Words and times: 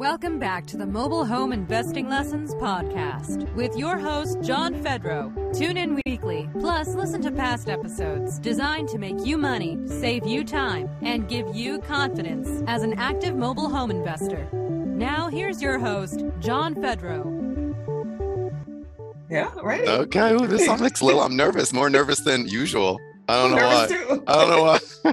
Welcome 0.00 0.38
back 0.38 0.64
to 0.68 0.78
the 0.78 0.86
Mobile 0.86 1.26
Home 1.26 1.52
Investing 1.52 2.08
Lessons 2.08 2.54
podcast 2.54 3.52
with 3.52 3.76
your 3.76 3.98
host, 3.98 4.40
John 4.40 4.74
Fedro. 4.82 5.30
Tune 5.54 5.76
in 5.76 6.00
weekly, 6.06 6.48
plus 6.58 6.94
listen 6.94 7.20
to 7.20 7.30
past 7.30 7.68
episodes 7.68 8.38
designed 8.38 8.88
to 8.88 8.98
make 8.98 9.26
you 9.26 9.36
money, 9.36 9.78
save 9.86 10.26
you 10.26 10.42
time, 10.42 10.88
and 11.02 11.28
give 11.28 11.54
you 11.54 11.80
confidence 11.80 12.62
as 12.66 12.82
an 12.82 12.94
active 12.94 13.36
mobile 13.36 13.68
home 13.68 13.90
investor. 13.90 14.48
Now, 14.54 15.28
here's 15.28 15.60
your 15.60 15.78
host, 15.78 16.24
John 16.38 16.74
Fedro. 16.76 17.26
Yeah, 19.28 19.52
right. 19.62 19.86
Okay, 19.86 20.32
Ooh, 20.32 20.46
this 20.46 20.64
song 20.64 20.78
looks 20.78 21.02
a 21.02 21.04
little. 21.04 21.20
I'm 21.20 21.36
nervous, 21.36 21.74
more 21.74 21.90
nervous 21.90 22.20
than 22.20 22.48
usual. 22.48 22.98
I 23.28 23.42
don't 23.42 23.50
know 23.50 23.66
why. 23.66 23.86
Too. 23.86 24.24
I 24.26 24.34
don't 24.34 24.48
know 24.48 24.62
why. 24.62 25.12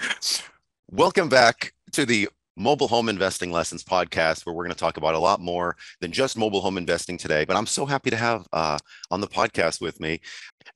Welcome 0.90 1.28
back 1.28 1.74
to 1.92 2.06
the 2.06 2.30
Mobile 2.60 2.88
Home 2.88 3.08
Investing 3.08 3.50
Lessons 3.50 3.82
podcast, 3.82 4.44
where 4.44 4.54
we're 4.54 4.64
going 4.64 4.74
to 4.74 4.78
talk 4.78 4.98
about 4.98 5.14
a 5.14 5.18
lot 5.18 5.40
more 5.40 5.76
than 6.00 6.12
just 6.12 6.36
mobile 6.36 6.60
home 6.60 6.76
investing 6.76 7.16
today. 7.16 7.46
But 7.46 7.56
I'm 7.56 7.66
so 7.66 7.86
happy 7.86 8.10
to 8.10 8.16
have 8.16 8.46
uh, 8.52 8.78
on 9.10 9.22
the 9.22 9.26
podcast 9.26 9.80
with 9.80 9.98
me, 9.98 10.20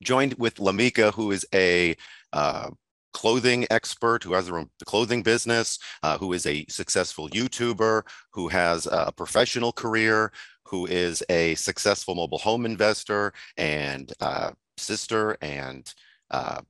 joined 0.01 0.33
with 0.39 0.55
Lameka, 0.55 1.13
who 1.13 1.31
is 1.31 1.45
a 1.53 1.95
uh, 2.33 2.71
clothing 3.13 3.67
expert 3.69 4.23
who 4.23 4.33
has 4.33 4.49
a 4.49 4.65
clothing 4.85 5.21
business, 5.21 5.77
uh, 6.01 6.17
who 6.17 6.33
is 6.33 6.47
a 6.47 6.65
successful 6.69 7.29
YouTuber, 7.29 8.01
who 8.31 8.47
has 8.47 8.87
a 8.87 9.11
professional 9.15 9.71
career, 9.71 10.31
who 10.63 10.87
is 10.87 11.23
a 11.29 11.53
successful 11.53 12.15
mobile 12.15 12.39
home 12.39 12.65
investor 12.65 13.31
and 13.57 14.11
uh, 14.21 14.51
sister 14.77 15.37
and 15.39 15.93
uh, 16.31 16.61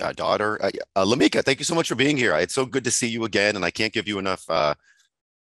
uh, 0.00 0.12
daughter. 0.12 0.62
Uh, 0.62 0.70
uh, 0.96 1.04
Lameka, 1.04 1.42
thank 1.44 1.58
you 1.58 1.64
so 1.64 1.74
much 1.74 1.88
for 1.88 1.94
being 1.94 2.16
here. 2.16 2.34
It's 2.36 2.54
so 2.54 2.66
good 2.66 2.84
to 2.84 2.90
see 2.90 3.08
you 3.08 3.24
again, 3.24 3.56
and 3.56 3.64
I 3.64 3.70
can't 3.70 3.92
give 3.92 4.08
you 4.08 4.18
enough 4.18 4.44
uh, 4.48 4.74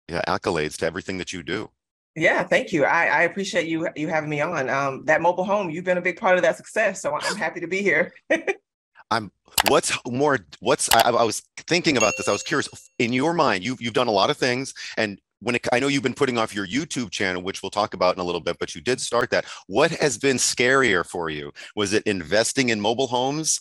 yeah, 0.09 0.21
accolades 0.27 0.77
to 0.77 0.85
everything 0.85 1.17
that 1.17 1.33
you 1.33 1.43
do. 1.43 1.69
Yeah, 2.15 2.43
thank 2.43 2.71
you. 2.71 2.85
I, 2.85 3.05
I 3.05 3.21
appreciate 3.23 3.67
you 3.67 3.87
you 3.95 4.07
having 4.07 4.29
me 4.29 4.41
on. 4.41 4.69
Um, 4.69 5.05
that 5.05 5.21
mobile 5.21 5.45
home, 5.45 5.69
you've 5.69 5.85
been 5.85 5.97
a 5.97 6.01
big 6.01 6.19
part 6.19 6.35
of 6.35 6.43
that 6.43 6.57
success, 6.57 7.01
so 7.01 7.15
I'm 7.15 7.35
happy 7.35 7.59
to 7.59 7.67
be 7.67 7.81
here. 7.81 8.13
I'm. 9.11 9.31
What's 9.67 9.97
more? 10.07 10.39
What's 10.59 10.93
I, 10.93 11.09
I 11.09 11.23
was 11.23 11.41
thinking 11.67 11.97
about 11.97 12.13
this. 12.17 12.27
I 12.27 12.31
was 12.31 12.43
curious. 12.43 12.69
In 12.99 13.13
your 13.13 13.33
mind, 13.33 13.63
you've 13.63 13.81
you've 13.81 13.93
done 13.93 14.07
a 14.07 14.11
lot 14.11 14.29
of 14.29 14.37
things, 14.37 14.73
and 14.97 15.19
when 15.41 15.55
it, 15.55 15.67
I 15.71 15.79
know 15.79 15.87
you've 15.87 16.03
been 16.03 16.13
putting 16.13 16.37
off 16.37 16.53
your 16.53 16.67
YouTube 16.67 17.11
channel, 17.11 17.41
which 17.41 17.63
we'll 17.63 17.69
talk 17.69 17.93
about 17.93 18.15
in 18.15 18.21
a 18.21 18.23
little 18.23 18.41
bit, 18.41 18.57
but 18.59 18.75
you 18.75 18.81
did 18.81 19.01
start 19.01 19.29
that. 19.31 19.45
What 19.67 19.91
has 19.91 20.17
been 20.17 20.37
scarier 20.37 21.05
for 21.05 21.29
you? 21.29 21.51
Was 21.75 21.93
it 21.93 22.03
investing 22.03 22.69
in 22.69 22.79
mobile 22.79 23.07
homes 23.07 23.59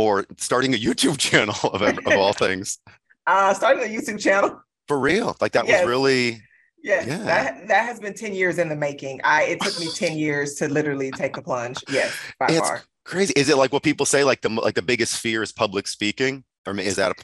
or 0.00 0.26
starting 0.38 0.74
a 0.74 0.78
YouTube 0.78 1.18
channel 1.28 1.54
of, 1.64 1.82
of 1.82 2.06
all 2.08 2.32
things? 2.46 2.78
Uh, 3.26 3.52
starting 3.52 3.84
a 3.84 3.86
YouTube 3.86 4.18
channel. 4.18 4.62
For 4.88 4.98
real? 4.98 5.36
Like 5.40 5.52
that 5.52 5.66
yes. 5.66 5.82
was 5.82 5.88
really. 5.88 6.42
Yes, 6.82 7.06
yeah. 7.06 7.18
that 7.18 7.68
that 7.68 7.84
has 7.84 8.00
been 8.00 8.14
10 8.14 8.34
years 8.34 8.58
in 8.58 8.70
the 8.70 8.76
making. 8.76 9.20
I 9.22 9.42
it 9.42 9.60
took 9.60 9.78
me 9.78 9.88
10 9.94 10.16
years 10.26 10.54
to 10.54 10.68
literally 10.68 11.10
take 11.10 11.34
the 11.34 11.42
plunge. 11.42 11.76
Yes, 11.90 12.16
by 12.38 12.46
it's 12.48 12.58
far. 12.58 12.82
Crazy. 13.04 13.34
Is 13.36 13.50
it 13.50 13.58
like 13.58 13.72
what 13.72 13.82
people 13.82 14.06
say, 14.06 14.24
like 14.24 14.40
the 14.40 14.48
like 14.48 14.74
the 14.74 14.82
biggest 14.82 15.18
fear 15.18 15.42
is 15.42 15.52
public 15.52 15.86
speaking? 15.86 16.42
Or 16.66 16.78
is 16.78 16.96
that 16.96 17.12
a 17.12 17.14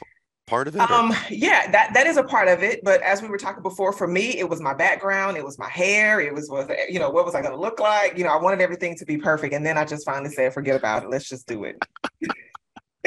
part 0.45 0.67
of 0.67 0.75
it? 0.75 0.81
Um, 0.91 1.13
yeah, 1.29 1.71
that 1.71 1.93
that 1.95 2.05
is 2.05 2.17
a 2.17 2.23
part 2.23 2.47
of 2.47 2.61
it. 2.61 2.83
But 2.83 3.01
as 3.01 3.21
we 3.21 3.27
were 3.27 3.37
talking 3.37 3.63
before, 3.63 3.91
for 3.91 4.07
me, 4.07 4.37
it 4.37 4.47
was 4.47 4.61
my 4.61 4.73
background, 4.73 5.37
it 5.37 5.43
was 5.43 5.57
my 5.57 5.69
hair, 5.69 6.19
it 6.19 6.33
was 6.33 6.49
was 6.49 6.69
you 6.87 6.99
know 6.99 7.09
what 7.09 7.25
was 7.25 7.35
I 7.35 7.41
going 7.41 7.53
to 7.53 7.59
look 7.59 7.79
like? 7.79 8.17
You 8.17 8.23
know, 8.23 8.31
I 8.31 8.41
wanted 8.41 8.61
everything 8.61 8.95
to 8.97 9.05
be 9.05 9.17
perfect, 9.17 9.53
and 9.53 9.65
then 9.65 9.77
I 9.77 9.85
just 9.85 10.05
finally 10.05 10.31
said, 10.31 10.53
forget 10.53 10.75
about 10.75 11.03
it. 11.03 11.09
Let's 11.09 11.27
just 11.27 11.47
do 11.47 11.63
it. 11.63 11.83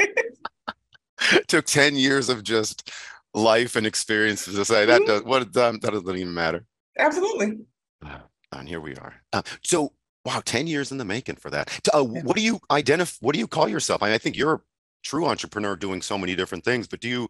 took 1.47 1.65
10 1.65 1.95
years 1.95 2.29
of 2.29 2.43
just 2.43 2.91
life 3.33 3.75
and 3.75 3.87
experiences 3.87 4.55
to 4.55 4.65
say 4.65 4.85
that 4.85 5.01
mm-hmm. 5.01 5.07
does 5.07 5.23
what 5.23 5.41
um, 5.57 5.79
that 5.79 5.91
doesn't 5.91 6.17
even 6.17 6.33
matter. 6.33 6.65
Absolutely. 6.97 7.59
Uh, 8.05 8.19
and 8.51 8.67
here 8.67 8.81
we 8.81 8.95
are. 8.95 9.15
Uh, 9.31 9.41
so 9.63 9.93
wow 10.25 10.41
10 10.43 10.67
years 10.67 10.91
in 10.91 10.97
the 10.97 11.05
making 11.05 11.35
for 11.35 11.49
that. 11.49 11.79
Uh, 11.93 12.03
what 12.03 12.35
do 12.35 12.41
you 12.41 12.59
identify 12.69 13.17
what 13.21 13.33
do 13.33 13.39
you 13.39 13.47
call 13.47 13.67
yourself? 13.67 14.03
I, 14.03 14.07
mean, 14.07 14.15
I 14.15 14.17
think 14.17 14.35
you're 14.35 14.55
a 14.55 14.61
true 15.03 15.25
entrepreneur 15.25 15.75
doing 15.75 16.01
so 16.01 16.17
many 16.17 16.35
different 16.35 16.63
things 16.63 16.87
but 16.87 16.99
do 16.99 17.09
you 17.09 17.27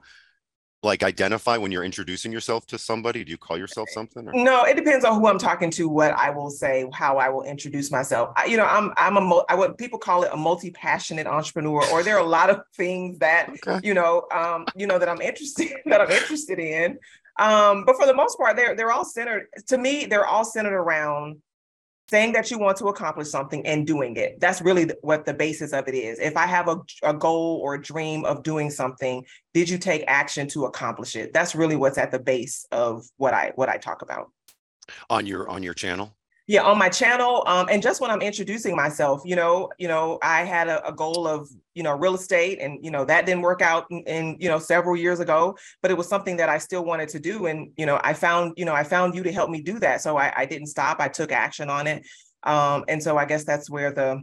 like 0.83 1.03
identify 1.03 1.57
when 1.57 1.71
you're 1.71 1.83
introducing 1.83 2.31
yourself 2.31 2.65
to 2.67 2.77
somebody? 2.77 3.23
Do 3.23 3.31
you 3.31 3.37
call 3.37 3.57
yourself 3.57 3.89
something? 3.89 4.27
Or? 4.27 4.33
No, 4.33 4.63
it 4.63 4.75
depends 4.75 5.05
on 5.05 5.19
who 5.19 5.27
I'm 5.27 5.37
talking 5.37 5.69
to. 5.71 5.87
What 5.87 6.13
I 6.13 6.31
will 6.31 6.49
say, 6.49 6.89
how 6.93 7.17
I 7.17 7.29
will 7.29 7.43
introduce 7.43 7.91
myself. 7.91 8.31
I, 8.35 8.45
you 8.45 8.57
know, 8.57 8.65
I'm 8.65 8.91
I'm 8.97 9.17
a 9.17 9.43
I 9.49 9.55
what 9.55 9.77
people 9.77 9.99
call 9.99 10.23
it 10.23 10.31
a 10.33 10.37
multi 10.37 10.71
passionate 10.71 11.27
entrepreneur, 11.27 11.85
or 11.91 12.03
there 12.03 12.15
are 12.15 12.23
a 12.23 12.29
lot 12.29 12.49
of 12.49 12.61
things 12.75 13.19
that 13.19 13.49
okay. 13.49 13.79
you 13.83 13.93
know, 13.93 14.25
um, 14.33 14.65
you 14.75 14.87
know 14.87 14.97
that 14.97 15.07
I'm 15.07 15.21
interested 15.21 15.71
that 15.85 16.01
I'm 16.01 16.11
interested 16.11 16.59
in. 16.59 16.97
Um, 17.37 17.85
but 17.85 17.95
for 17.95 18.05
the 18.05 18.13
most 18.13 18.37
part, 18.37 18.55
they're 18.55 18.75
they're 18.75 18.91
all 18.91 19.05
centered. 19.05 19.47
To 19.67 19.77
me, 19.77 20.05
they're 20.05 20.25
all 20.25 20.45
centered 20.45 20.75
around 20.75 21.41
saying 22.11 22.33
that 22.33 22.51
you 22.51 22.59
want 22.59 22.77
to 22.77 22.87
accomplish 22.87 23.29
something 23.29 23.65
and 23.65 23.87
doing 23.87 24.17
it. 24.17 24.37
That's 24.41 24.61
really 24.61 24.91
what 25.01 25.25
the 25.25 25.33
basis 25.33 25.71
of 25.71 25.87
it 25.87 25.95
is. 25.95 26.19
If 26.19 26.35
I 26.35 26.45
have 26.45 26.67
a, 26.67 26.77
a 27.03 27.13
goal 27.13 27.61
or 27.63 27.75
a 27.75 27.81
dream 27.81 28.25
of 28.25 28.43
doing 28.43 28.69
something, 28.69 29.25
did 29.53 29.69
you 29.69 29.77
take 29.77 30.03
action 30.07 30.49
to 30.49 30.65
accomplish 30.65 31.15
it? 31.15 31.31
That's 31.31 31.55
really 31.55 31.77
what's 31.77 31.97
at 31.97 32.11
the 32.11 32.19
base 32.19 32.65
of 32.73 33.05
what 33.15 33.33
I 33.33 33.53
what 33.55 33.69
I 33.69 33.77
talk 33.77 34.01
about. 34.01 34.29
On 35.09 35.25
your 35.25 35.47
on 35.47 35.63
your 35.63 35.73
channel? 35.73 36.13
Yeah 36.47 36.63
on 36.63 36.77
my 36.77 36.89
channel 36.89 37.43
um, 37.47 37.67
and 37.69 37.81
just 37.81 38.01
when 38.01 38.09
i'm 38.11 38.21
introducing 38.21 38.75
myself 38.75 39.21
you 39.25 39.35
know 39.35 39.69
you 39.77 39.87
know 39.87 40.17
i 40.21 40.43
had 40.43 40.67
a, 40.67 40.85
a, 40.87 40.91
goal 40.91 41.27
of 41.27 41.49
you 41.75 41.83
know 41.83 41.95
real 41.95 42.15
estate 42.15 42.59
and 42.59 42.83
you 42.83 42.91
know 42.91 43.05
that 43.05 43.25
didn't 43.25 43.41
work 43.41 43.61
out 43.61 43.85
in, 43.89 43.99
in, 44.01 44.37
you 44.39 44.49
know 44.49 44.59
several 44.59 44.95
years 44.95 45.19
ago 45.19 45.55
but 45.81 45.91
it 45.91 45.97
was 45.97 46.07
something 46.07 46.37
that 46.37 46.49
i 46.49 46.57
still 46.57 46.83
wanted 46.83 47.07
to 47.09 47.19
do 47.19 47.45
and 47.45 47.71
you 47.77 47.85
know 47.85 47.99
i 48.03 48.13
found 48.13 48.53
you 48.57 48.65
know 48.65 48.73
i 48.73 48.83
found 48.83 49.15
you 49.15 49.23
to 49.23 49.31
help 49.31 49.49
me 49.49 49.61
do 49.61 49.79
that. 49.79 50.01
So 50.01 50.17
i, 50.17 50.33
I 50.35 50.45
didn't 50.45 50.67
stop 50.67 50.99
i 50.99 51.07
took 51.07 51.31
action 51.31 51.69
on 51.69 51.87
it. 51.87 52.05
Um, 52.43 52.85
and 52.87 53.01
so 53.01 53.17
i 53.17 53.25
guess 53.25 53.43
that's 53.43 53.69
where 53.69 53.91
the 53.91 54.21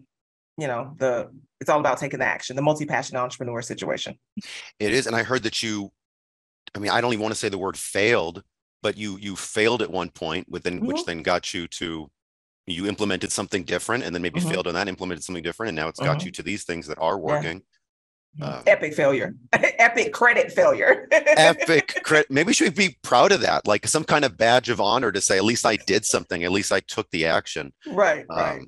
you 0.57 0.67
know 0.67 0.95
the 0.99 1.31
it's 1.61 1.71
all 1.71 1.81
about 1.81 1.99
taking 1.99 2.19
the 2.19 2.27
action 2.27 2.57
the 2.57 2.63
multi-passionate 2.63 3.21
entrepreneur 3.21 3.63
situation. 3.63 4.19
It 4.79 4.93
is 4.93 5.07
and 5.07 5.17
i 5.17 5.23
heard 5.23 5.45
that 5.45 5.63
you 5.63 5.91
i 6.75 6.79
mean 6.79 6.91
i 6.91 7.01
don't 7.01 7.13
even 7.13 7.23
want 7.23 7.33
to 7.33 7.39
say 7.39 7.49
the 7.49 7.59
word 7.59 7.77
failed 7.77 8.43
but 8.83 8.97
you 8.97 9.19
you 9.19 9.37
failed 9.37 9.83
at 9.83 9.91
one 9.91 10.11
point 10.11 10.49
within 10.49 10.77
mm-hmm. 10.77 10.87
which 10.87 11.05
then 11.05 11.23
got 11.23 11.53
you 11.55 11.67
to 11.69 12.11
you 12.67 12.87
implemented 12.87 13.33
something 13.33 13.65
different 13.65 14.05
and 14.05 14.15
then 14.15 14.23
maybe 14.23 14.41
mm-hmm. 14.41 14.51
failed 14.51 14.67
on 14.67 14.75
that, 14.75 14.89
implemented 14.89 15.25
something 15.25 15.43
different, 15.43 15.69
and 15.69 15.77
now 15.77 15.89
it's 15.89 16.01
got 16.01 16.19
mm-hmm. 16.19 16.27
you 16.27 16.33
to 16.33 16.43
these 16.43 16.65
things 16.65 16.87
that 16.87 16.99
are 16.99 17.19
working. 17.19 17.59
Yeah. 17.59 17.65
Um, 18.41 18.63
epic 18.67 18.95
failure, 18.95 19.35
epic 19.53 20.13
credit 20.13 20.53
failure. 20.53 21.09
epic 21.11 22.01
credit. 22.05 22.31
Maybe 22.31 22.53
should 22.53 22.77
we 22.77 22.85
should 22.85 22.93
be 22.93 22.99
proud 23.03 23.33
of 23.33 23.41
that, 23.41 23.67
like 23.67 23.87
some 23.87 24.05
kind 24.05 24.25
of 24.25 24.37
badge 24.37 24.69
of 24.69 24.81
honor 24.81 25.11
to 25.11 25.21
say, 25.21 25.39
at 25.39 25.45
least 25.45 25.67
I 25.67 25.77
did 25.77 26.05
something, 26.05 26.45
at 26.45 26.53
least 26.53 26.71
I 26.71 26.81
took 26.81 27.11
the 27.11 27.27
action. 27.27 27.73
Right, 27.87 28.27
um, 28.31 28.39
right. 28.39 28.63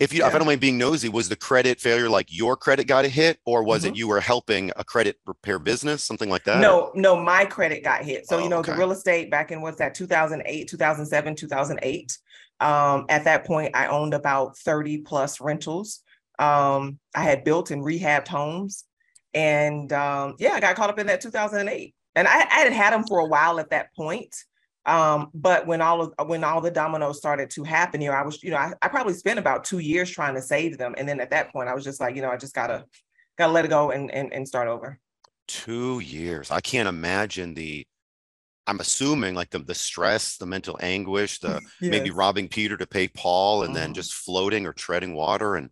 If 0.00 0.12
you, 0.12 0.20
yeah. 0.20 0.28
if 0.28 0.34
I 0.34 0.38
don't 0.38 0.46
mind 0.46 0.60
being 0.60 0.78
nosy, 0.78 1.08
was 1.08 1.28
the 1.28 1.36
credit 1.36 1.80
failure 1.80 2.08
like 2.08 2.26
your 2.30 2.56
credit 2.56 2.86
got 2.86 3.04
a 3.04 3.08
hit, 3.08 3.38
or 3.44 3.62
was 3.62 3.82
mm-hmm. 3.82 3.94
it 3.94 3.98
you 3.98 4.08
were 4.08 4.20
helping 4.20 4.72
a 4.76 4.84
credit 4.84 5.18
repair 5.26 5.58
business, 5.58 6.02
something 6.02 6.30
like 6.30 6.44
that? 6.44 6.60
No, 6.60 6.90
no, 6.94 7.16
my 7.16 7.44
credit 7.44 7.84
got 7.84 8.04
hit. 8.04 8.26
So 8.26 8.36
oh, 8.36 8.42
you 8.42 8.48
know 8.48 8.58
okay. 8.58 8.72
the 8.72 8.78
real 8.78 8.92
estate 8.92 9.30
back 9.30 9.50
in 9.50 9.60
what's 9.60 9.78
that, 9.78 9.94
2008, 9.94 10.68
2007, 10.68 11.36
2008. 11.36 12.18
Um, 12.60 13.06
at 13.08 13.24
that 13.24 13.44
point, 13.44 13.74
I 13.74 13.88
owned 13.88 14.14
about 14.14 14.56
30 14.56 14.98
plus 14.98 15.40
rentals. 15.40 16.00
Um, 16.38 16.98
I 17.14 17.24
had 17.24 17.44
built 17.44 17.70
and 17.70 17.82
rehabbed 17.82 18.28
homes. 18.28 18.84
And 19.34 19.92
um, 19.92 20.36
yeah, 20.38 20.52
I 20.52 20.60
got 20.60 20.76
caught 20.76 20.90
up 20.90 20.98
in 20.98 21.06
that 21.08 21.20
2008. 21.20 21.94
And 22.14 22.28
I, 22.28 22.40
I 22.40 22.60
had 22.60 22.72
had 22.72 22.92
them 22.92 23.04
for 23.04 23.20
a 23.20 23.26
while 23.26 23.58
at 23.58 23.70
that 23.70 23.94
point. 23.94 24.34
Um, 24.84 25.30
but 25.32 25.66
when 25.66 25.80
all 25.80 26.02
of 26.02 26.28
when 26.28 26.42
all 26.42 26.60
the 26.60 26.70
dominoes 26.70 27.18
started 27.18 27.50
to 27.50 27.62
happen 27.62 28.00
here, 28.00 28.12
I 28.12 28.22
was, 28.22 28.42
you 28.42 28.50
know, 28.50 28.56
I, 28.56 28.72
I 28.82 28.88
probably 28.88 29.14
spent 29.14 29.38
about 29.38 29.64
two 29.64 29.78
years 29.78 30.10
trying 30.10 30.34
to 30.34 30.42
save 30.42 30.76
them. 30.76 30.94
And 30.98 31.08
then 31.08 31.20
at 31.20 31.30
that 31.30 31.52
point, 31.52 31.68
I 31.68 31.74
was 31.74 31.84
just 31.84 32.00
like, 32.00 32.16
you 32.16 32.22
know, 32.22 32.30
I 32.30 32.36
just 32.36 32.54
gotta 32.54 32.84
gotta 33.38 33.52
let 33.52 33.64
it 33.64 33.68
go 33.68 33.90
and 33.90 34.10
and, 34.10 34.32
and 34.32 34.46
start 34.46 34.68
over. 34.68 34.98
Two 35.46 36.00
years. 36.00 36.50
I 36.50 36.60
can't 36.60 36.88
imagine 36.88 37.54
the 37.54 37.86
I'm 38.66 38.80
assuming 38.80 39.34
like 39.34 39.50
the 39.50 39.60
the 39.60 39.74
stress, 39.74 40.36
the 40.36 40.46
mental 40.46 40.78
anguish, 40.80 41.38
the 41.38 41.60
yes. 41.80 41.90
maybe 41.90 42.10
robbing 42.10 42.48
Peter 42.48 42.76
to 42.76 42.86
pay 42.86 43.08
Paul, 43.08 43.62
and 43.62 43.70
uh-huh. 43.70 43.80
then 43.80 43.94
just 43.94 44.14
floating 44.14 44.66
or 44.66 44.72
treading 44.72 45.14
water, 45.14 45.56
and 45.56 45.70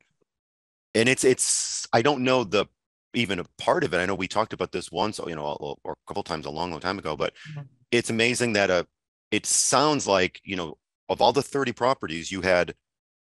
and 0.95 1.09
it's 1.09 1.25
it's 1.25 1.87
I 1.93 2.03
don't 2.03 2.23
know 2.23 2.45
the 2.45 2.67
even 3.15 3.41
a 3.41 3.45
part 3.59 3.85
of 3.85 3.93
it. 3.93 3.99
I 3.99 4.07
know 4.07 4.15
we 4.15 4.29
talked 4.29 4.53
about 4.53 4.71
this 4.73 4.93
once, 4.93 5.19
you 5.27 5.35
know, 5.35 5.77
or 5.83 5.93
a 5.93 6.07
couple 6.07 6.23
times 6.23 6.47
a 6.47 6.51
long, 6.51 6.71
long 6.71 6.79
time 6.81 6.99
ago, 6.99 7.17
but 7.17 7.33
mm-hmm. 7.51 7.63
it's 7.91 8.11
amazing 8.11 8.53
that 8.53 8.71
uh 8.71 8.85
it 9.31 9.47
sounds 9.47 10.07
like 10.07 10.41
you 10.45 10.57
know 10.57 10.77
of 11.09 11.21
all 11.21 11.33
the 11.33 11.43
30 11.43 11.73
properties 11.73 12.31
you 12.31 12.41
had 12.41 12.75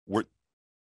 were 0.08 0.26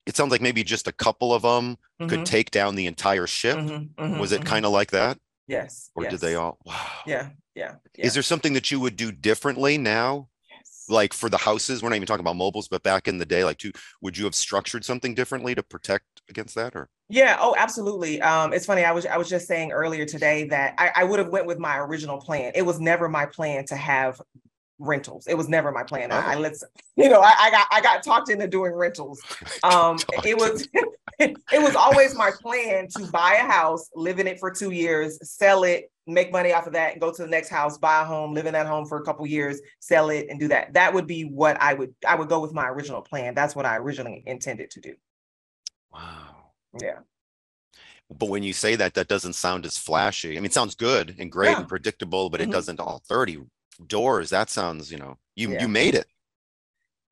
it 0.06 0.16
sounds 0.16 0.30
like 0.30 0.42
maybe 0.42 0.62
just 0.62 0.86
a 0.86 0.92
couple 0.92 1.32
of 1.32 1.42
them 1.42 1.76
mm-hmm. 2.00 2.08
could 2.08 2.26
take 2.26 2.50
down 2.50 2.74
the 2.74 2.86
entire 2.86 3.26
ship. 3.26 3.56
Mm-hmm. 3.56 4.02
mm-hmm 4.02 4.18
was 4.18 4.32
it 4.32 4.40
mm-hmm. 4.40 4.48
kind 4.48 4.66
of 4.66 4.72
like 4.72 4.90
that? 4.90 5.18
Yes. 5.46 5.90
Or 5.94 6.04
yes. 6.04 6.12
did 6.12 6.20
they 6.20 6.34
all? 6.34 6.58
Wow. 6.64 6.86
Yeah. 7.06 7.30
Yeah. 7.54 7.74
yeah. 7.96 8.06
Is 8.06 8.14
there 8.14 8.22
something 8.22 8.54
that 8.54 8.70
you 8.70 8.80
would 8.80 8.96
do 8.96 9.12
differently 9.12 9.78
now? 9.78 10.28
Yes. 10.50 10.84
Like 10.88 11.12
for 11.12 11.28
the 11.28 11.36
houses, 11.36 11.82
we're 11.82 11.90
not 11.90 11.96
even 11.96 12.06
talking 12.06 12.24
about 12.24 12.36
mobiles, 12.36 12.68
but 12.68 12.82
back 12.82 13.08
in 13.08 13.18
the 13.18 13.26
day, 13.26 13.44
like, 13.44 13.58
to, 13.58 13.72
would 14.00 14.16
you 14.16 14.24
have 14.24 14.34
structured 14.34 14.84
something 14.84 15.14
differently 15.14 15.54
to 15.54 15.62
protect 15.62 16.04
against 16.28 16.54
that, 16.54 16.74
or? 16.74 16.88
Yeah. 17.08 17.36
Oh, 17.38 17.54
absolutely. 17.58 18.20
Um, 18.22 18.52
it's 18.52 18.66
funny. 18.66 18.84
I 18.84 18.92
was 18.92 19.04
I 19.04 19.18
was 19.18 19.28
just 19.28 19.46
saying 19.46 19.72
earlier 19.72 20.06
today 20.06 20.44
that 20.48 20.74
I, 20.78 20.90
I 20.96 21.04
would 21.04 21.18
have 21.18 21.28
went 21.28 21.46
with 21.46 21.58
my 21.58 21.78
original 21.78 22.18
plan. 22.18 22.52
It 22.54 22.62
was 22.62 22.80
never 22.80 23.08
my 23.08 23.26
plan 23.26 23.66
to 23.66 23.76
have 23.76 24.20
rentals. 24.78 25.26
It 25.26 25.34
was 25.34 25.48
never 25.48 25.70
my 25.70 25.82
plan. 25.82 26.10
Oh. 26.12 26.16
I, 26.16 26.32
I 26.32 26.34
let's 26.36 26.64
you 26.96 27.08
know, 27.08 27.20
I, 27.20 27.34
I, 27.38 27.50
got 27.50 27.66
I 27.70 27.80
got 27.80 28.02
talked 28.02 28.30
into 28.30 28.46
doing 28.46 28.72
rentals. 28.72 29.20
Um 29.62 29.98
it 30.24 30.36
was 30.36 30.68
it 31.18 31.36
was 31.52 31.74
always 31.74 32.14
my 32.14 32.30
plan 32.42 32.88
to 32.96 33.06
buy 33.06 33.34
a 33.34 33.50
house, 33.50 33.88
live 33.94 34.18
in 34.18 34.26
it 34.26 34.38
for 34.38 34.50
two 34.50 34.72
years, 34.72 35.18
sell 35.22 35.64
it, 35.64 35.90
make 36.06 36.32
money 36.32 36.52
off 36.52 36.66
of 36.66 36.72
that, 36.72 36.92
and 36.92 37.00
go 37.00 37.12
to 37.12 37.22
the 37.22 37.28
next 37.28 37.48
house, 37.48 37.78
buy 37.78 38.02
a 38.02 38.04
home, 38.04 38.34
live 38.34 38.46
in 38.46 38.52
that 38.52 38.66
home 38.66 38.84
for 38.84 38.98
a 38.98 39.04
couple 39.04 39.26
years, 39.26 39.60
sell 39.80 40.10
it, 40.10 40.26
and 40.28 40.40
do 40.40 40.48
that. 40.48 40.74
That 40.74 40.92
would 40.92 41.06
be 41.06 41.22
what 41.22 41.60
I 41.60 41.74
would 41.74 41.94
I 42.06 42.14
would 42.14 42.28
go 42.28 42.40
with 42.40 42.52
my 42.52 42.68
original 42.68 43.00
plan. 43.00 43.34
That's 43.34 43.56
what 43.56 43.66
I 43.66 43.76
originally 43.76 44.22
intended 44.26 44.70
to 44.72 44.80
do. 44.80 44.94
Wow. 45.92 46.50
Yeah. 46.80 46.98
But 48.10 48.28
when 48.28 48.42
you 48.42 48.52
say 48.52 48.76
that, 48.76 48.94
that 48.94 49.08
doesn't 49.08 49.32
sound 49.32 49.64
as 49.64 49.78
flashy. 49.78 50.32
I 50.32 50.34
mean, 50.34 50.46
it 50.46 50.52
sounds 50.52 50.74
good 50.74 51.16
and 51.18 51.32
great 51.32 51.52
yeah. 51.52 51.60
and 51.60 51.68
predictable, 51.68 52.28
but 52.28 52.40
mm-hmm. 52.40 52.50
it 52.50 52.52
doesn't 52.52 52.80
all 52.80 53.02
30 53.08 53.38
doors. 53.86 54.30
That 54.30 54.50
sounds, 54.50 54.90
you 54.90 54.98
know, 54.98 55.18
you 55.36 55.52
yeah. 55.52 55.62
you 55.62 55.68
made 55.68 55.94
it. 55.94 56.06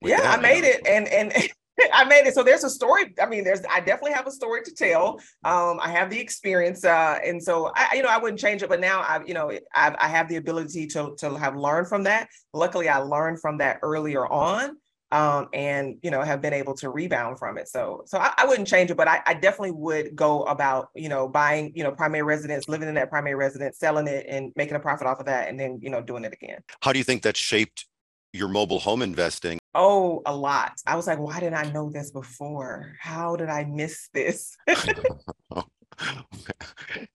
Yeah, 0.00 0.20
that, 0.20 0.38
I 0.38 0.42
made 0.42 0.64
it. 0.64 0.86
And 0.86 1.08
and 1.08 1.32
I 1.92 2.04
made 2.04 2.26
it. 2.26 2.34
So 2.34 2.42
there's 2.42 2.64
a 2.64 2.70
story. 2.70 3.14
I 3.20 3.26
mean, 3.26 3.44
there's 3.44 3.60
I 3.70 3.80
definitely 3.80 4.12
have 4.12 4.26
a 4.26 4.30
story 4.30 4.62
to 4.64 4.74
tell. 4.74 5.20
Um, 5.44 5.78
I 5.80 5.88
have 5.90 6.10
the 6.10 6.20
experience, 6.20 6.84
uh, 6.84 7.18
and 7.24 7.42
so 7.42 7.72
I, 7.74 7.94
you 7.96 8.02
know, 8.02 8.08
I 8.08 8.18
wouldn't 8.18 8.40
change 8.40 8.62
it. 8.62 8.68
But 8.68 8.80
now 8.80 9.00
I, 9.00 9.20
you 9.24 9.34
know, 9.34 9.50
I, 9.74 9.94
I 9.98 10.08
have 10.08 10.28
the 10.28 10.36
ability 10.36 10.86
to 10.88 11.14
to 11.18 11.36
have 11.36 11.56
learned 11.56 11.88
from 11.88 12.04
that. 12.04 12.28
Luckily, 12.52 12.88
I 12.88 12.98
learned 12.98 13.40
from 13.40 13.58
that 13.58 13.78
earlier 13.82 14.26
on, 14.26 14.76
um, 15.12 15.48
and 15.52 15.98
you 16.02 16.10
know, 16.10 16.22
have 16.22 16.40
been 16.40 16.54
able 16.54 16.74
to 16.76 16.88
rebound 16.88 17.38
from 17.38 17.58
it. 17.58 17.68
So, 17.68 18.02
so 18.06 18.18
I, 18.18 18.32
I 18.38 18.46
wouldn't 18.46 18.66
change 18.66 18.90
it, 18.90 18.96
but 18.96 19.06
I, 19.06 19.20
I, 19.26 19.34
definitely 19.34 19.72
would 19.72 20.16
go 20.16 20.44
about, 20.44 20.88
you 20.94 21.10
know, 21.10 21.28
buying, 21.28 21.70
you 21.76 21.84
know, 21.84 21.92
primary 21.92 22.22
residence, 22.22 22.66
living 22.66 22.88
in 22.88 22.94
that 22.94 23.10
primary 23.10 23.34
residence, 23.34 23.78
selling 23.78 24.08
it, 24.08 24.24
and 24.26 24.52
making 24.56 24.74
a 24.74 24.80
profit 24.80 25.06
off 25.06 25.20
of 25.20 25.26
that, 25.26 25.50
and 25.50 25.60
then 25.60 25.78
you 25.82 25.90
know, 25.90 26.00
doing 26.00 26.24
it 26.24 26.32
again. 26.32 26.60
How 26.80 26.92
do 26.92 26.98
you 26.98 27.04
think 27.04 27.22
that 27.22 27.36
shaped 27.36 27.86
your 28.32 28.48
mobile 28.48 28.78
home 28.78 29.02
investing? 29.02 29.58
Oh, 29.74 30.22
a 30.24 30.34
lot. 30.34 30.80
I 30.86 30.96
was 30.96 31.06
like, 31.06 31.18
why 31.18 31.40
didn't 31.40 31.56
I 31.56 31.70
know 31.70 31.90
this 31.90 32.10
before? 32.10 32.96
How 32.98 33.36
did 33.36 33.50
I 33.50 33.64
miss 33.64 34.08
this? 34.14 34.56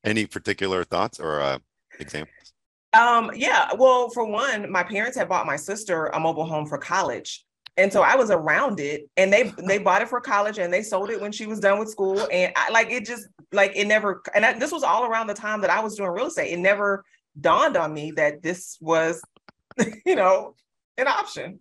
Any 0.04 0.28
particular 0.28 0.84
thoughts 0.84 1.20
or 1.20 1.42
uh, 1.42 1.58
examples? 2.00 2.54
Um, 2.94 3.32
yeah, 3.36 3.70
well, 3.78 4.10
for 4.10 4.26
one, 4.26 4.72
my 4.72 4.84
parents 4.84 5.18
had 5.18 5.30
bought 5.30 5.46
my 5.46 5.56
sister 5.56 6.08
a 6.08 6.20
mobile 6.20 6.46
home 6.46 6.66
for 6.66 6.78
college. 6.78 7.46
And 7.78 7.94
so 7.94 8.02
I 8.02 8.16
was 8.16 8.32
around 8.32 8.80
it 8.80 9.08
and 9.18 9.32
they 9.32 9.54
they 9.68 9.78
bought 9.78 10.02
it 10.02 10.10
for 10.10 10.20
college 10.20 10.58
and 10.58 10.74
they 10.74 10.82
sold 10.82 11.12
it 11.12 11.22
when 11.22 11.32
she 11.32 11.46
was 11.46 11.60
done 11.60 11.78
with 11.78 11.90
school. 11.90 12.28
And 12.32 12.52
I 12.56 12.72
like 12.72 12.90
it 12.90 13.06
just 13.06 13.28
like 13.52 13.74
it 13.76 13.86
never 13.86 14.24
and 14.34 14.44
I, 14.44 14.58
this 14.58 14.72
was 14.72 14.84
all 14.84 15.06
around 15.06 15.28
the 15.28 15.36
time 15.36 15.62
that 15.62 15.70
I 15.70 15.80
was 15.80 15.96
doing 15.96 16.10
real 16.10 16.26
estate. 16.26 16.52
It 16.52 16.60
never 16.60 17.06
dawned 17.40 17.78
on 17.78 17.94
me 17.94 18.12
that 18.12 18.42
this 18.42 18.78
was, 18.82 19.22
you 20.06 20.16
know, 20.16 20.56
an 20.98 21.08
option. 21.08 21.60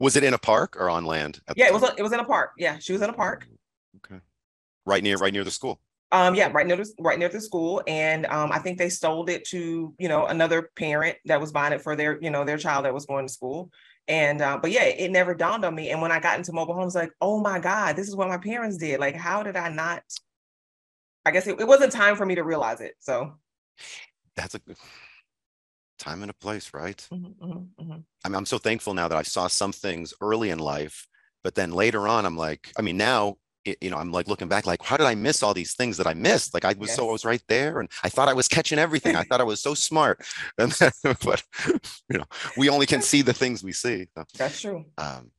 Was 0.00 0.16
it 0.16 0.24
in 0.24 0.34
a 0.34 0.38
park 0.38 0.76
or 0.78 0.90
on 0.90 1.04
land? 1.04 1.40
Yeah, 1.54 1.66
it 1.66 1.72
was. 1.72 1.82
it 1.96 2.02
was 2.02 2.12
in 2.12 2.20
a 2.20 2.24
park. 2.24 2.52
Yeah, 2.58 2.78
she 2.78 2.92
was 2.92 3.02
in 3.02 3.10
a 3.10 3.14
park. 3.14 3.46
Okay, 3.96 4.20
right 4.84 5.02
near 5.02 5.16
right 5.16 5.32
near 5.32 5.44
the 5.44 5.50
school. 5.50 5.80
Um, 6.12 6.34
yeah, 6.34 6.50
right 6.52 6.66
near 6.66 6.76
the 6.76 6.92
right 6.98 7.18
near 7.18 7.28
the 7.28 7.40
school, 7.40 7.82
and 7.86 8.26
um, 8.26 8.52
I 8.52 8.58
think 8.58 8.78
they 8.78 8.88
sold 8.88 9.30
it 9.30 9.44
to 9.46 9.94
you 9.98 10.08
know 10.08 10.26
another 10.26 10.70
parent 10.76 11.16
that 11.26 11.40
was 11.40 11.52
buying 11.52 11.72
it 11.72 11.80
for 11.80 11.96
their 11.96 12.20
you 12.20 12.30
know 12.30 12.44
their 12.44 12.58
child 12.58 12.84
that 12.84 12.94
was 12.94 13.06
going 13.06 13.26
to 13.26 13.32
school. 13.32 13.70
And 14.06 14.42
uh, 14.42 14.58
but 14.60 14.70
yeah, 14.70 14.84
it 14.84 15.10
never 15.10 15.34
dawned 15.34 15.64
on 15.64 15.74
me. 15.74 15.90
And 15.90 16.02
when 16.02 16.12
I 16.12 16.20
got 16.20 16.36
into 16.36 16.52
mobile 16.52 16.74
homes, 16.74 16.94
like, 16.94 17.12
oh 17.20 17.40
my 17.40 17.58
God, 17.58 17.96
this 17.96 18.08
is 18.08 18.16
what 18.16 18.28
my 18.28 18.38
parents 18.38 18.76
did. 18.76 19.00
Like, 19.00 19.16
how 19.16 19.42
did 19.42 19.56
I 19.56 19.70
not? 19.70 20.02
I 21.24 21.30
guess 21.30 21.46
it, 21.46 21.58
it 21.58 21.66
wasn't 21.66 21.92
time 21.92 22.16
for 22.16 22.26
me 22.26 22.34
to 22.34 22.44
realize 22.44 22.80
it. 22.80 22.94
So 23.00 23.34
that's 24.36 24.54
a 24.54 24.58
good 24.58 24.76
time 25.98 26.22
and 26.22 26.30
a 26.30 26.34
place, 26.34 26.74
right? 26.74 27.06
Mm-hmm, 27.12 27.44
mm-hmm, 27.44 27.82
mm-hmm. 27.82 28.00
I 28.24 28.28
mean, 28.28 28.36
I'm 28.36 28.46
so 28.46 28.58
thankful 28.58 28.94
now 28.94 29.08
that 29.08 29.16
I 29.16 29.22
saw 29.22 29.46
some 29.46 29.72
things 29.72 30.12
early 30.20 30.50
in 30.50 30.58
life, 30.58 31.06
but 31.42 31.54
then 31.54 31.72
later 31.72 32.06
on, 32.06 32.26
I'm 32.26 32.36
like, 32.36 32.72
I 32.78 32.82
mean, 32.82 32.96
now, 32.96 33.36
it, 33.64 33.78
you 33.80 33.90
know, 33.90 33.96
I'm 33.96 34.12
like 34.12 34.28
looking 34.28 34.48
back, 34.48 34.66
like, 34.66 34.82
how 34.82 34.96
did 34.96 35.06
I 35.06 35.14
miss 35.14 35.42
all 35.42 35.54
these 35.54 35.74
things 35.74 35.96
that 35.96 36.06
I 36.06 36.14
missed? 36.14 36.54
Like, 36.54 36.64
I 36.64 36.74
was 36.78 36.88
yes. 36.88 36.96
so 36.96 37.08
I 37.08 37.12
was 37.12 37.24
right 37.24 37.42
there, 37.48 37.80
and 37.80 37.88
I 38.02 38.08
thought 38.08 38.28
I 38.28 38.34
was 38.34 38.48
catching 38.48 38.78
everything. 38.78 39.16
I 39.16 39.22
thought 39.22 39.40
I 39.40 39.44
was 39.44 39.60
so 39.60 39.74
smart, 39.74 40.24
and 40.58 40.72
then, 40.72 40.92
but 41.24 41.42
you 42.08 42.18
know, 42.18 42.24
we 42.56 42.68
only 42.68 42.86
can 42.86 43.02
see 43.02 43.22
the 43.22 43.32
things 43.32 43.62
we 43.62 43.72
see. 43.72 44.06
So, 44.16 44.24
That's 44.36 44.60
true. 44.60 44.84
Um, 44.98 45.30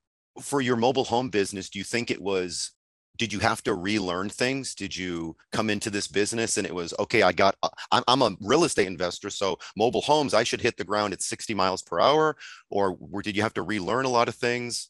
for 0.41 0.61
your 0.61 0.75
mobile 0.75 1.05
home 1.05 1.29
business, 1.29 1.69
do 1.69 1.79
you 1.79 1.85
think 1.85 2.11
it 2.11 2.21
was 2.21 2.71
did 3.17 3.31
you 3.31 3.39
have 3.39 3.63
to 3.63 3.73
relearn 3.73 4.27
things 4.29 4.75
did 4.75 4.95
you 4.95 5.35
come 5.51 5.69
into 5.69 5.89
this 5.89 6.07
business 6.07 6.57
and 6.57 6.67
it 6.67 6.75
was 6.75 6.93
okay 6.99 7.21
i 7.21 7.31
got 7.31 7.55
uh, 7.63 7.69
i'm, 7.91 8.03
I'm 8.09 8.21
a 8.21 8.35
real 8.41 8.65
estate 8.65 8.87
investor 8.87 9.29
so 9.29 9.57
mobile 9.77 10.01
homes 10.01 10.33
i 10.33 10.43
should 10.43 10.59
hit 10.59 10.75
the 10.75 10.83
ground 10.83 11.13
at 11.13 11.21
60 11.21 11.53
miles 11.53 11.81
per 11.81 11.99
hour 11.99 12.35
or 12.69 12.97
did 13.23 13.35
you 13.35 13.43
have 13.43 13.53
to 13.53 13.61
relearn 13.61 14.05
a 14.05 14.09
lot 14.09 14.27
of 14.27 14.35
things 14.35 14.89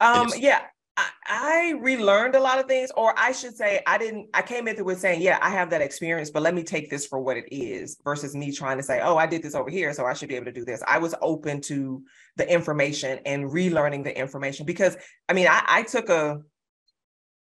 um 0.00 0.28
yeah 0.38 0.62
I, 0.96 1.74
relearned 1.80 2.34
a 2.34 2.40
lot 2.40 2.58
of 2.58 2.66
things, 2.66 2.90
or 2.96 3.12
I 3.18 3.32
should 3.32 3.56
say, 3.56 3.82
I 3.86 3.98
didn't. 3.98 4.28
I 4.32 4.42
came 4.42 4.68
into 4.68 4.88
it 4.90 4.98
saying, 4.98 5.20
"Yeah, 5.20 5.38
I 5.42 5.50
have 5.50 5.70
that 5.70 5.82
experience, 5.82 6.30
but 6.30 6.42
let 6.42 6.54
me 6.54 6.62
take 6.62 6.90
this 6.90 7.06
for 7.06 7.18
what 7.18 7.36
it 7.36 7.46
is," 7.52 7.98
versus 8.04 8.34
me 8.34 8.52
trying 8.52 8.76
to 8.78 8.82
say, 8.82 9.00
"Oh, 9.02 9.16
I 9.16 9.26
did 9.26 9.42
this 9.42 9.54
over 9.54 9.70
here, 9.70 9.92
so 9.92 10.06
I 10.06 10.14
should 10.14 10.28
be 10.28 10.36
able 10.36 10.46
to 10.46 10.52
do 10.52 10.64
this." 10.64 10.82
I 10.86 10.98
was 10.98 11.14
open 11.20 11.60
to 11.62 12.02
the 12.36 12.50
information 12.50 13.20
and 13.26 13.44
relearning 13.44 14.04
the 14.04 14.16
information 14.16 14.64
because, 14.66 14.96
I 15.28 15.32
mean, 15.32 15.48
I, 15.48 15.62
I 15.66 15.82
took 15.82 16.08
a 16.08 16.40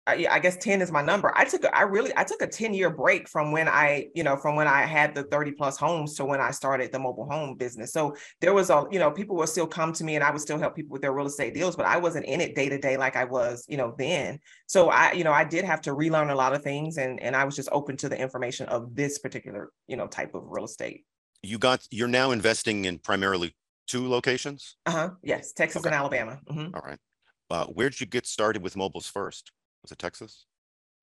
I, 0.06 0.28
I 0.30 0.40
guess 0.40 0.58
10 0.58 0.82
is 0.82 0.92
my 0.92 1.02
number. 1.02 1.32
I 1.36 1.46
took 1.46 1.64
a, 1.64 1.76
I 1.76 1.84
really 1.84 2.12
I 2.18 2.26
took 2.26 2.42
a 2.42 2.48
10 2.48 2.74
year 2.74 2.90
break 2.90 3.30
from 3.30 3.52
when 3.54 3.70
I, 3.70 4.08
you 4.14 4.24
know, 4.24 4.36
from 4.36 4.56
when 4.56 4.68
I 4.68 4.82
had 4.82 5.16
the 5.16 5.24
30 5.24 5.54
plus 5.54 5.78
homes 5.78 6.16
to 6.16 6.26
when 6.26 6.42
I 6.42 6.52
started 6.52 6.92
the 6.92 7.00
mobile 7.00 7.26
home 7.26 7.56
business. 7.56 7.94
So 7.94 8.16
there 8.42 8.54
was 8.54 8.70
a, 8.70 8.86
you 8.92 9.00
know, 9.00 9.12
people 9.12 9.38
would 9.38 9.48
still 9.48 9.68
come 9.68 9.94
to 9.94 10.04
me 10.04 10.16
and 10.16 10.24
I 10.24 10.32
would 10.32 10.42
still 10.42 10.60
help 10.60 10.76
people 10.76 10.92
with 10.92 11.02
their 11.02 11.14
real 11.14 11.28
estate 11.28 11.54
deals, 11.54 11.78
but 11.78 11.86
I 11.86 11.98
wasn't 11.98 12.26
in 12.26 12.42
it 12.42 12.54
day 12.54 12.68
to 12.68 12.78
day 12.78 12.98
like 12.98 13.16
I 13.16 13.24
was, 13.24 13.66
you 13.70 13.78
know, 13.78 13.96
then. 13.98 14.40
So 14.68 14.90
I, 14.90 15.14
you 15.14 15.24
know, 15.24 15.32
I 15.32 15.46
did 15.46 15.64
have 15.64 15.82
to 15.84 15.94
relearn 15.94 16.30
a 16.30 16.36
lot 16.36 16.54
of 16.54 16.64
things 16.64 16.98
and 16.98 17.22
and 17.22 17.36
I 17.36 17.46
was 17.46 17.56
just 17.56 17.70
open 17.72 17.96
to 17.98 18.10
the 18.10 18.20
information 18.20 18.68
of 18.68 18.94
this 18.96 19.20
particular, 19.20 19.72
you 19.88 19.96
know, 19.96 20.08
type 20.08 20.36
of 20.36 20.44
real 20.46 20.66
estate. 20.66 21.06
You 21.42 21.58
got 21.58 21.88
you're 21.92 22.08
now 22.10 22.32
investing 22.32 22.86
in 22.86 23.00
primarily 23.00 23.56
two 23.88 24.10
locations? 24.10 24.76
Uh-huh. 24.86 25.12
Yes, 25.24 25.54
Texas 25.54 25.80
okay. 25.80 25.90
and 25.90 25.96
Alabama. 25.96 26.40
Mm-hmm. 26.50 26.76
All 26.76 26.82
right. 26.84 27.00
Uh, 27.50 27.66
where 27.68 27.90
did 27.90 28.02
you 28.02 28.08
get 28.08 28.26
started 28.26 28.64
with 28.64 28.76
mobiles 28.76 29.08
first? 29.08 29.52
Was 29.84 29.92
it 29.92 30.00
Texas? 30.00 30.46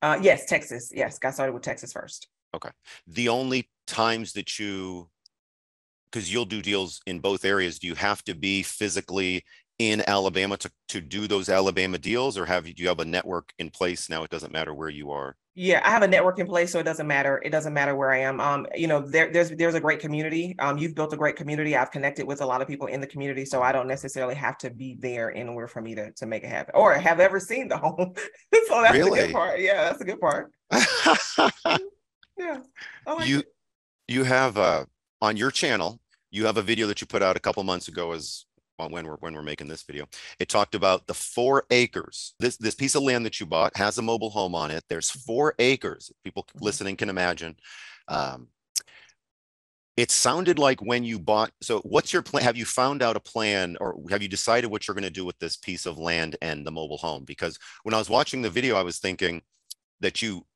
Uh, 0.02 0.18
yes, 0.20 0.46
Texas. 0.46 0.90
Yes, 0.94 1.18
got 1.18 1.34
started 1.34 1.52
with 1.52 1.62
Texas 1.62 1.92
first. 1.92 2.28
Okay. 2.54 2.70
The 3.06 3.28
only 3.28 3.68
times 3.86 4.32
that 4.32 4.58
you, 4.58 5.08
because 6.10 6.32
you'll 6.32 6.46
do 6.46 6.62
deals 6.62 7.00
in 7.06 7.20
both 7.20 7.44
areas, 7.44 7.78
do 7.78 7.86
you 7.86 7.94
have 7.94 8.24
to 8.24 8.34
be 8.34 8.62
physically 8.62 9.44
in 9.78 10.02
Alabama 10.06 10.56
to, 10.58 10.70
to 10.88 11.00
do 11.00 11.26
those 11.26 11.48
Alabama 11.48 11.98
deals, 11.98 12.36
or 12.36 12.44
have 12.46 12.66
you, 12.66 12.74
do 12.74 12.82
you 12.82 12.88
have 12.88 13.00
a 13.00 13.04
network 13.04 13.52
in 13.58 13.70
place 13.70 14.10
now? 14.10 14.22
It 14.24 14.30
doesn't 14.30 14.52
matter 14.52 14.74
where 14.74 14.88
you 14.88 15.10
are. 15.10 15.36
Yeah, 15.56 15.82
I 15.84 15.90
have 15.90 16.02
a 16.02 16.08
network 16.08 16.38
in 16.38 16.46
place, 16.46 16.70
so 16.70 16.78
it 16.78 16.84
doesn't 16.84 17.08
matter. 17.08 17.42
It 17.44 17.50
doesn't 17.50 17.74
matter 17.74 17.96
where 17.96 18.12
I 18.12 18.18
am. 18.18 18.40
Um, 18.40 18.66
you 18.74 18.86
know, 18.86 19.00
there, 19.00 19.32
there's 19.32 19.50
there's 19.50 19.74
a 19.74 19.80
great 19.80 19.98
community. 19.98 20.54
Um, 20.60 20.78
you've 20.78 20.94
built 20.94 21.12
a 21.12 21.16
great 21.16 21.34
community. 21.34 21.76
I've 21.76 21.90
connected 21.90 22.24
with 22.24 22.40
a 22.40 22.46
lot 22.46 22.62
of 22.62 22.68
people 22.68 22.86
in 22.86 23.00
the 23.00 23.06
community, 23.06 23.44
so 23.44 23.60
I 23.60 23.72
don't 23.72 23.88
necessarily 23.88 24.36
have 24.36 24.58
to 24.58 24.70
be 24.70 24.96
there 25.00 25.30
in 25.30 25.48
order 25.48 25.66
for 25.66 25.82
me 25.82 25.96
to 25.96 26.12
to 26.12 26.26
make 26.26 26.44
it 26.44 26.50
happen, 26.50 26.72
or 26.76 26.94
have 26.94 27.18
ever 27.18 27.40
seen 27.40 27.66
the 27.66 27.76
home. 27.76 28.14
so 28.68 28.80
that's 28.80 28.94
really? 28.96 29.20
the 29.20 29.26
good 29.26 29.32
part. 29.32 29.60
Yeah, 29.60 29.84
that's 29.84 30.00
a 30.00 30.04
good 30.04 30.20
part. 30.20 30.52
yeah, 32.38 32.60
like 33.04 33.28
you 33.28 33.40
it. 33.40 33.46
you 34.06 34.22
have 34.22 34.56
uh 34.56 34.84
on 35.20 35.36
your 35.36 35.50
channel. 35.50 35.98
You 36.30 36.46
have 36.46 36.58
a 36.58 36.62
video 36.62 36.86
that 36.86 37.00
you 37.00 37.08
put 37.08 37.22
out 37.22 37.36
a 37.36 37.40
couple 37.40 37.64
months 37.64 37.88
ago 37.88 38.12
as 38.12 38.44
when 38.88 39.06
we're 39.06 39.16
when 39.16 39.34
we're 39.34 39.42
making 39.42 39.68
this 39.68 39.82
video. 39.82 40.06
It 40.38 40.48
talked 40.48 40.74
about 40.74 41.06
the 41.06 41.14
four 41.14 41.64
acres. 41.70 42.34
This 42.38 42.56
this 42.56 42.74
piece 42.74 42.94
of 42.94 43.02
land 43.02 43.26
that 43.26 43.40
you 43.40 43.46
bought 43.46 43.76
has 43.76 43.98
a 43.98 44.02
mobile 44.02 44.30
home 44.30 44.54
on 44.54 44.70
it. 44.70 44.84
There's 44.88 45.10
four 45.10 45.54
acres. 45.58 46.12
People 46.24 46.44
mm-hmm. 46.44 46.64
listening 46.64 46.96
can 46.96 47.08
imagine. 47.08 47.56
Um, 48.08 48.48
it 49.96 50.10
sounded 50.10 50.58
like 50.58 50.80
when 50.80 51.04
you 51.04 51.18
bought. 51.18 51.50
So, 51.60 51.80
what's 51.80 52.12
your 52.12 52.22
plan? 52.22 52.44
Have 52.44 52.56
you 52.56 52.64
found 52.64 53.02
out 53.02 53.16
a 53.16 53.20
plan, 53.20 53.76
or 53.80 53.96
have 54.08 54.22
you 54.22 54.28
decided 54.28 54.70
what 54.70 54.88
you're 54.88 54.94
going 54.94 55.04
to 55.04 55.10
do 55.10 55.24
with 55.24 55.38
this 55.38 55.56
piece 55.56 55.84
of 55.84 55.98
land 55.98 56.36
and 56.40 56.66
the 56.66 56.70
mobile 56.70 56.96
home? 56.96 57.24
Because 57.24 57.58
when 57.82 57.94
I 57.94 57.98
was 57.98 58.08
watching 58.08 58.40
the 58.40 58.50
video, 58.50 58.76
I 58.76 58.82
was 58.82 58.98
thinking 58.98 59.42
that 60.00 60.22
you. 60.22 60.46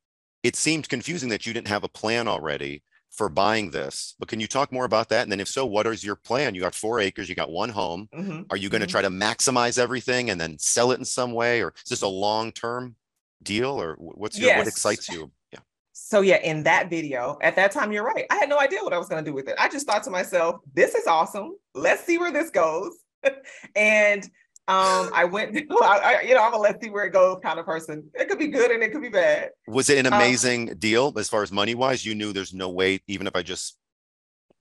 It 0.41 0.55
seemed 0.55 0.89
confusing 0.89 1.29
that 1.29 1.45
you 1.45 1.53
didn't 1.53 1.69
have 1.69 1.83
a 1.83 1.89
plan 1.89 2.27
already 2.27 2.83
for 3.15 3.29
buying 3.29 3.71
this. 3.71 4.15
But 4.19 4.27
can 4.27 4.39
you 4.39 4.47
talk 4.47 4.71
more 4.71 4.85
about 4.85 5.09
that? 5.09 5.23
And 5.23 5.31
then 5.31 5.39
if 5.39 5.47
so, 5.47 5.65
what 5.65 5.87
is 5.87 6.03
your 6.03 6.15
plan? 6.15 6.55
You 6.55 6.61
got 6.61 6.75
four 6.75 6.99
acres, 6.99 7.29
you 7.29 7.35
got 7.35 7.51
one 7.51 7.69
home. 7.69 8.09
Mm-hmm. 8.13 8.43
Are 8.49 8.57
you 8.57 8.69
going 8.69 8.81
to 8.81 8.87
mm-hmm. 8.87 8.91
try 8.91 9.01
to 9.01 9.09
maximize 9.09 9.77
everything 9.77 10.29
and 10.29 10.39
then 10.39 10.57
sell 10.59 10.91
it 10.91 10.99
in 10.99 11.05
some 11.05 11.33
way? 11.33 11.63
Or 11.63 11.73
is 11.83 11.89
this 11.89 12.01
a 12.01 12.07
long-term 12.07 12.95
deal 13.41 13.81
or 13.81 13.95
what's 13.97 14.37
your, 14.37 14.49
yes. 14.49 14.57
what 14.59 14.67
excites 14.67 15.09
you? 15.09 15.31
Yeah. 15.51 15.59
So 15.93 16.21
yeah, 16.21 16.37
in 16.37 16.63
that 16.63 16.89
video, 16.89 17.37
at 17.41 17.55
that 17.55 17.71
time, 17.71 17.91
you're 17.91 18.03
right. 18.03 18.25
I 18.29 18.35
had 18.35 18.49
no 18.49 18.59
idea 18.59 18.83
what 18.83 18.93
I 18.93 18.97
was 18.97 19.07
going 19.07 19.23
to 19.23 19.29
do 19.29 19.33
with 19.33 19.47
it. 19.47 19.55
I 19.57 19.69
just 19.69 19.87
thought 19.87 20.03
to 20.03 20.09
myself, 20.09 20.61
this 20.73 20.93
is 20.95 21.07
awesome. 21.07 21.55
Let's 21.73 22.03
see 22.03 22.17
where 22.17 22.31
this 22.31 22.49
goes. 22.49 22.91
and 23.75 24.29
um, 24.67 25.11
I 25.13 25.25
went, 25.25 25.55
I, 25.81 26.21
you 26.25 26.33
know, 26.33 26.43
I'm 26.43 26.53
a 26.53 26.57
let's 26.57 26.83
see 26.83 26.89
where 26.89 27.05
it 27.05 27.13
goes 27.13 27.39
kind 27.43 27.59
of 27.59 27.65
person. 27.65 28.09
It 28.13 28.29
could 28.29 28.39
be 28.39 28.47
good 28.47 28.71
and 28.71 28.81
it 28.81 28.91
could 28.91 29.01
be 29.01 29.09
bad. 29.09 29.51
Was 29.67 29.89
it 29.89 29.99
an 29.99 30.07
um, 30.07 30.13
amazing 30.13 30.71
um, 30.71 30.77
deal 30.77 31.13
as 31.17 31.29
far 31.29 31.43
as 31.43 31.51
money 31.51 31.75
wise? 31.75 32.05
You 32.05 32.15
knew 32.15 32.33
there's 32.33 32.53
no 32.53 32.69
way, 32.69 32.99
even 33.07 33.27
if 33.27 33.35
I 33.35 33.43
just 33.43 33.77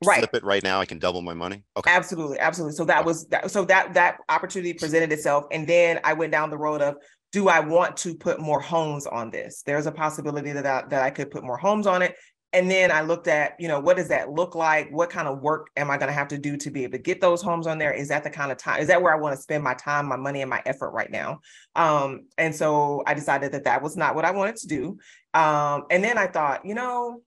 right. 0.04 0.18
flip 0.18 0.34
it 0.34 0.44
right 0.44 0.62
now, 0.62 0.80
I 0.80 0.84
can 0.84 0.98
double 0.98 1.22
my 1.22 1.34
money. 1.34 1.62
Okay. 1.76 1.90
Absolutely, 1.90 2.38
absolutely. 2.38 2.76
So 2.76 2.84
that 2.84 3.04
was 3.04 3.26
that. 3.28 3.50
So 3.50 3.64
that 3.64 3.94
that 3.94 4.18
opportunity 4.28 4.74
presented 4.74 5.10
itself, 5.12 5.44
and 5.50 5.66
then 5.66 6.00
I 6.04 6.12
went 6.12 6.32
down 6.32 6.50
the 6.50 6.58
road 6.58 6.82
of 6.82 6.96
do 7.32 7.48
I 7.48 7.58
want 7.58 7.96
to 7.98 8.14
put 8.14 8.40
more 8.40 8.60
homes 8.60 9.06
on 9.06 9.30
this? 9.30 9.62
There's 9.66 9.86
a 9.86 9.92
possibility 9.92 10.52
that 10.52 10.66
I, 10.66 10.84
that 10.88 11.02
I 11.02 11.10
could 11.10 11.32
put 11.32 11.42
more 11.42 11.56
homes 11.56 11.86
on 11.86 12.00
it. 12.00 12.14
And 12.54 12.70
then 12.70 12.92
I 12.92 13.00
looked 13.00 13.26
at, 13.26 13.58
you 13.58 13.66
know, 13.66 13.80
what 13.80 13.96
does 13.96 14.08
that 14.08 14.30
look 14.30 14.54
like? 14.54 14.88
What 14.92 15.10
kind 15.10 15.26
of 15.26 15.42
work 15.42 15.70
am 15.76 15.90
I 15.90 15.98
going 15.98 16.06
to 16.06 16.14
have 16.14 16.28
to 16.28 16.38
do 16.38 16.56
to 16.58 16.70
be 16.70 16.84
able 16.84 16.92
to 16.92 16.98
get 16.98 17.20
those 17.20 17.42
homes 17.42 17.66
on 17.66 17.78
there? 17.78 17.92
Is 17.92 18.08
that 18.08 18.22
the 18.22 18.30
kind 18.30 18.52
of 18.52 18.58
time? 18.58 18.80
Is 18.80 18.86
that 18.86 19.02
where 19.02 19.12
I 19.12 19.18
want 19.18 19.34
to 19.34 19.42
spend 19.42 19.64
my 19.64 19.74
time, 19.74 20.06
my 20.06 20.16
money, 20.16 20.40
and 20.40 20.48
my 20.48 20.62
effort 20.64 20.90
right 20.90 21.10
now? 21.10 21.40
Um, 21.74 22.28
and 22.38 22.54
so 22.54 23.02
I 23.08 23.14
decided 23.14 23.50
that 23.52 23.64
that 23.64 23.82
was 23.82 23.96
not 23.96 24.14
what 24.14 24.24
I 24.24 24.30
wanted 24.30 24.54
to 24.56 24.68
do. 24.68 24.98
Um, 25.34 25.86
and 25.90 26.04
then 26.04 26.16
I 26.16 26.28
thought, 26.28 26.64
you 26.64 26.74
know, 26.76 27.22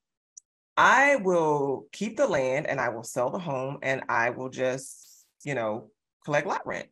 I 0.78 1.18
will 1.18 1.88
keep 1.92 2.16
the 2.16 2.28
land 2.28 2.66
and 2.66 2.80
I 2.80 2.90
will 2.90 3.04
sell 3.04 3.30
the 3.30 3.40
home 3.40 3.80
and 3.82 4.04
I 4.08 4.30
will 4.30 4.50
just, 4.50 5.26
you 5.44 5.56
know, 5.56 5.92
collect 6.24 6.48
lot 6.48 6.66
rent. 6.66 6.88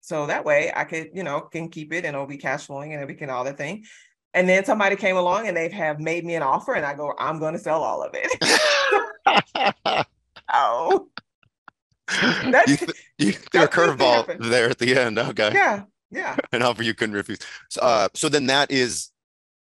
So 0.00 0.26
that 0.26 0.46
way 0.46 0.72
I 0.74 0.84
could, 0.84 1.10
you 1.12 1.22
know, 1.22 1.42
can 1.42 1.68
keep 1.68 1.92
it 1.92 2.06
and 2.06 2.14
it'll 2.14 2.26
be 2.26 2.38
cash 2.38 2.64
flowing 2.64 2.94
and 2.94 3.02
everything, 3.02 3.28
all 3.28 3.44
that 3.44 3.58
thing. 3.58 3.84
And 4.34 4.48
then 4.48 4.64
somebody 4.64 4.96
came 4.96 5.16
along 5.16 5.48
and 5.48 5.56
they 5.56 5.68
have 5.70 6.00
made 6.00 6.24
me 6.24 6.34
an 6.34 6.42
offer 6.42 6.74
and 6.74 6.84
I 6.84 6.94
go, 6.94 7.14
I'm 7.18 7.38
going 7.38 7.54
to 7.54 7.58
sell 7.58 7.82
all 7.82 8.02
of 8.02 8.14
it. 8.14 10.06
oh. 10.52 11.08
That's, 12.08 12.70
you, 12.70 12.76
th- 12.76 12.90
you 13.18 13.32
threw 13.32 13.62
a 13.62 13.68
curveball 13.68 14.48
there 14.50 14.70
at 14.70 14.78
the 14.78 14.98
end. 14.98 15.18
Okay. 15.18 15.50
Yeah. 15.52 15.82
Yeah. 16.10 16.36
An 16.52 16.62
offer 16.62 16.82
you 16.82 16.94
couldn't 16.94 17.16
refuse. 17.16 17.38
So, 17.68 17.80
uh, 17.82 18.08
so 18.14 18.28
then 18.28 18.46
that 18.46 18.70
is, 18.70 19.10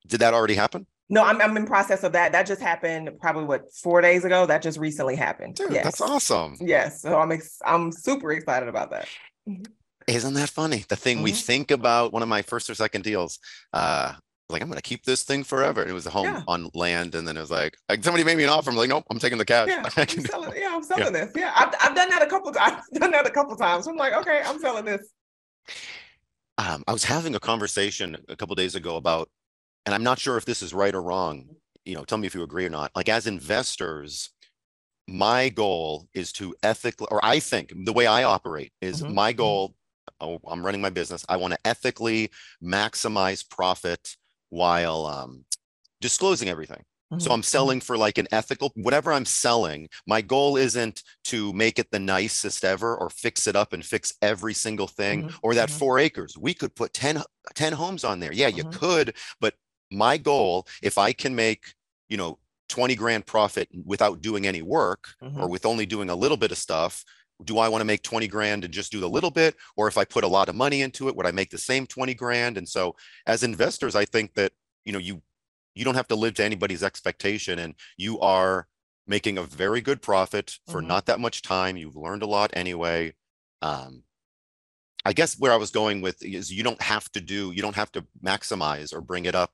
did 0.07 0.21
that 0.21 0.35
already 0.35 0.55
happen? 0.55 0.87
No, 1.11 1.25
I'm, 1.25 1.41
I'm 1.43 1.57
in 1.57 1.67
process 1.67 2.05
of 2.05 2.13
that. 2.13 2.33
That 2.33 2.47
just 2.47 2.63
happened 2.63 3.11
probably 3.21 3.45
what 3.45 3.73
four 3.75 4.01
days 4.01 4.25
ago. 4.25 4.47
That 4.47 4.63
just 4.63 4.79
recently 4.79 5.17
happened. 5.17 5.57
Dude, 5.57 5.73
yes. 5.73 5.85
that's 5.85 6.01
awesome. 6.01 6.57
Yes, 6.61 7.03
so 7.03 7.19
I'm 7.19 7.33
ex- 7.33 7.61
I'm 7.67 7.91
super 7.91 8.31
excited 8.31 8.69
about 8.69 8.93
that. 8.93 9.09
Isn't 10.07 10.35
that 10.35 10.51
funny? 10.51 10.85
The 10.89 10.95
thing 10.95 11.17
mm-hmm. 11.17 11.25
we 11.25 11.33
think 11.33 11.73
about 11.73 12.13
one 12.13 12.23
of 12.23 12.29
my 12.29 12.43
first 12.43 12.71
or 12.71 12.77
second 12.77 13.03
deals, 13.03 13.41
uh, 13.73 14.15
like 14.53 14.63
I'm 14.63 14.69
going 14.69 14.79
to 14.79 14.83
keep 14.83 15.05
this 15.05 15.23
thing 15.23 15.45
forever. 15.45 15.83
And 15.83 15.91
it 15.91 15.95
was 15.95 16.07
a 16.07 16.11
home 16.11 16.27
yeah. 16.27 16.43
on 16.49 16.71
land, 16.75 17.15
and 17.15 17.27
then 17.27 17.37
it 17.37 17.41
was 17.41 17.51
like, 17.51 17.77
like 17.89 18.05
somebody 18.05 18.25
made 18.25 18.37
me 18.37 18.45
an 18.45 18.51
offer. 18.51 18.71
I'm 18.71 18.77
like, 18.77 18.89
nope, 18.89 19.05
I'm 19.11 19.19
taking 19.19 19.39
the 19.39 19.45
cash. 19.45 19.69
Yeah, 19.69 19.83
I'm 19.97 20.09
selling, 20.09 20.53
yeah, 20.57 20.73
I'm 20.73 20.83
selling 20.83 21.15
yeah. 21.15 21.25
this. 21.25 21.33
Yeah, 21.35 21.53
I've, 21.57 21.75
I've 21.81 21.95
done 21.95 22.11
that 22.11 22.23
a 22.23 22.27
couple 22.27 22.53
times. 22.53 22.83
I've 22.95 23.01
done 23.01 23.11
that 23.13 23.27
a 23.27 23.31
couple 23.31 23.57
times. 23.57 23.87
I'm 23.87 23.97
like, 23.97 24.15
okay, 24.15 24.43
I'm 24.45 24.59
selling 24.59 24.85
this. 24.85 25.09
Um, 26.59 26.85
I 26.87 26.93
was 26.93 27.05
having 27.05 27.35
a 27.35 27.41
conversation 27.41 28.17
a 28.29 28.37
couple 28.37 28.55
days 28.55 28.75
ago 28.75 28.97
about, 28.97 29.31
and 29.87 29.95
I'm 29.95 30.03
not 30.03 30.19
sure 30.19 30.37
if 30.37 30.45
this 30.45 30.63
is 30.63 30.75
right 30.75 30.95
or 30.95 31.03
wrong. 31.03 31.49
You 31.85 31.95
know, 31.95 32.05
tell 32.05 32.19
me 32.19 32.27
if 32.27 32.35
you 32.35 32.43
agree 32.43 32.67
or 32.67 32.71
not. 32.71 32.91
Like 32.95 33.09
as 33.09 33.27
investors, 33.27 34.31
my 35.09 35.49
goal 35.49 36.07
is 36.15 36.33
to 36.35 36.55
ethically, 36.63 37.09
or 37.11 37.25
I 37.25 37.41
think 37.41 37.73
the 37.85 37.93
way 37.93 38.07
I 38.07 38.25
operate 38.25 38.73
is 38.81 39.03
mm-hmm. 39.03 39.15
my 39.15 39.33
mm-hmm. 39.33 39.39
goal. 39.39 39.75
Oh, 40.21 40.39
I'm 40.47 40.65
running 40.65 40.83
my 40.83 40.91
business. 40.91 41.25
I 41.29 41.37
want 41.37 41.55
to 41.55 41.59
ethically 41.65 42.31
maximize 42.63 43.49
profit 43.49 44.17
while 44.51 45.07
um, 45.07 45.45
disclosing 46.01 46.49
everything. 46.49 46.85
Mm-hmm. 47.13 47.21
So 47.21 47.33
I'm 47.33 47.43
selling 47.43 47.81
for 47.81 47.97
like 47.99 48.19
an 48.19 48.29
ethical, 48.31 48.71
whatever 48.77 49.13
I'm 49.13 49.25
selling. 49.25 49.89
My 50.07 50.21
goal 50.21 50.57
isn't 50.57 51.03
to 51.25 51.53
make 51.53 51.79
it 51.79 51.91
the 51.91 51.99
nicest 51.99 52.65
ever 52.65 52.97
or 52.97 53.11
fix 53.11 53.47
it 53.47 53.57
up 53.57 53.73
and 53.73 53.85
fix 53.85 54.15
every 54.23 54.55
single 54.55 54.87
thing 54.87 55.25
mm-hmm. 55.25 55.37
or 55.43 55.55
that 55.55 55.71
mm-hmm. 55.71 55.79
four 55.79 55.99
acres. 55.99 56.37
We 56.39 56.55
could 56.55 56.75
put 56.75 56.95
10, 56.95 57.23
10 57.55 57.73
homes 57.73 58.05
on 58.05 58.21
there. 58.21 58.33
Yeah, 58.33 58.49
you 58.49 58.65
mm-hmm. 58.65 58.79
could. 58.79 59.17
But 59.41 59.55
my 59.91 60.19
goal, 60.19 60.69
if 60.83 60.99
I 60.99 61.13
can 61.13 61.35
make, 61.35 61.75
you 62.09 62.17
know, 62.17 62.39
20 62.69 62.95
grand 62.95 63.27
profit 63.27 63.69
without 63.85 64.21
doing 64.21 64.47
any 64.47 64.63
work 64.63 65.09
or 65.21 65.29
mm-hmm. 65.29 65.49
with 65.49 65.67
only 65.67 65.87
doing 65.87 66.11
a 66.11 66.15
little 66.15 66.37
bit 66.37 66.53
of 66.53 66.59
stuff, 66.59 67.05
do 67.45 67.59
I 67.59 67.69
want 67.69 67.81
to 67.81 67.87
make 67.87 68.03
20 68.03 68.29
grand 68.29 68.65
and 68.65 68.73
just 68.73 68.93
do 68.93 69.01
the 69.01 69.09
little 69.09 69.31
bit? 69.31 69.57
Or 69.77 69.89
if 69.89 69.99
I 69.99 70.05
put 70.05 70.25
a 70.25 70.29
lot 70.29 70.49
of 70.49 70.55
money 70.55 70.83
into 70.83 71.09
it, 71.09 71.17
would 71.17 71.27
I 71.27 71.31
make 71.31 71.51
the 71.51 71.59
same 71.59 71.87
20 71.87 72.15
grand? 72.15 72.59
And 72.59 72.69
so 72.69 72.97
as 73.27 73.43
investors, 73.43 73.95
I 73.95 74.05
think 74.05 74.35
that, 74.35 74.53
you 74.85 74.93
know, 74.93 74.99
you 74.99 75.23
you 75.75 75.85
don't 75.85 75.95
have 75.95 76.09
to 76.09 76.17
live 76.17 76.35
to 76.35 76.45
anybody's 76.45 76.83
expectation 76.83 77.61
and 77.61 77.75
you 77.97 78.19
are 78.21 78.67
making 79.07 79.39
a 79.39 79.43
very 79.43 79.81
good 79.81 80.03
profit 80.03 80.59
for 80.69 80.81
mm-hmm. 80.81 80.89
not 80.89 81.07
that 81.07 81.21
much 81.21 81.43
time. 81.43 81.77
You've 81.77 81.97
learned 81.97 82.23
a 82.23 82.27
lot 82.27 82.51
anyway. 82.55 83.15
Um, 83.63 84.03
I 85.05 85.13
guess 85.13 85.39
where 85.39 85.53
I 85.53 85.57
was 85.57 85.71
going 85.71 86.01
with 86.01 86.23
is 86.23 86.53
you 86.53 86.63
don't 86.63 86.83
have 86.83 87.11
to 87.13 87.21
do, 87.21 87.53
you 87.53 87.63
don't 87.63 87.77
have 87.77 87.93
to 87.93 88.05
maximize 88.23 88.93
or 88.93 89.01
bring 89.01 89.25
it 89.25 89.35
up 89.35 89.53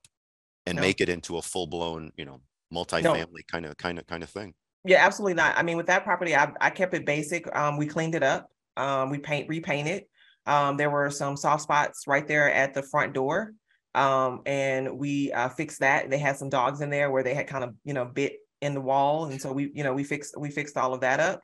and 0.65 0.75
no. 0.75 0.81
make 0.81 0.99
it 1.01 1.09
into 1.09 1.37
a 1.37 1.41
full 1.41 1.67
blown, 1.67 2.11
you 2.17 2.25
know, 2.25 2.41
multifamily 2.73 3.47
kind 3.49 3.65
of 3.65 3.77
kind 3.77 3.97
of 3.97 4.07
kind 4.07 4.23
of 4.23 4.29
thing. 4.29 4.53
Yeah, 4.87 5.05
absolutely 5.05 5.33
not. 5.33 5.57
I 5.57 5.63
mean, 5.63 5.75
with 5.75 5.87
that 5.87 6.05
property, 6.05 6.35
I, 6.35 6.51
I 6.61 6.69
kept 6.69 6.93
it 6.93 7.05
basic. 7.05 7.53
Um, 7.55 7.77
we 7.77 7.85
cleaned 7.85 8.15
it 8.15 8.23
up. 8.23 8.49
Um, 8.77 9.09
we 9.09 9.17
paint 9.19 9.49
repainted. 9.49 10.05
Um, 10.45 10.77
there 10.77 10.89
were 10.89 11.09
some 11.09 11.35
soft 11.35 11.63
spots 11.63 12.05
right 12.07 12.25
there 12.25 12.51
at 12.51 12.73
the 12.73 12.81
front 12.81 13.13
door. 13.13 13.51
Um, 13.93 14.41
and 14.45 14.97
we 14.97 15.33
uh, 15.33 15.49
fixed 15.49 15.81
that. 15.81 16.09
They 16.09 16.19
had 16.19 16.37
some 16.37 16.49
dogs 16.49 16.79
in 16.79 16.89
there 16.89 17.11
where 17.11 17.23
they 17.23 17.33
had 17.33 17.47
kind 17.47 17.65
of, 17.65 17.73
you 17.83 17.93
know, 17.93 18.05
bit 18.05 18.37
in 18.61 18.73
the 18.73 18.81
wall. 18.81 19.25
And 19.25 19.41
so 19.41 19.51
we, 19.51 19.71
you 19.73 19.83
know, 19.83 19.93
we 19.93 20.05
fixed, 20.05 20.35
we 20.39 20.51
fixed 20.51 20.77
all 20.77 20.93
of 20.93 21.01
that 21.01 21.19
up. 21.19 21.41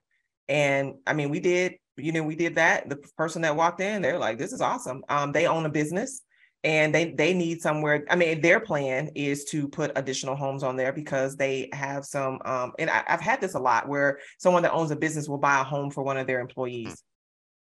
And 0.48 0.94
I 1.06 1.14
mean, 1.14 1.30
we 1.30 1.42
did, 1.42 1.76
you 1.98 2.14
know, 2.14 2.24
we 2.24 2.36
did 2.36 2.56
that. 2.56 2.88
The 2.88 2.98
person 3.18 3.42
that 3.42 3.58
walked 3.58 3.82
in, 3.82 4.02
they're 4.02 4.18
like, 4.20 4.38
this 4.38 4.54
is 4.54 4.62
awesome. 4.62 5.04
Um, 5.10 5.34
they 5.34 5.48
own 5.48 5.66
a 5.66 5.70
business 5.70 6.22
and 6.64 6.96
they 6.96 7.12
they 7.12 7.34
need 7.34 7.62
somewhere 7.62 8.06
i 8.10 8.16
mean 8.16 8.40
their 8.42 8.60
plan 8.60 9.10
is 9.16 9.44
to 9.46 9.68
put 9.68 9.92
additional 9.96 10.36
homes 10.36 10.64
on 10.64 10.78
there 10.78 10.94
because 10.94 11.36
they 11.36 11.70
have 11.74 12.06
some 12.06 12.40
um 12.46 12.72
and 12.80 12.90
I, 12.90 13.04
have 13.08 13.22
had 13.22 13.42
this 13.42 13.54
a 13.54 13.60
lot 13.60 13.88
where 13.88 14.20
someone 14.38 14.64
that 14.64 14.72
owns 14.72 14.92
a 14.92 14.96
business 14.96 15.28
will 15.28 15.38
buy 15.38 15.60
a 15.60 15.64
home 15.64 15.92
for 15.92 16.04
one 16.04 16.18
of 16.18 16.28
their 16.28 16.40
employees. 16.40 17.04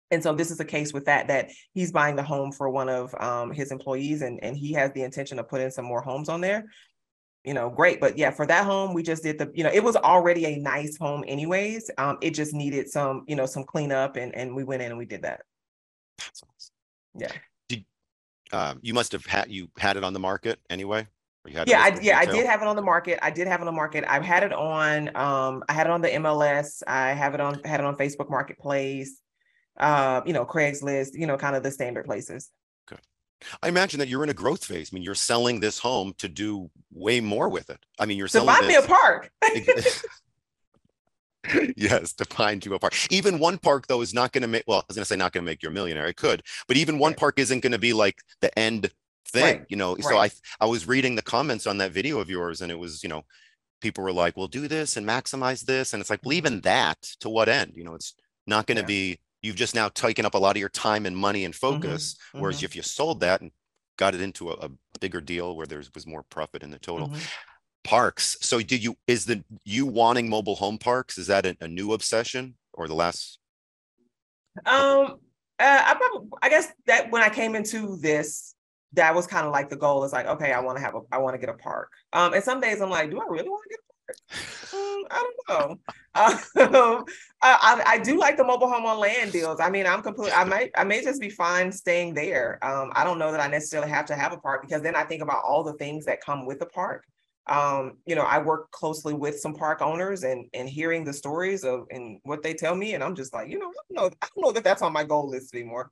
And 0.09 0.23
so 0.23 0.33
this 0.33 0.51
is 0.51 0.59
a 0.61 0.65
case 0.65 0.93
with 0.93 1.05
that 1.05 1.27
that 1.27 1.49
he's 1.73 1.91
buying 1.91 2.15
the 2.15 2.23
home 2.23 2.53
for 2.53 2.69
one 2.69 2.87
of 2.87 3.13
um, 3.19 3.51
his 3.51 3.71
employees 3.71 4.21
and 4.21 4.41
and 4.41 4.55
he 4.55 4.71
has 4.73 4.91
the 4.93 5.03
intention 5.03 5.37
of 5.37 5.49
putting 5.49 5.69
some 5.69 5.85
more 5.85 6.01
homes 6.01 6.29
on 6.29 6.39
there. 6.39 6.65
You 7.43 7.53
know 7.53 7.69
great 7.69 7.99
but 7.99 8.17
yeah 8.17 8.31
for 8.31 8.45
that 8.45 8.65
home 8.65 8.93
we 8.93 9.03
just 9.03 9.23
did 9.23 9.37
the 9.37 9.51
you 9.53 9.63
know 9.63 9.71
it 9.73 9.83
was 9.83 9.95
already 9.95 10.45
a 10.45 10.57
nice 10.57 10.97
home 10.97 11.25
anyways. 11.27 11.91
Um 11.97 12.17
it 12.21 12.31
just 12.31 12.53
needed 12.53 12.89
some 12.89 13.25
you 13.27 13.35
know 13.35 13.45
some 13.45 13.65
cleanup 13.65 14.15
and 14.15 14.33
and 14.33 14.55
we 14.55 14.63
went 14.63 14.81
in 14.81 14.91
and 14.91 14.97
we 14.97 15.05
did 15.05 15.23
that. 15.23 15.41
Yeah 17.15 17.31
um, 18.51 18.79
you 18.81 18.93
must 18.93 19.11
have 19.11 19.25
had 19.25 19.49
you 19.51 19.69
had 19.77 19.97
it 19.97 20.03
on 20.03 20.13
the 20.13 20.19
market 20.19 20.59
anyway. 20.69 21.07
yeah, 21.45 21.81
I, 21.81 21.97
yeah, 22.01 22.17
I 22.19 22.25
did 22.25 22.45
have 22.45 22.61
it 22.61 22.67
on 22.67 22.75
the 22.75 22.81
market. 22.81 23.19
I 23.21 23.31
did 23.31 23.47
have 23.47 23.61
it 23.61 23.63
on 23.63 23.67
the 23.67 23.71
market. 23.71 24.03
I've 24.07 24.23
had 24.23 24.43
it 24.43 24.51
on. 24.51 25.15
Um, 25.15 25.63
I 25.69 25.73
had 25.73 25.87
it 25.87 25.91
on 25.91 26.01
the 26.01 26.09
MLS. 26.09 26.83
I 26.85 27.09
have 27.09 27.33
it 27.33 27.41
on. 27.41 27.61
Had 27.63 27.79
it 27.79 27.85
on 27.85 27.95
Facebook 27.95 28.29
Marketplace. 28.29 29.21
Uh, 29.77 30.21
you 30.25 30.33
know, 30.33 30.45
Craigslist. 30.45 31.09
You 31.13 31.27
know, 31.27 31.37
kind 31.37 31.55
of 31.55 31.63
the 31.63 31.71
standard 31.71 32.05
places. 32.05 32.49
Okay. 32.91 33.01
I 33.61 33.69
imagine 33.69 33.99
that 33.99 34.09
you're 34.09 34.23
in 34.23 34.29
a 34.29 34.33
growth 34.33 34.65
phase. 34.65 34.89
I 34.91 34.95
mean, 34.95 35.03
you're 35.03 35.15
selling 35.15 35.59
this 35.59 35.79
home 35.79 36.13
to 36.17 36.27
do 36.27 36.69
way 36.91 37.21
more 37.21 37.49
with 37.49 37.69
it. 37.69 37.79
I 37.99 38.05
mean, 38.05 38.17
you're 38.17 38.27
to 38.27 38.33
selling 38.33 38.47
buy 38.47 38.67
me 38.67 38.75
a 38.75 38.81
park. 38.81 39.31
yes, 41.77 42.13
to 42.13 42.25
find 42.25 42.65
you 42.65 42.73
a 42.73 42.79
park. 42.79 42.93
Even 43.11 43.39
one 43.39 43.57
park 43.57 43.87
though 43.87 44.01
is 44.01 44.13
not 44.13 44.31
going 44.31 44.41
to 44.41 44.47
make. 44.47 44.63
Well, 44.67 44.79
I 44.79 44.83
was 44.87 44.95
going 44.95 45.03
to 45.03 45.07
say 45.07 45.15
not 45.15 45.33
going 45.33 45.43
to 45.43 45.49
make 45.49 45.63
you 45.63 45.69
a 45.69 45.71
millionaire. 45.71 46.07
It 46.07 46.17
could, 46.17 46.43
but 46.67 46.77
even 46.77 46.99
one 46.99 47.11
right. 47.11 47.19
park 47.19 47.39
isn't 47.39 47.61
going 47.61 47.71
to 47.71 47.79
be 47.79 47.93
like 47.93 48.21
the 48.41 48.57
end 48.57 48.91
thing. 49.27 49.59
Right. 49.59 49.65
You 49.69 49.77
know. 49.77 49.95
Right. 49.95 50.03
So 50.03 50.17
I 50.17 50.29
I 50.59 50.65
was 50.65 50.87
reading 50.87 51.15
the 51.15 51.21
comments 51.21 51.67
on 51.67 51.77
that 51.79 51.91
video 51.91 52.19
of 52.19 52.29
yours, 52.29 52.61
and 52.61 52.71
it 52.71 52.79
was 52.79 53.03
you 53.03 53.09
know, 53.09 53.23
people 53.81 54.03
were 54.03 54.13
like, 54.13 54.37
"Well, 54.37 54.47
do 54.47 54.67
this 54.67 54.97
and 54.97 55.07
maximize 55.07 55.65
this," 55.65 55.93
and 55.93 56.01
it's 56.01 56.09
like, 56.09 56.21
well, 56.23 56.33
even 56.33 56.53
mm-hmm. 56.53 56.61
that 56.61 57.01
to 57.21 57.29
what 57.29 57.49
end? 57.49 57.73
You 57.75 57.83
know, 57.83 57.95
it's 57.95 58.13
not 58.45 58.67
going 58.67 58.77
to 58.77 58.81
yeah. 58.83 58.87
be. 58.87 59.19
You've 59.43 59.55
just 59.55 59.75
now 59.75 59.87
taken 59.89 60.25
up 60.25 60.33
a 60.33 60.39
lot 60.39 60.55
of 60.55 60.59
your 60.59 60.69
time 60.69 61.05
and 61.05 61.15
money 61.15 61.45
and 61.45 61.53
mm-hmm. 61.53 61.75
focus. 61.81 62.15
Mm-hmm. 62.15 62.41
Whereas 62.41 62.57
mm-hmm. 62.57 62.65
if 62.65 62.75
you 62.75 62.81
sold 62.81 63.19
that 63.19 63.41
and 63.41 63.51
got 63.97 64.15
it 64.15 64.21
into 64.21 64.49
a, 64.49 64.53
a 64.53 64.69
bigger 64.99 65.21
deal 65.21 65.55
where 65.55 65.67
there 65.67 65.81
was 65.93 66.07
more 66.07 66.23
profit 66.23 66.63
in 66.63 66.71
the 66.71 66.79
total. 66.79 67.09
Mm-hmm 67.09 67.19
parks. 67.87 68.35
So 68.41 68.59
did 68.59 68.83
you 68.83 68.97
is 69.07 69.25
the 69.25 69.43
you 69.63 69.85
wanting 69.85 70.29
mobile 70.29 70.55
home 70.55 70.77
parks? 70.77 71.17
Is 71.17 71.27
that 71.27 71.45
a, 71.45 71.55
a 71.61 71.67
new 71.67 71.93
obsession 71.93 72.55
or 72.73 72.87
the 72.87 72.93
last? 72.93 73.39
Um, 74.65 75.19
uh, 75.57 75.83
I 75.85 75.95
probably 75.95 76.29
I 76.41 76.49
guess 76.49 76.67
that 76.85 77.09
when 77.11 77.23
I 77.23 77.29
came 77.29 77.55
into 77.55 77.95
this, 77.97 78.53
that 78.93 79.15
was 79.15 79.25
kind 79.25 79.47
of 79.47 79.53
like 79.53 79.69
the 79.69 79.77
goal. 79.77 80.03
Is 80.03 80.11
like, 80.11 80.27
okay, 80.27 80.51
I 80.51 80.59
want 80.59 80.77
to 80.77 80.83
have 80.83 80.95
a 80.95 81.01
I 81.13 81.19
want 81.19 81.35
to 81.35 81.39
get 81.39 81.49
a 81.49 81.57
park. 81.57 81.89
Um, 82.11 82.33
and 82.33 82.43
some 82.43 82.59
days 82.59 82.81
I'm 82.81 82.89
like, 82.89 83.09
do 83.09 83.21
I 83.21 83.25
really 83.29 83.47
want 83.49 83.63
to 83.63 83.69
get 83.69 83.79
a 83.79 83.87
park? 83.87 83.97
Um, 84.73 85.05
I 85.09 85.31
don't 85.47 85.49
know. 85.49 85.77
Um, 86.59 87.05
I, 87.43 87.83
I 87.85 87.99
do 87.99 88.19
like 88.19 88.35
the 88.35 88.43
mobile 88.43 88.67
home 88.67 88.87
on 88.87 88.97
land 88.97 89.31
deals. 89.31 89.59
I 89.59 89.69
mean, 89.69 89.85
I'm 89.85 90.01
complete. 90.01 90.35
I 90.35 90.43
might 90.43 90.71
I 90.75 90.83
may 90.83 91.03
just 91.03 91.21
be 91.21 91.29
fine 91.29 91.71
staying 91.71 92.15
there. 92.15 92.57
Um, 92.63 92.91
I 92.95 93.03
don't 93.03 93.19
know 93.19 93.31
that 93.31 93.39
I 93.39 93.47
necessarily 93.47 93.91
have 93.91 94.07
to 94.07 94.15
have 94.15 94.33
a 94.33 94.37
park 94.37 94.63
because 94.63 94.81
then 94.81 94.95
I 94.95 95.03
think 95.03 95.21
about 95.21 95.43
all 95.47 95.63
the 95.63 95.73
things 95.73 96.05
that 96.05 96.19
come 96.19 96.47
with 96.47 96.59
a 96.63 96.65
park 96.65 97.05
um, 97.49 97.97
you 98.05 98.15
know, 98.15 98.23
I 98.23 98.39
work 98.39 98.71
closely 98.71 99.13
with 99.13 99.39
some 99.39 99.53
park 99.53 99.81
owners 99.81 100.23
and 100.23 100.49
and 100.53 100.69
hearing 100.69 101.03
the 101.03 101.13
stories 101.13 101.63
of 101.63 101.87
and 101.91 102.19
what 102.23 102.43
they 102.43 102.53
tell 102.53 102.75
me, 102.75 102.93
and 102.93 103.03
I'm 103.03 103.15
just 103.15 103.33
like, 103.33 103.49
you 103.49 103.59
know, 103.59 103.67
I 103.69 103.93
don't 103.93 103.95
know, 104.11 104.17
I 104.21 104.27
don't 104.35 104.43
know 104.45 104.51
that 104.51 104.63
that's 104.63 104.81
on 104.81 104.93
my 104.93 105.03
goal 105.03 105.29
list 105.29 105.53
anymore. 105.55 105.91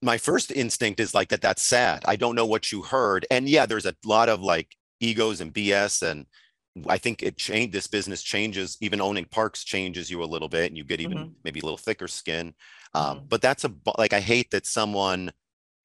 My 0.00 0.16
first 0.16 0.52
instinct 0.52 1.00
is 1.00 1.14
like 1.14 1.28
that. 1.30 1.40
That's 1.40 1.62
sad. 1.62 2.04
I 2.06 2.16
don't 2.16 2.36
know 2.36 2.46
what 2.46 2.70
you 2.70 2.82
heard, 2.82 3.26
and 3.30 3.48
yeah, 3.48 3.66
there's 3.66 3.86
a 3.86 3.94
lot 4.04 4.28
of 4.28 4.40
like 4.40 4.76
egos 5.00 5.40
and 5.40 5.52
BS 5.52 6.02
and 6.02 6.26
I 6.88 6.98
think 6.98 7.22
it 7.22 7.36
changed 7.36 7.72
this 7.72 7.86
business 7.88 8.22
changes, 8.22 8.76
even 8.80 9.00
owning 9.00 9.24
parks 9.24 9.64
changes 9.64 10.10
you 10.10 10.22
a 10.22 10.26
little 10.26 10.48
bit 10.48 10.66
and 10.68 10.76
you 10.78 10.84
get 10.84 11.00
even 11.00 11.18
Mhm. 11.18 11.34
maybe 11.44 11.60
a 11.60 11.64
little 11.64 11.78
thicker 11.78 12.06
skin. 12.08 12.54
Um, 12.94 13.18
Mhm. 13.18 13.28
but 13.28 13.42
that's 13.42 13.64
a 13.64 13.74
like 13.98 14.12
I 14.12 14.20
hate 14.20 14.50
that 14.52 14.66
someone 14.66 15.32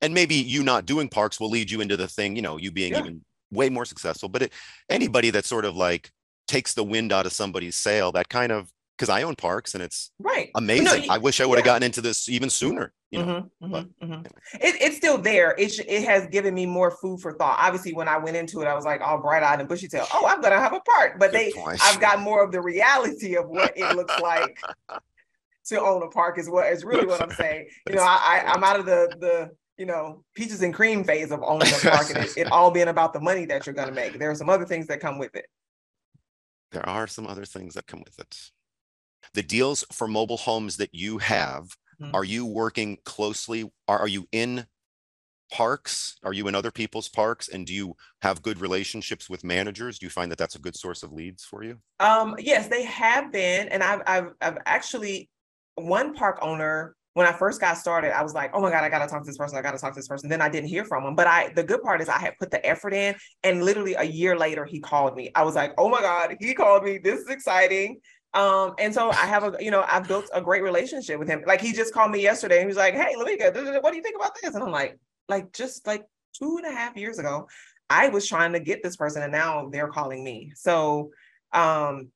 and 0.02 0.13
maybe 0.13 0.36
you 0.36 0.63
not 0.63 0.86
doing 0.88 1.10
parks 1.10 1.40
will 1.40 1.50
lead 1.50 1.72
you 1.72 1.82
into 1.82 1.98
the 1.98 2.08
thing, 2.08 2.36
you 2.36 2.42
know, 2.44 2.58
you 2.58 2.72
being 2.72 2.94
Yeah. 2.94 3.00
even 3.00 3.25
way 3.53 3.69
more 3.69 3.86
successful. 3.86 4.29
But 4.29 4.43
it, 4.43 4.53
anybody 4.89 5.29
that 5.31 5.45
sort 5.45 5.65
of 5.65 5.75
like 5.75 6.12
takes 6.48 6.74
the 6.74 6.83
wind 6.83 7.12
out 7.13 7.25
of 7.25 7.33
somebody's 7.33 7.75
sail, 7.75 8.12
that 8.13 8.29
kind 8.29 8.51
of 8.51 8.69
because 8.98 9.10
I 9.10 9.24
own 9.24 9.36
parks 9.36 9.74
and 9.74 9.81
it's 9.83 10.12
Right. 10.19 10.51
Amazing. 10.55 10.86
no, 10.86 10.93
you- 10.93 11.12
I 11.12 11.17
wish 11.17 11.41
I 11.41 11.45
would 11.48 11.57
have 11.57 11.65
yeah. 11.65 11.72
gotten 11.74 11.83
into 11.83 12.00
this 12.01 12.29
even 12.29 12.50
sooner. 12.50 12.93
You 13.10 13.19
know, 13.25 13.50
Mhm, 13.62 13.72
but- 13.72 13.86
mhm, 14.01 14.10
mhm. 14.24 14.25
It, 14.55 14.75
it's 14.81 14.98
still 14.98 15.17
there. 15.19 15.53
It, 15.57 15.72
sh- 15.74 15.81
it 15.88 16.03
has 16.05 16.25
given 16.27 16.53
me 16.53 16.65
more 16.65 16.89
food 16.91 17.19
for 17.22 17.33
thought. 17.33 17.57
Obviously, 17.60 17.93
when 17.93 18.07
I 18.07 18.17
went 18.17 18.36
into 18.38 18.62
it, 18.62 18.65
I 18.67 18.74
was 18.75 18.86
like 18.86 19.01
all 19.01 19.19
bright 19.19 19.43
eyed 19.43 19.60
and 19.60 19.69
bushy 19.69 19.88
tailed. 19.88 20.07
Oh, 20.13 20.25
I'm 20.27 20.41
gonna 20.41 20.57
have 20.60 20.74
a 20.74 20.79
park. 20.79 21.17
But 21.19 21.31
Good 21.31 21.39
they, 21.39 21.51
point. 21.53 21.79
I've 21.83 22.00
got 22.00 22.19
more 22.22 22.43
of 22.43 22.51
the 22.51 22.62
reality 22.62 23.36
of 23.36 23.48
what 23.50 23.74
it 23.77 23.95
looks 23.95 24.19
like 24.19 24.60
to 25.67 25.79
own 25.81 26.03
a 26.03 26.07
park. 26.10 26.38
Is 26.39 26.50
what 26.50 26.72
is 26.72 26.83
really 26.83 27.05
what 27.05 27.22
I'm 27.22 27.31
saying. 27.31 27.67
You 27.89 27.95
know, 27.95 28.03
I, 28.03 28.41
I 28.45 28.51
I'm 28.53 28.63
out 28.63 28.79
of 28.79 28.86
the 28.86 29.15
the 29.19 29.51
you 29.77 29.86
know 29.86 30.24
peaches 30.36 30.62
and 30.62 30.74
cream 30.74 31.03
phase 31.03 31.32
of 31.32 31.42
owning 31.44 31.74
a 31.74 31.80
park, 31.80 32.10
and 32.12 32.30
it, 32.36 32.48
all 32.51 32.72
being 32.72 32.88
about 32.88 33.13
the 33.13 33.20
money 33.20 33.46
that 33.46 33.65
you're 33.65 33.75
gonna 33.75 33.92
make. 33.92 34.20
There 34.20 34.30
are 34.32 34.36
some 34.36 34.50
other 34.50 34.65
things 34.65 34.88
that 34.88 35.00
come 35.00 35.18
with 35.20 35.36
it. 35.36 35.46
there 36.72 36.88
are 36.88 37.08
some 37.08 37.27
other 37.27 37.46
things 37.46 37.75
that 37.75 37.86
come 37.88 38.01
with 38.03 38.20
it. 38.20 38.36
The 39.34 39.44
deals 39.44 39.86
for 39.92 40.08
mobile 40.08 40.38
homes 40.38 40.77
that 40.77 40.94
you 40.94 41.20
have, 41.20 41.70
Mhm. 42.01 42.13
are 42.13 42.24
you 42.24 42.46
working 42.46 42.98
closely? 43.06 43.72
Are, 43.88 44.00
are 44.00 44.08
you 44.08 44.27
in 44.32 44.68
parks? 45.51 46.18
Are 46.24 46.34
you 46.34 46.48
in 46.48 46.56
other 46.56 46.72
people's 46.72 47.10
parks? 47.10 47.48
And 47.48 47.68
do 47.68 47.74
you 47.74 47.96
have 48.22 48.42
good 48.42 48.60
relationships 48.60 49.30
with 49.30 49.44
managers? 49.44 50.00
Do 50.00 50.06
you 50.06 50.10
find 50.10 50.32
that 50.32 50.38
that's 50.39 50.56
a 50.56 50.60
good 50.60 50.75
source 50.75 51.03
of 51.03 51.12
leads 51.12 51.44
for 51.46 51.63
you? 51.63 51.80
Um, 52.00 52.36
yes, 52.39 52.68
they 52.70 52.84
have 52.86 53.32
been, 53.32 53.68
and 53.70 53.84
I've 53.84 54.01
I've 54.08 54.34
I've 54.42 54.58
actually 54.65 55.30
one 55.75 56.13
park 56.15 56.39
owner 56.42 56.96
when 57.13 57.27
I 57.27 57.32
first 57.32 57.62
got 57.62 57.77
started, 57.77 58.15
I 58.15 58.24
was 58.24 58.34
like, 58.34 58.51
oh 58.53 58.62
my 58.62 58.72
God, 58.72 58.84
I 58.84 58.89
gotta 58.89 59.08
talk 59.08 59.22
to 59.24 59.27
this 59.27 59.38
person, 59.38 59.58
I 59.58 59.62
gotta 59.62 59.77
talk 59.77 59.93
to 59.93 60.00
this 60.00 60.08
person. 60.08 60.29
Then 60.29 60.41
I 60.41 60.50
didn't 60.50 60.70
hear 60.70 60.84
from 60.86 61.05
him. 61.05 61.15
But 61.15 61.27
I 61.27 61.50
the 61.53 61.63
good 61.63 61.82
part 61.82 62.01
is 62.01 62.10
I 62.10 62.17
had 62.17 62.38
put 62.39 62.51
the 62.51 62.65
effort 62.65 62.93
in, 62.93 63.15
and 63.43 63.63
literally 63.63 63.93
a 63.96 64.03
year 64.03 64.38
later 64.38 64.65
he 64.65 64.79
called 64.79 65.15
me. 65.15 65.32
I 65.36 65.43
was 65.43 65.55
like, 65.55 65.74
oh 65.77 65.89
my 65.89 66.01
God, 66.01 66.36
he 66.39 66.53
called 66.53 66.84
me. 66.84 66.98
This 66.98 67.20
is 67.20 67.29
exciting. 67.29 68.00
Um, 68.34 68.74
and 68.79 68.91
so 68.91 69.12
I 69.12 69.27
have 69.27 69.43
a, 69.43 69.55
you 69.60 69.70
know, 69.70 69.86
I've 69.88 70.08
built 70.08 70.27
a 70.34 70.41
great 70.41 70.63
relationship 70.63 71.20
with 71.20 71.27
him. 71.27 71.43
Like 71.46 71.62
he 71.62 71.72
just 71.72 71.93
called 71.93 72.10
me 72.10 72.20
yesterday 72.20 72.55
and 72.55 72.63
he 72.63 72.67
was 72.67 72.77
like, 72.77 72.96
Hey, 72.96 73.13
Lameka, 73.15 73.84
what 73.84 73.91
do 73.91 73.98
you 73.98 74.01
think 74.01 74.15
about 74.15 74.32
this? 74.41 74.55
And 74.55 74.63
I'm 74.63 74.72
like, 74.72 74.98
like 75.29 75.53
just 75.53 75.86
like 75.86 76.03
two 76.38 76.58
and 76.58 76.65
a 76.65 76.75
half 76.75 76.98
years 76.98 77.20
ago, 77.20 77.48
I 77.91 78.10
was 78.10 78.27
trying 78.27 78.53
to 78.53 78.60
get 78.60 78.82
this 78.82 78.96
person 78.96 79.22
and 79.22 79.32
now 79.32 79.70
they're 79.72 79.88
calling 79.88 80.24
me. 80.24 80.51
So 80.55 81.12
um, 81.53 82.10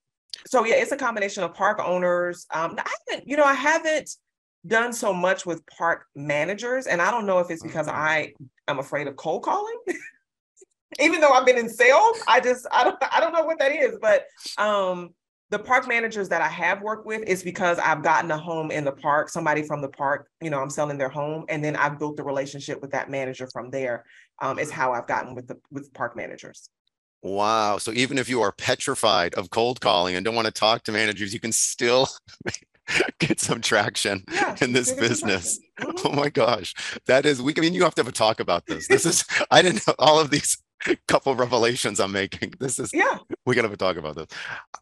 so 0.45 0.65
yeah, 0.65 0.75
it's 0.75 0.91
a 0.91 0.97
combination 0.97 1.43
of 1.43 1.53
park 1.53 1.79
owners. 1.83 2.45
Um, 2.51 2.77
I 2.77 2.91
haven't, 3.07 3.27
you 3.27 3.37
know, 3.37 3.43
I 3.43 3.53
haven't 3.53 4.09
done 4.67 4.93
so 4.93 5.13
much 5.13 5.45
with 5.45 5.65
park 5.65 6.05
managers, 6.15 6.87
and 6.87 7.01
I 7.01 7.11
don't 7.11 7.25
know 7.25 7.39
if 7.39 7.49
it's 7.49 7.63
because 7.63 7.87
I 7.87 8.33
am 8.67 8.79
afraid 8.79 9.07
of 9.07 9.15
cold 9.15 9.43
calling. 9.43 9.77
Even 10.99 11.19
though 11.19 11.31
I've 11.31 11.45
been 11.45 11.57
in 11.57 11.69
sales, 11.69 12.17
I 12.27 12.39
just 12.39 12.65
I 12.71 12.83
don't 12.83 12.97
I 13.11 13.19
don't 13.19 13.33
know 13.33 13.43
what 13.43 13.59
that 13.59 13.71
is, 13.71 13.97
but 14.01 14.25
um 14.57 15.09
the 15.49 15.59
park 15.59 15.87
managers 15.87 16.27
that 16.29 16.41
I 16.41 16.47
have 16.49 16.81
worked 16.81 17.05
with 17.05 17.23
is 17.23 17.41
because 17.41 17.79
I've 17.79 18.03
gotten 18.03 18.29
a 18.31 18.37
home 18.37 18.69
in 18.69 18.83
the 18.83 18.91
park, 18.91 19.29
somebody 19.29 19.63
from 19.63 19.81
the 19.81 19.87
park, 19.87 20.27
you 20.41 20.49
know, 20.49 20.61
I'm 20.61 20.69
selling 20.69 20.97
their 20.97 21.09
home, 21.09 21.45
and 21.47 21.63
then 21.63 21.77
I've 21.77 21.97
built 21.97 22.19
a 22.19 22.23
relationship 22.23 22.81
with 22.81 22.91
that 22.91 23.09
manager 23.09 23.47
from 23.53 23.69
there. 23.69 24.03
Um, 24.39 24.59
is 24.59 24.69
how 24.69 24.93
I've 24.93 25.07
gotten 25.07 25.33
with 25.33 25.47
the 25.47 25.57
with 25.71 25.91
park 25.93 26.15
managers. 26.15 26.69
Wow. 27.23 27.77
So 27.79 27.91
even 27.91 28.17
if 28.17 28.29
you 28.29 28.41
are 28.41 28.51
petrified 28.51 29.33
of 29.33 29.49
cold 29.49 29.81
calling 29.81 30.15
and 30.15 30.23
don't 30.23 30.35
want 30.35 30.45
to 30.45 30.51
talk 30.51 30.83
to 30.83 30.91
managers, 30.91 31.33
you 31.33 31.39
can 31.39 31.51
still 31.51 32.07
get 33.19 33.39
some 33.39 33.61
traction 33.61 34.23
Yeah, 34.31 34.55
in 34.61 34.73
this 34.73 34.89
still 34.89 34.99
get 35.07 35.17
some 35.17 35.27
business. 35.29 35.59
Mhm. 35.79 36.01
Oh 36.05 36.11
my 36.11 36.29
gosh. 36.29 36.73
That 37.05 37.25
is 37.25 37.41
we 37.41 37.53
I 37.57 37.61
mean 37.61 37.73
you 37.73 37.83
have 37.83 37.95
to 37.95 38.01
have 38.01 38.07
a 38.07 38.11
talk 38.11 38.39
about 38.39 38.65
this. 38.65 38.87
This 38.87 39.05
is 39.05 39.25
I 39.51 39.61
didn't 39.61 39.85
know 39.87 39.95
all 39.99 40.19
of 40.19 40.29
these 40.29 40.57
couple 41.07 41.35
revelations 41.35 41.99
I'm 41.99 42.11
making. 42.11 42.53
This 42.59 42.79
is 42.79 42.91
Yeah, 42.93 43.17
we 43.45 43.55
gotta 43.55 43.67
have 43.67 43.73
a 43.73 43.77
talk 43.77 43.97
about 43.97 44.15
this. 44.15 44.27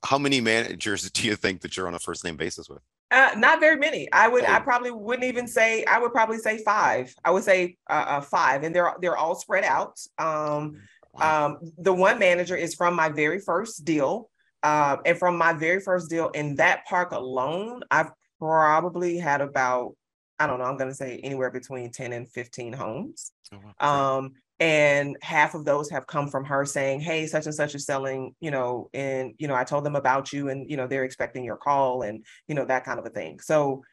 How 0.03 0.17
many 0.17 0.41
managers 0.41 1.09
do 1.11 1.25
you 1.27 1.35
think 1.35 1.61
that 1.61 1.75
you're 1.77 1.87
on 1.87 1.95
a 1.95 1.99
first 1.99 2.23
name 2.23 2.37
basis 2.37 2.69
with? 2.69 2.79
Uh, 3.11 3.29
not 3.37 3.59
very 3.59 3.77
many. 3.77 4.11
I 4.11 4.27
would. 4.27 4.43
I 4.45 4.57
Oh. 4.57 4.61
probably 4.61 4.91
wouldn't 4.91 5.25
even 5.25 5.47
say. 5.47 5.85
I 5.85 5.99
would 5.99 6.11
probably 6.11 6.37
say 6.39 6.63
five. 6.63 7.13
I 7.23 7.31
would 7.31 7.43
say 7.43 7.77
uh, 7.89 7.93
uh, 8.07 8.21
five, 8.21 8.63
and 8.63 8.75
they're 8.75 8.93
they're 9.01 9.15
all 9.17 9.35
spread 9.35 9.63
out. 9.63 9.99
Um, 10.17 10.81
Wow. 11.13 11.45
um, 11.45 11.71
the 11.77 11.93
one 11.93 12.19
manager 12.19 12.57
is 12.57 12.75
from 12.75 12.93
my 12.93 13.07
very 13.07 13.39
first 13.39 13.85
deal, 13.85 14.29
uh, 14.65 14.97
and 15.05 15.17
from 15.17 15.37
my 15.37 15.53
very 15.53 15.79
first 15.79 16.09
deal 16.09 16.29
in 16.29 16.55
that 16.55 16.85
park 16.85 17.11
alone, 17.11 17.83
I've 17.91 18.09
probably 18.39 19.17
had 19.17 19.41
about 19.41 19.95
I 20.37 20.47
don't 20.47 20.59
know. 20.59 20.65
I'm 20.65 20.75
going 20.75 20.89
to 20.89 20.95
say 20.95 21.19
anywhere 21.23 21.51
between 21.51 21.91
ten 21.91 22.11
and 22.11 22.29
fifteen 22.29 22.73
homes. 22.73 23.31
Oh, 23.53 23.59
wow. 23.79 24.17
Um, 24.17 24.33
and 24.59 25.17
half 25.21 25.53
of 25.53 25.65
those 25.65 25.89
have 25.91 26.07
come 26.07 26.29
from 26.29 26.45
her 26.45 26.65
saying, 26.65 27.01
Hey, 27.01 27.27
such 27.27 27.45
and 27.45 27.53
such 27.53 27.75
is 27.75 27.85
selling, 27.85 28.33
you 28.39 28.51
know, 28.51 28.89
and, 28.93 29.33
you 29.37 29.47
know, 29.47 29.55
I 29.55 29.65
told 29.65 29.83
them 29.83 29.95
about 29.95 30.33
you 30.33 30.49
and, 30.49 30.69
you 30.69 30.77
know, 30.77 30.87
they're 30.87 31.03
expecting 31.03 31.43
your 31.43 31.57
call 31.57 32.03
and, 32.03 32.25
you 32.47 32.55
know, 32.55 32.65
that 32.65 32.85
kind 32.85 32.97
of 32.97 33.05
a 33.05 33.09
thing. 33.09 33.39
So, 33.41 33.83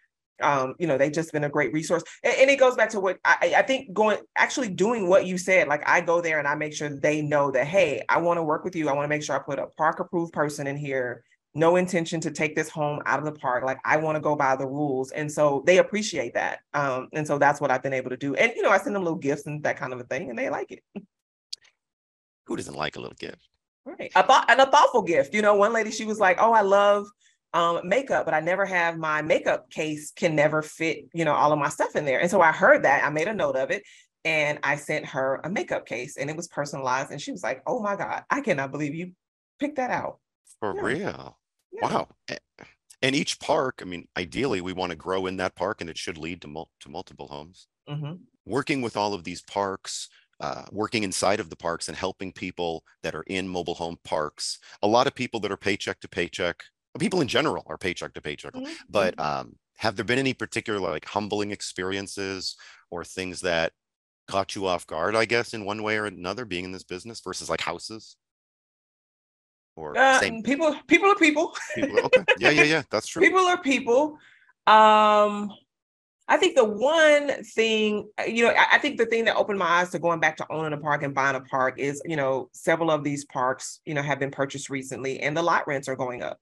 um, 0.42 0.74
you 0.78 0.86
know, 0.86 0.98
they've 0.98 1.12
just 1.12 1.32
been 1.32 1.44
a 1.44 1.48
great 1.48 1.72
resource. 1.72 2.02
And, 2.22 2.34
and 2.38 2.50
it 2.50 2.58
goes 2.58 2.76
back 2.76 2.90
to 2.90 3.00
what 3.00 3.18
I, 3.24 3.54
I 3.58 3.62
think 3.62 3.92
going, 3.92 4.18
actually 4.36 4.68
doing 4.68 5.08
what 5.08 5.26
you 5.26 5.38
said, 5.38 5.68
like 5.68 5.88
I 5.88 6.00
go 6.00 6.20
there 6.20 6.38
and 6.38 6.48
I 6.48 6.54
make 6.54 6.74
sure 6.74 6.88
they 6.88 7.22
know 7.22 7.50
that, 7.50 7.66
Hey, 7.66 8.04
I 8.08 8.18
want 8.18 8.38
to 8.38 8.42
work 8.42 8.64
with 8.64 8.76
you. 8.76 8.88
I 8.88 8.92
want 8.92 9.04
to 9.04 9.08
make 9.08 9.22
sure 9.22 9.36
I 9.36 9.38
put 9.38 9.58
a 9.58 9.66
park 9.66 10.00
approved 10.00 10.32
person 10.32 10.66
in 10.66 10.76
here 10.76 11.24
no 11.54 11.76
intention 11.76 12.20
to 12.20 12.30
take 12.30 12.54
this 12.54 12.68
home 12.68 13.00
out 13.06 13.18
of 13.18 13.24
the 13.24 13.32
park. 13.32 13.64
Like 13.64 13.78
I 13.84 13.96
want 13.96 14.16
to 14.16 14.20
go 14.20 14.34
by 14.34 14.56
the 14.56 14.66
rules. 14.66 15.10
And 15.10 15.30
so 15.30 15.62
they 15.66 15.78
appreciate 15.78 16.34
that. 16.34 16.60
Um, 16.72 17.08
and 17.12 17.26
so 17.26 17.38
that's 17.38 17.60
what 17.60 17.70
I've 17.70 17.82
been 17.82 17.92
able 17.92 18.10
to 18.10 18.16
do. 18.16 18.34
And 18.34 18.52
you 18.56 18.62
know, 18.62 18.70
I 18.70 18.78
send 18.78 18.96
them 18.96 19.04
little 19.04 19.18
gifts 19.18 19.46
and 19.46 19.62
that 19.64 19.76
kind 19.76 19.92
of 19.92 20.00
a 20.00 20.04
thing, 20.04 20.30
and 20.30 20.38
they 20.38 20.48
like 20.48 20.72
it. 20.72 20.82
Who 22.46 22.56
doesn't 22.56 22.74
like 22.74 22.96
a 22.96 23.00
little 23.00 23.16
gift? 23.18 23.48
Right. 23.84 24.12
A 24.14 24.22
thought 24.22 24.46
and 24.48 24.60
a 24.60 24.70
thoughtful 24.70 25.02
gift. 25.02 25.34
You 25.34 25.42
know, 25.42 25.54
one 25.54 25.72
lady, 25.72 25.90
she 25.90 26.04
was 26.04 26.18
like, 26.18 26.38
Oh, 26.40 26.52
I 26.52 26.62
love 26.62 27.06
um 27.54 27.86
makeup, 27.86 28.24
but 28.24 28.34
I 28.34 28.40
never 28.40 28.64
have 28.64 28.98
my 28.98 29.22
makeup 29.22 29.70
case 29.70 30.10
can 30.12 30.34
never 30.34 30.62
fit, 30.62 31.06
you 31.14 31.24
know, 31.24 31.34
all 31.34 31.52
of 31.52 31.58
my 31.58 31.68
stuff 31.68 31.96
in 31.96 32.04
there. 32.04 32.20
And 32.20 32.30
so 32.30 32.40
I 32.40 32.52
heard 32.52 32.84
that. 32.84 33.04
I 33.04 33.10
made 33.10 33.28
a 33.28 33.34
note 33.34 33.56
of 33.56 33.70
it. 33.70 33.82
And 34.24 34.60
I 34.62 34.76
sent 34.76 35.06
her 35.06 35.40
a 35.42 35.50
makeup 35.50 35.84
case 35.84 36.16
and 36.16 36.30
it 36.30 36.36
was 36.36 36.48
personalized. 36.48 37.10
And 37.10 37.20
she 37.20 37.32
was 37.32 37.42
like, 37.42 37.62
Oh 37.66 37.80
my 37.82 37.96
God, 37.96 38.24
I 38.30 38.40
cannot 38.40 38.70
believe 38.70 38.94
you 38.94 39.12
picked 39.58 39.76
that 39.76 39.90
out. 39.90 40.20
For 40.60 40.74
Yeah. 40.74 40.82
real. 40.82 41.40
Yeah. 41.72 41.88
Wow. 41.88 42.08
And 43.02 43.16
each 43.16 43.40
park, 43.40 43.80
I 43.82 43.84
mean, 43.84 44.06
ideally, 44.16 44.60
we 44.60 44.72
want 44.72 44.90
to 44.90 44.96
grow 44.96 45.26
in 45.26 45.36
that 45.38 45.56
park 45.56 45.80
and 45.80 45.90
it 45.90 45.98
should 45.98 46.18
lead 46.18 46.40
to, 46.42 46.48
mul- 46.48 46.70
to 46.80 46.88
multiple 46.88 47.28
homes. 47.28 47.66
Mhm. 47.88 48.20
Working 48.44 48.80
with 48.80 48.96
all 48.96 49.12
of 49.14 49.24
these 49.24 49.42
parks, 49.42 50.08
uh, 50.40 50.66
working 50.70 51.02
inside 51.02 51.40
of 51.40 51.50
the 51.50 51.56
parks 51.56 51.88
and 51.88 51.96
helping 51.96 52.32
people 52.32 52.84
that 53.02 53.14
are 53.14 53.24
in 53.26 53.48
mobile 53.48 53.74
home 53.74 53.98
parks. 54.04 54.58
A 54.82 54.86
lot 54.86 55.06
of 55.06 55.14
people 55.14 55.40
that 55.40 55.52
are 55.52 55.56
paycheck 55.56 56.00
to 56.00 56.08
paycheck, 56.08 56.62
people 56.98 57.20
in 57.20 57.28
general 57.28 57.64
are 57.66 57.78
paycheck 57.78 58.14
to 58.14 58.20
paycheck. 58.20 58.54
Mhm. 58.54 58.68
But 58.88 59.18
um, 59.18 59.56
have 59.78 59.96
there 59.96 60.04
been 60.04 60.18
any 60.18 60.34
particular 60.34 60.78
like 60.78 61.04
humbling 61.04 61.50
experiences 61.50 62.56
or 62.90 63.04
things 63.04 63.40
that 63.40 63.72
caught 64.28 64.54
you 64.54 64.66
off 64.66 64.86
guard, 64.86 65.16
I 65.16 65.24
guess, 65.24 65.54
in 65.54 65.64
one 65.64 65.82
way 65.82 65.96
or 65.96 66.06
another, 66.06 66.44
being 66.44 66.64
in 66.64 66.72
this 66.72 66.84
business 66.84 67.20
versus 67.20 67.48
like 67.50 67.60
houses? 67.60 68.16
Or 69.74 69.96
Uh, 69.96 70.20
same 70.20 70.42
people, 70.42 70.76
people 70.86 71.10
are 71.10 71.16
people. 71.16 71.56
people? 71.74 71.98
Okay. 71.98 72.24
Yeah, 72.38 72.50
yeah, 72.50 72.64
yeah. 72.64 72.82
That's 72.90 73.06
true. 73.08 73.22
people 73.22 73.40
are 73.40 73.60
people 73.60 74.18
um 74.68 75.50
i 76.28 76.36
think 76.36 76.54
the 76.54 76.64
one 76.64 77.42
thing 77.42 78.08
uh, 78.16 78.22
you 78.22 78.44
know 78.44 78.54
I 78.56 78.78
think 78.78 78.96
the 78.96 79.06
thing 79.06 79.24
that 79.24 79.34
opened 79.34 79.58
my 79.58 79.66
eyes 79.66 79.90
to 79.90 79.98
going 79.98 80.20
back 80.20 80.36
to 80.36 80.46
owning 80.50 80.72
a 80.72 80.76
park 80.76 81.02
and 81.02 81.12
buying 81.12 81.34
a 81.34 81.40
park 81.40 81.80
is 81.80 82.00
you 82.04 82.14
know 82.14 82.48
several 82.52 82.92
of 82.92 83.02
these 83.02 83.24
parks 83.24 83.80
you 83.84 83.92
know 83.94 84.02
have 84.02 84.20
been 84.20 84.30
purchased 84.30 84.70
recently 84.70 85.18
and 85.18 85.36
the 85.36 85.42
lot 85.42 85.66
rents 85.66 85.88
are 85.88 85.96
going 85.96 86.22
up 86.22 86.38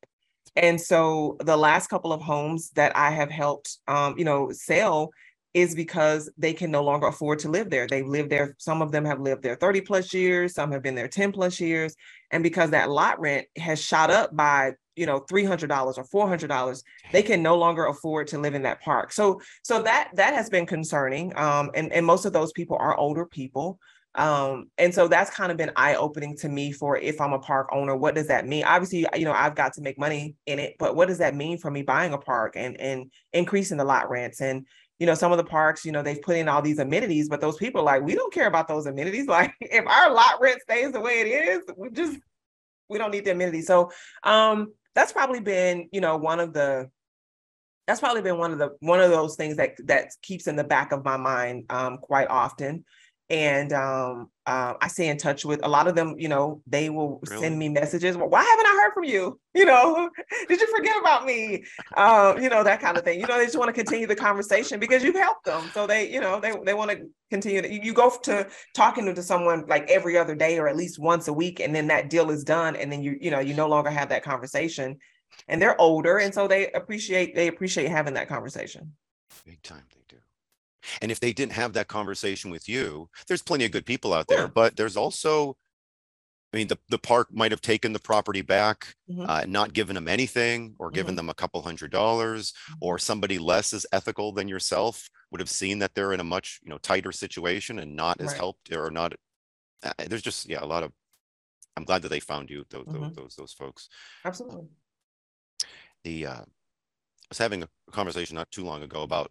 and 0.57 0.81
so 0.81 1.37
the 1.41 1.57
last 1.57 1.89
couple 1.89 2.13
of 2.13 2.21
homes 2.21 2.71
that 2.71 2.97
i 2.97 3.11
have 3.11 3.31
helped 3.31 3.79
um 3.89 4.15
you 4.19 4.25
know 4.25 4.51
sell 4.53 5.11
is 5.53 5.75
because 5.75 6.31
they 6.39 6.53
can 6.53 6.71
no 6.71 6.83
longer 6.83 7.09
afford 7.09 7.41
to 7.41 7.49
live 7.49 7.71
there. 7.71 7.87
They've 7.87 8.07
lived 8.07 8.31
there 8.31 8.55
some 8.59 8.83
of 8.83 8.93
them 8.93 9.05
have 9.05 9.21
lived 9.21 9.43
there 9.43 9.57
30 9.57 9.81
plus 9.81 10.15
years 10.15 10.55
some 10.55 10.71
have 10.73 10.83
been 10.83 10.95
there 10.95 11.09
10 11.09 11.33
plus 11.33 11.61
years. 11.61 11.97
And 12.31 12.43
because 12.43 12.71
that 12.71 12.91
lot 12.91 13.21
rent 13.21 13.47
has 13.57 13.83
shot 13.83 14.11
up 14.11 14.35
by 14.35 14.75
you 14.97 15.07
know 15.07 15.21
$300 15.21 15.69
or 16.13 16.29
$400 16.29 16.83
they 17.13 17.23
can 17.23 17.43
no 17.43 17.57
longer 17.57 17.87
afford 17.87 18.29
to 18.29 18.39
live 18.39 18.55
in 18.55 18.63
that 18.63 18.81
park. 18.81 19.13
So 19.13 19.41
so 19.65 19.83
that 19.83 20.11
that 20.15 20.35
has 20.35 20.49
been 20.49 20.67
concerning 20.67 21.37
um 21.37 21.71
and 21.75 21.93
and 21.93 22.07
most 22.07 22.25
of 22.25 22.33
those 22.33 22.53
people 22.53 22.77
are 22.79 22.97
older 22.97 23.27
people 23.27 23.79
um 24.17 24.69
and 24.77 24.93
so 24.93 25.07
that's 25.07 25.31
kind 25.31 25.53
of 25.53 25.59
been 25.59 25.71
eye-opening 25.77 26.37
to 26.37 26.49
me 26.49 26.73
for 26.73 26.97
if 26.97 27.21
i'm 27.21 27.33
a 27.33 27.39
park 27.39 27.69
owner 27.73 27.95
what 27.95 28.17
does 28.17 28.27
that 28.27 28.45
mean? 28.47 28.65
Obviously 28.65 29.07
you 29.15 29.25
know 29.25 29.33
i've 29.33 29.55
got 29.55 29.73
to 29.75 29.83
make 29.83 29.99
money 29.99 30.35
in 30.47 30.59
it 30.59 30.75
but 30.79 30.97
what 30.97 31.07
does 31.07 31.19
that 31.19 31.35
mean 31.35 31.59
for 31.59 31.71
me 31.71 31.83
buying 31.83 32.13
a 32.13 32.19
park 32.19 32.55
and 32.57 32.81
and 32.81 33.11
increasing 33.33 33.77
the 33.77 33.85
lot 33.85 34.11
rents? 34.11 34.41
And 34.41 34.67
you 34.99 35.07
know 35.07 35.15
some 35.15 35.31
of 35.31 35.39
the 35.39 35.45
parks 35.45 35.85
you 35.85 35.93
know 35.93 36.03
they've 36.03 36.21
put 36.21 36.37
in 36.37 36.49
all 36.49 36.61
these 36.61 36.79
amenities 36.79 37.29
but 37.29 37.41
those 37.41 37.57
people 37.57 37.85
like 37.85 38.03
we 38.03 38.15
don't 38.15 38.35
care 38.35 38.49
about 38.49 38.67
those 38.67 38.87
amenities. 38.87 39.27
Like 39.29 39.55
if 39.61 39.87
our 39.87 40.13
lot 40.13 40.41
rent 40.41 40.61
stays 40.63 40.93
the 40.93 41.01
way 41.01 41.21
it 41.21 41.27
is 41.27 41.63
we 41.77 41.91
just 41.91 42.19
we 42.91 42.99
don't 42.99 43.13
need 43.13 43.25
the 43.25 43.31
amenities. 43.31 43.67
So 43.67 43.91
um, 44.25 44.75
that's 44.95 45.13
probably 45.13 45.41
been, 45.41 45.89
you 45.93 46.03
know, 46.03 46.17
one 46.17 46.41
of 46.41 46.53
the 46.53 46.91
that's 47.87 48.01
probably 48.01 48.23
been 48.23 48.39
one 48.39 48.53
of 48.53 48.59
the 48.59 48.77
one 48.81 49.01
of 49.01 49.11
those 49.11 49.37
things 49.37 49.57
that 49.57 49.73
that 49.87 50.11
keeps 50.23 50.47
in 50.47 50.57
the 50.57 50.65
back 50.65 50.93
of 50.93 51.05
my 51.05 51.17
mind 51.17 51.65
um, 51.71 51.99
quite 51.99 52.29
often 52.29 52.85
and 53.31 53.73
um, 53.73 54.29
uh, 54.45 54.75
I 54.81 54.89
stay 54.89 55.07
in 55.09 55.17
touch 55.17 55.45
with 55.45 55.65
a 55.65 55.69
lot 55.69 55.87
of 55.87 55.95
them. 55.95 56.17
You 56.19 56.29
know, 56.29 56.61
they 56.67 56.91
will 56.91 57.21
really? 57.29 57.41
send 57.41 57.59
me 57.59 57.69
messages. 57.69 58.17
Well, 58.17 58.29
why 58.29 58.43
haven't 58.43 58.67
I 58.67 58.81
heard 58.83 58.93
from 58.93 59.05
you? 59.05 59.39
You 59.53 59.65
know, 59.65 60.09
did 60.49 60.61
you 60.61 60.77
forget 60.77 60.97
about 61.01 61.27
me? 61.27 61.65
Um, 61.97 62.41
you 62.41 62.49
know, 62.49 62.63
that 62.63 62.81
kind 62.81 62.97
of 62.97 63.03
thing. 63.03 63.19
You 63.19 63.27
know, 63.27 63.37
they 63.37 63.47
just 63.47 63.59
want 63.59 63.69
to 63.69 63.73
continue 63.73 64.07
the 64.07 64.15
conversation 64.15 64.79
because 64.79 65.03
you've 65.03 65.17
helped 65.17 65.45
them. 65.45 65.69
So 65.75 65.89
they, 65.89 66.09
you 66.09 66.21
know, 66.21 66.39
they 66.39 66.53
they 66.65 66.73
want 66.73 66.93
to 66.93 67.09
continue. 67.31 67.61
To, 67.61 67.69
you 67.69 67.93
go 67.93 68.13
to 68.23 68.47
talking 68.77 69.13
to 69.13 69.23
someone 69.25 69.65
like 69.67 69.91
every 69.91 70.17
other 70.17 70.37
day 70.37 70.57
or 70.57 70.69
at 70.69 70.77
least 70.77 71.01
once 71.01 71.27
a 71.27 71.33
week, 71.33 71.59
and 71.59 71.75
then 71.75 71.89
that 71.89 72.11
deal 72.11 72.31
is 72.31 72.45
done, 72.45 72.77
and 72.77 72.93
then 72.93 73.03
you, 73.03 73.19
you 73.21 73.33
know, 73.33 73.41
you 73.41 73.55
no 73.55 73.67
longer 73.67 73.91
have 73.91 74.11
that 74.11 74.23
conversation. 74.23 74.99
And 75.49 75.61
they're 75.61 75.81
older, 75.81 76.19
and 76.19 76.33
so 76.33 76.47
they 76.47 76.71
appreciate 76.71 77.35
they 77.35 77.49
appreciate 77.49 77.89
having 77.89 78.15
that 78.15 78.29
conversation. 78.29 78.93
Big 79.45 79.61
time. 79.63 79.83
And 81.03 81.11
if 81.11 81.21
they 81.21 81.33
didn't 81.33 81.53
have 81.53 81.73
that 81.75 81.89
conversation 81.89 82.51
with 82.51 82.69
you, 82.69 83.09
there's 83.29 83.43
plenty 83.43 83.65
of 83.65 83.73
good 83.73 83.87
people 83.87 84.15
out 84.15 84.29
there, 84.29 84.43
yeah. 84.43 84.47
but 84.55 84.77
there's 84.77 84.97
also, 84.97 85.57
I 86.53 86.57
mean, 86.57 86.69
the, 86.69 86.79
the 86.89 86.99
park 86.99 87.29
might 87.33 87.53
have 87.53 87.61
taken 87.61 87.93
the 87.93 87.99
property 88.01 88.43
back, 88.43 88.97
mm-hmm. 89.09 89.25
uh, 89.29 89.45
not 89.47 89.73
given 89.73 89.95
them 89.95 90.09
anything 90.09 90.75
or 90.79 90.91
given 90.91 91.13
mm-hmm. 91.13 91.17
them 91.17 91.31
a 91.31 91.35
couple 91.35 91.63
hundred 91.63 91.93
dollars, 91.93 92.53
mm-hmm. 92.53 92.79
or 92.81 92.99
somebody 92.99 93.39
less 93.39 93.73
as 93.73 93.87
ethical 93.93 94.33
than 94.33 94.49
yourself 94.49 95.09
would 95.31 95.41
have 95.41 95.51
seen 95.51 95.79
that 95.79 95.95
they're 95.95 96.13
in 96.13 96.21
a 96.21 96.25
much, 96.25 96.61
you 96.65 96.71
know, 96.71 96.79
tighter 96.79 97.13
situation 97.13 97.79
and 97.79 97.95
not 97.95 98.21
as 98.21 98.33
helped 98.33 98.73
or 98.73 98.91
not. 98.91 99.15
Uh, 99.83 99.93
there's 100.09 100.23
just, 100.23 100.49
yeah, 100.49 100.59
a 100.61 100.67
lot 100.67 100.83
of, 100.83 100.93
I'm 101.77 101.85
glad 101.85 102.03
that 102.03 102.09
they 102.09 102.21
found 102.21 102.51
you, 102.51 102.65
those, 102.71 102.85
those, 102.87 102.97
mm-hmm. 102.97 103.15
those, 103.15 103.37
those 103.37 103.53
folks. 103.53 103.89
Absolutely. 104.25 104.67
The, 106.03 106.27
uh, 106.27 106.41
I 106.41 107.29
was 107.29 107.39
having 107.39 107.63
a 107.63 107.69
conversation 107.93 108.35
not 108.35 108.51
too 108.51 108.65
long 108.65 108.83
ago 108.83 109.03
about 109.03 109.31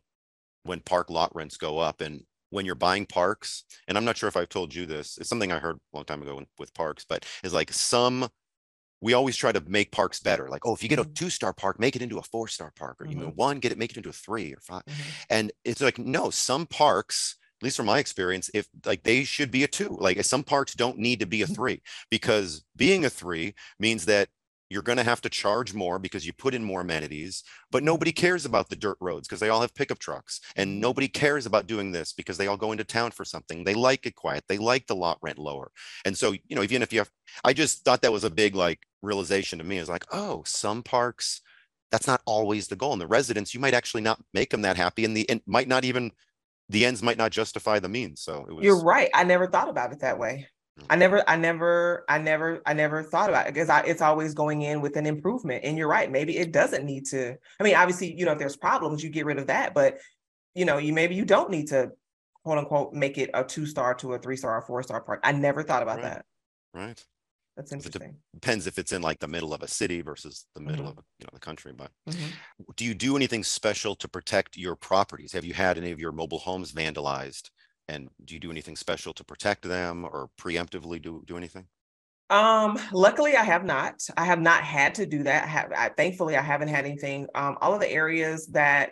when 0.70 0.80
park 0.82 1.10
lot 1.10 1.36
rents 1.36 1.58
go 1.58 1.80
up 1.80 2.00
and 2.00 2.22
when 2.52 2.64
you're 2.64 2.76
buying 2.76 3.08
parks 3.08 3.64
and 3.88 3.98
i'm 3.98 4.06
not 4.06 4.16
sure 4.16 4.30
if 4.30 4.38
i've 4.38 4.50
told 4.50 4.74
you 4.74 4.86
this 4.86 5.18
it's 5.18 5.28
something 5.28 5.52
i 5.52 5.58
heard 5.58 5.78
a 5.78 5.98
long 5.98 6.06
time 6.06 6.22
ago 6.22 6.40
with 6.60 6.74
parks 6.76 7.04
but 7.10 7.26
it's 7.44 7.56
like 7.56 7.74
some 7.74 8.30
we 9.02 9.14
always 9.14 9.36
try 9.36 9.52
to 9.52 9.64
make 9.68 9.92
parks 9.92 10.20
better 10.20 10.48
like 10.48 10.68
oh 10.68 10.76
if 10.76 10.84
you 10.84 10.90
get 10.90 11.00
a 11.00 11.04
mm-hmm. 11.04 11.14
two 11.14 11.30
star 11.32 11.54
park 11.54 11.80
make 11.80 11.96
it 11.96 12.04
into 12.04 12.20
a 12.20 12.24
four 12.24 12.48
star 12.48 12.72
park 12.76 12.98
or 13.00 13.06
mm-hmm. 13.06 13.18
you 13.18 13.26
know 13.26 13.32
one 13.36 13.58
get 13.58 13.72
it 13.72 13.80
make 13.80 13.90
it 13.90 13.98
into 13.98 14.10
a 14.10 14.14
three 14.14 14.54
or 14.54 14.60
5 14.62 14.84
mm-hmm. 14.86 15.02
and 15.32 15.52
it's 15.66 15.82
like 15.82 15.98
no 15.98 16.30
some 16.30 16.68
parks 16.68 17.38
at 17.60 17.64
least 17.64 17.78
from 17.78 17.88
my 17.88 17.98
experience 17.98 18.52
if 18.54 18.68
like 18.86 19.02
they 19.02 19.24
should 19.24 19.50
be 19.50 19.64
a 19.64 19.68
two 19.68 19.98
like 20.00 20.24
some 20.24 20.44
parks 20.44 20.76
don't 20.76 21.00
need 21.00 21.20
to 21.20 21.26
be 21.26 21.42
a 21.42 21.48
three 21.58 21.82
because 22.12 22.64
being 22.76 23.06
a 23.06 23.10
three 23.10 23.56
means 23.80 24.06
that 24.06 24.30
you're 24.70 24.84
going 24.84 24.98
to 24.98 25.04
have 25.04 25.22
to 25.22 25.30
charge 25.30 25.74
more 25.74 25.98
because 25.98 26.26
you 26.26 26.34
put 26.34 26.54
in 26.54 26.64
more 26.64 26.82
amenities, 26.82 27.44
but 27.72 27.84
nobody 27.84 28.12
cares 28.12 28.46
about 28.46 28.70
the 28.70 28.76
dirt 28.76 28.98
roads 29.02 29.28
because 29.28 29.40
they 29.40 29.50
all 29.50 29.62
have 29.62 29.74
pickup 29.74 30.00
trucks. 30.00 30.42
And 30.56 30.80
nobody 30.80 31.08
cares 31.08 31.46
about 31.46 31.68
doing 31.68 31.92
this 31.92 32.14
because 32.14 32.38
they 32.38 32.48
all 32.48 32.58
go 32.58 32.72
into 32.72 32.84
town 32.84 33.12
for 33.12 33.26
something. 33.26 33.64
They 33.64 33.74
like 33.74 34.06
it 34.06 34.16
quiet. 34.16 34.44
They 34.48 34.60
like 34.60 34.86
the 34.88 34.96
lot 34.96 35.18
rent 35.22 35.40
lower. 35.40 35.72
And 36.06 36.18
so, 36.18 36.32
you 36.32 36.56
know, 36.56 36.64
even 36.64 36.84
if 36.84 36.94
you 36.94 37.00
have, 37.00 37.10
I 37.44 37.54
just 37.54 37.84
thought 37.84 38.04
that 38.04 38.14
was 38.14 38.24
a 38.24 38.30
big 38.30 38.56
like 38.56 38.80
realization 39.02 39.60
to 39.60 39.66
me 39.66 39.78
is 39.78 39.90
like, 39.90 40.06
oh, 40.12 40.44
some 40.46 40.84
parks, 40.84 41.42
that's 41.92 42.08
not 42.08 42.22
always 42.26 42.68
the 42.68 42.76
goal. 42.76 42.94
And 42.94 43.02
the 43.02 43.08
residents, 43.08 43.54
you 43.54 43.60
might 43.60 43.74
actually 43.74 44.02
not 44.02 44.22
make 44.34 44.52
them 44.52 44.62
that 44.62 44.78
happy. 44.78 45.04
And 45.04 45.18
the, 45.18 45.28
and 45.30 45.42
might 45.48 45.68
not 45.68 45.84
even, 45.84 46.12
the 46.70 46.86
ends 46.86 47.02
might 47.02 47.18
not 47.18 47.32
justify 47.32 47.80
the 47.80 47.90
means. 47.90 48.22
So 48.22 48.46
it 48.48 48.54
was. 48.54 48.64
You're 48.64 48.84
right. 48.84 49.10
I 49.16 49.24
never 49.24 49.48
thought 49.48 49.70
about 49.70 49.92
it 49.92 50.02
that 50.02 50.20
way. 50.20 50.48
I 50.90 50.96
never, 50.96 51.28
I 51.30 51.36
never, 51.36 52.06
I 52.08 52.18
never, 52.20 52.62
I 52.66 52.74
never 52.74 53.04
thought 53.04 53.30
about 53.30 53.48
it 53.48 53.54
because 53.54 53.70
I, 53.70 53.82
it's 53.82 54.02
always 54.02 54.34
going 54.34 54.62
in 54.62 54.82
with 54.82 54.96
an 54.98 55.06
improvement. 55.06 55.64
And 55.64 55.78
you're 55.78 55.88
right, 55.88 56.12
maybe 56.12 56.38
it 56.38 56.52
doesn't 56.52 56.86
need 56.86 57.06
to. 57.08 57.38
I 57.60 57.64
mean, 57.64 57.76
obviously, 57.76 58.18
you 58.18 58.26
know, 58.26 58.34
if 58.34 58.40
there's 58.40 58.58
problems, 58.58 59.04
you 59.04 59.10
get 59.10 59.26
rid 59.26 59.38
of 59.38 59.48
that. 59.48 59.74
But 59.74 60.00
you 60.56 60.66
know, 60.66 60.78
you 60.78 60.94
maybe 60.94 61.16
you 61.16 61.26
don't 61.26 61.50
need 61.50 61.68
to 61.68 61.92
quote 62.44 62.58
unquote 62.58 62.94
make 62.94 63.18
it 63.18 63.30
a 63.34 63.44
two 63.44 63.66
star 63.66 63.94
to 63.96 64.14
a 64.14 64.20
three 64.20 64.36
star 64.36 64.58
or 64.58 64.62
four 64.62 64.84
star 64.84 65.02
park. 65.02 65.22
I 65.24 65.32
never 65.32 65.64
thought 65.64 65.84
about 65.84 65.98
right. 65.98 66.04
that. 66.04 66.26
Right. 66.74 67.06
That's 67.56 67.74
interesting. 67.74 68.02
It 68.02 68.16
depends 68.34 68.68
if 68.68 68.80
it's 68.80 68.94
in 68.94 69.02
like 69.02 69.20
the 69.20 69.28
middle 69.28 69.54
of 69.54 69.62
a 69.62 69.68
city 69.68 70.02
versus 70.02 70.46
the 70.56 70.62
middle 70.62 70.86
mm-hmm. 70.86 71.00
of 71.00 71.06
you 71.20 71.26
know 71.26 71.32
the 71.34 71.40
country. 71.40 71.74
But 71.76 71.92
mm-hmm. 72.10 72.30
do 72.78 72.86
you 72.86 72.94
do 72.94 73.18
anything 73.18 73.44
special 73.44 73.96
to 73.96 74.08
protect 74.08 74.56
your 74.56 74.78
properties? 74.78 75.34
Have 75.34 75.44
you 75.44 75.54
had 75.54 75.78
any 75.78 75.92
of 75.92 76.00
your 76.00 76.14
mobile 76.14 76.40
homes 76.40 76.72
vandalized? 76.72 77.50
And 77.90 78.10
do 78.24 78.36
you 78.36 78.40
do 78.40 78.52
anything 78.52 78.76
special 78.76 79.14
to 79.14 79.24
protect 79.24 79.64
them 79.64 80.06
or 80.06 80.30
preemptively 80.40 81.02
do 81.02 81.24
do 81.26 81.36
anything? 81.36 81.66
Um 82.30 82.78
luckily 82.94 83.36
i 83.36 83.44
have 83.44 83.66
not. 83.66 83.96
I 84.16 84.26
have 84.26 84.40
not 84.40 84.64
had 84.64 84.96
to 84.96 85.06
do 85.06 85.24
that. 85.24 85.44
I 85.44 85.48
have 85.48 85.72
I, 85.76 85.90
thankfully 85.90 86.38
i 86.38 86.42
haven't 86.42 86.68
had 86.70 86.86
anything. 86.86 87.28
Um 87.36 87.58
all 87.60 87.74
of 87.74 87.82
the 87.82 87.92
areas 87.92 88.48
that 88.48 88.92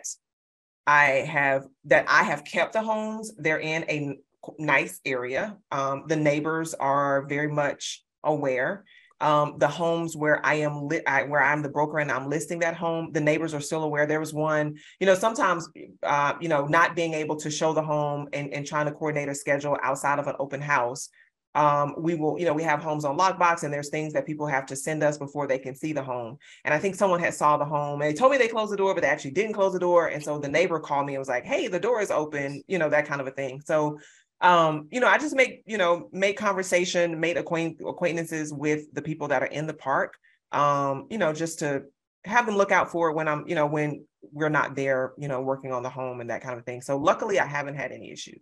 i 0.86 1.04
have 1.36 1.66
that 1.84 2.06
i 2.08 2.22
have 2.24 2.44
kept 2.44 2.72
the 2.72 2.82
homes 2.82 3.32
they're 3.38 3.60
in 3.60 3.84
a 3.88 4.18
nice 4.58 5.00
area. 5.04 5.56
Um 5.70 6.04
the 6.08 6.16
neighbors 6.16 6.74
are 6.74 7.26
very 7.28 7.50
much 7.62 8.04
aware 8.24 8.84
um, 9.20 9.54
the 9.58 9.68
homes 9.68 10.16
where 10.16 10.44
I 10.46 10.54
am 10.54 10.86
lit, 10.86 11.02
I, 11.06 11.24
where 11.24 11.42
I'm 11.42 11.62
the 11.62 11.68
broker 11.68 11.98
and 11.98 12.10
I'm 12.10 12.28
listing 12.28 12.60
that 12.60 12.76
home, 12.76 13.10
the 13.12 13.20
neighbors 13.20 13.52
are 13.52 13.60
still 13.60 13.82
aware. 13.82 14.06
There 14.06 14.20
was 14.20 14.32
one, 14.32 14.76
you 15.00 15.06
know, 15.06 15.14
sometimes, 15.14 15.68
uh, 16.02 16.34
you 16.40 16.48
know, 16.48 16.66
not 16.66 16.94
being 16.94 17.14
able 17.14 17.36
to 17.36 17.50
show 17.50 17.72
the 17.72 17.82
home 17.82 18.28
and, 18.32 18.52
and 18.52 18.66
trying 18.66 18.86
to 18.86 18.92
coordinate 18.92 19.28
a 19.28 19.34
schedule 19.34 19.76
outside 19.82 20.18
of 20.18 20.28
an 20.28 20.36
open 20.38 20.60
house. 20.60 21.08
Um, 21.54 21.94
we 21.98 22.14
will, 22.14 22.38
you 22.38 22.44
know, 22.44 22.52
we 22.52 22.62
have 22.62 22.80
homes 22.80 23.04
on 23.04 23.18
lockbox 23.18 23.64
and 23.64 23.72
there's 23.74 23.88
things 23.88 24.12
that 24.12 24.26
people 24.26 24.46
have 24.46 24.66
to 24.66 24.76
send 24.76 25.02
us 25.02 25.18
before 25.18 25.48
they 25.48 25.58
can 25.58 25.74
see 25.74 25.92
the 25.92 26.02
home. 26.02 26.36
And 26.64 26.72
I 26.72 26.78
think 26.78 26.94
someone 26.94 27.18
had 27.18 27.34
saw 27.34 27.56
the 27.56 27.64
home 27.64 28.00
and 28.00 28.08
they 28.08 28.14
told 28.14 28.30
me 28.30 28.38
they 28.38 28.46
closed 28.46 28.70
the 28.70 28.76
door, 28.76 28.94
but 28.94 29.00
they 29.00 29.08
actually 29.08 29.32
didn't 29.32 29.54
close 29.54 29.72
the 29.72 29.80
door. 29.80 30.06
And 30.08 30.22
so 30.22 30.38
the 30.38 30.48
neighbor 30.48 30.78
called 30.78 31.06
me 31.06 31.14
and 31.14 31.20
was 31.20 31.28
like, 31.28 31.44
hey, 31.44 31.66
the 31.66 31.80
door 31.80 32.00
is 32.00 32.12
open, 32.12 32.62
you 32.68 32.78
know, 32.78 32.88
that 32.90 33.06
kind 33.06 33.20
of 33.20 33.26
a 33.26 33.32
thing. 33.32 33.60
So 33.64 33.98
um, 34.40 34.88
you 34.90 35.00
know, 35.00 35.08
I 35.08 35.18
just 35.18 35.34
make, 35.34 35.62
you 35.66 35.78
know, 35.78 36.08
make 36.12 36.36
conversation, 36.36 37.18
made 37.18 37.36
acquaint- 37.36 37.80
acquaintances 37.84 38.52
with 38.52 38.92
the 38.92 39.02
people 39.02 39.28
that 39.28 39.42
are 39.42 39.46
in 39.46 39.66
the 39.66 39.74
park, 39.74 40.16
um, 40.52 41.06
you 41.10 41.18
know, 41.18 41.32
just 41.32 41.58
to 41.60 41.84
have 42.24 42.46
them 42.46 42.56
look 42.56 42.70
out 42.70 42.90
for 42.90 43.12
when 43.12 43.26
I'm, 43.26 43.46
you 43.48 43.54
know, 43.54 43.66
when 43.66 44.04
we're 44.32 44.48
not 44.48 44.76
there, 44.76 45.12
you 45.18 45.28
know, 45.28 45.40
working 45.40 45.72
on 45.72 45.82
the 45.82 45.90
home 45.90 46.20
and 46.20 46.30
that 46.30 46.42
kind 46.42 46.58
of 46.58 46.64
thing. 46.64 46.82
So 46.82 46.96
luckily 46.96 47.40
I 47.40 47.46
haven't 47.46 47.74
had 47.74 47.90
any 47.90 48.12
issues. 48.12 48.40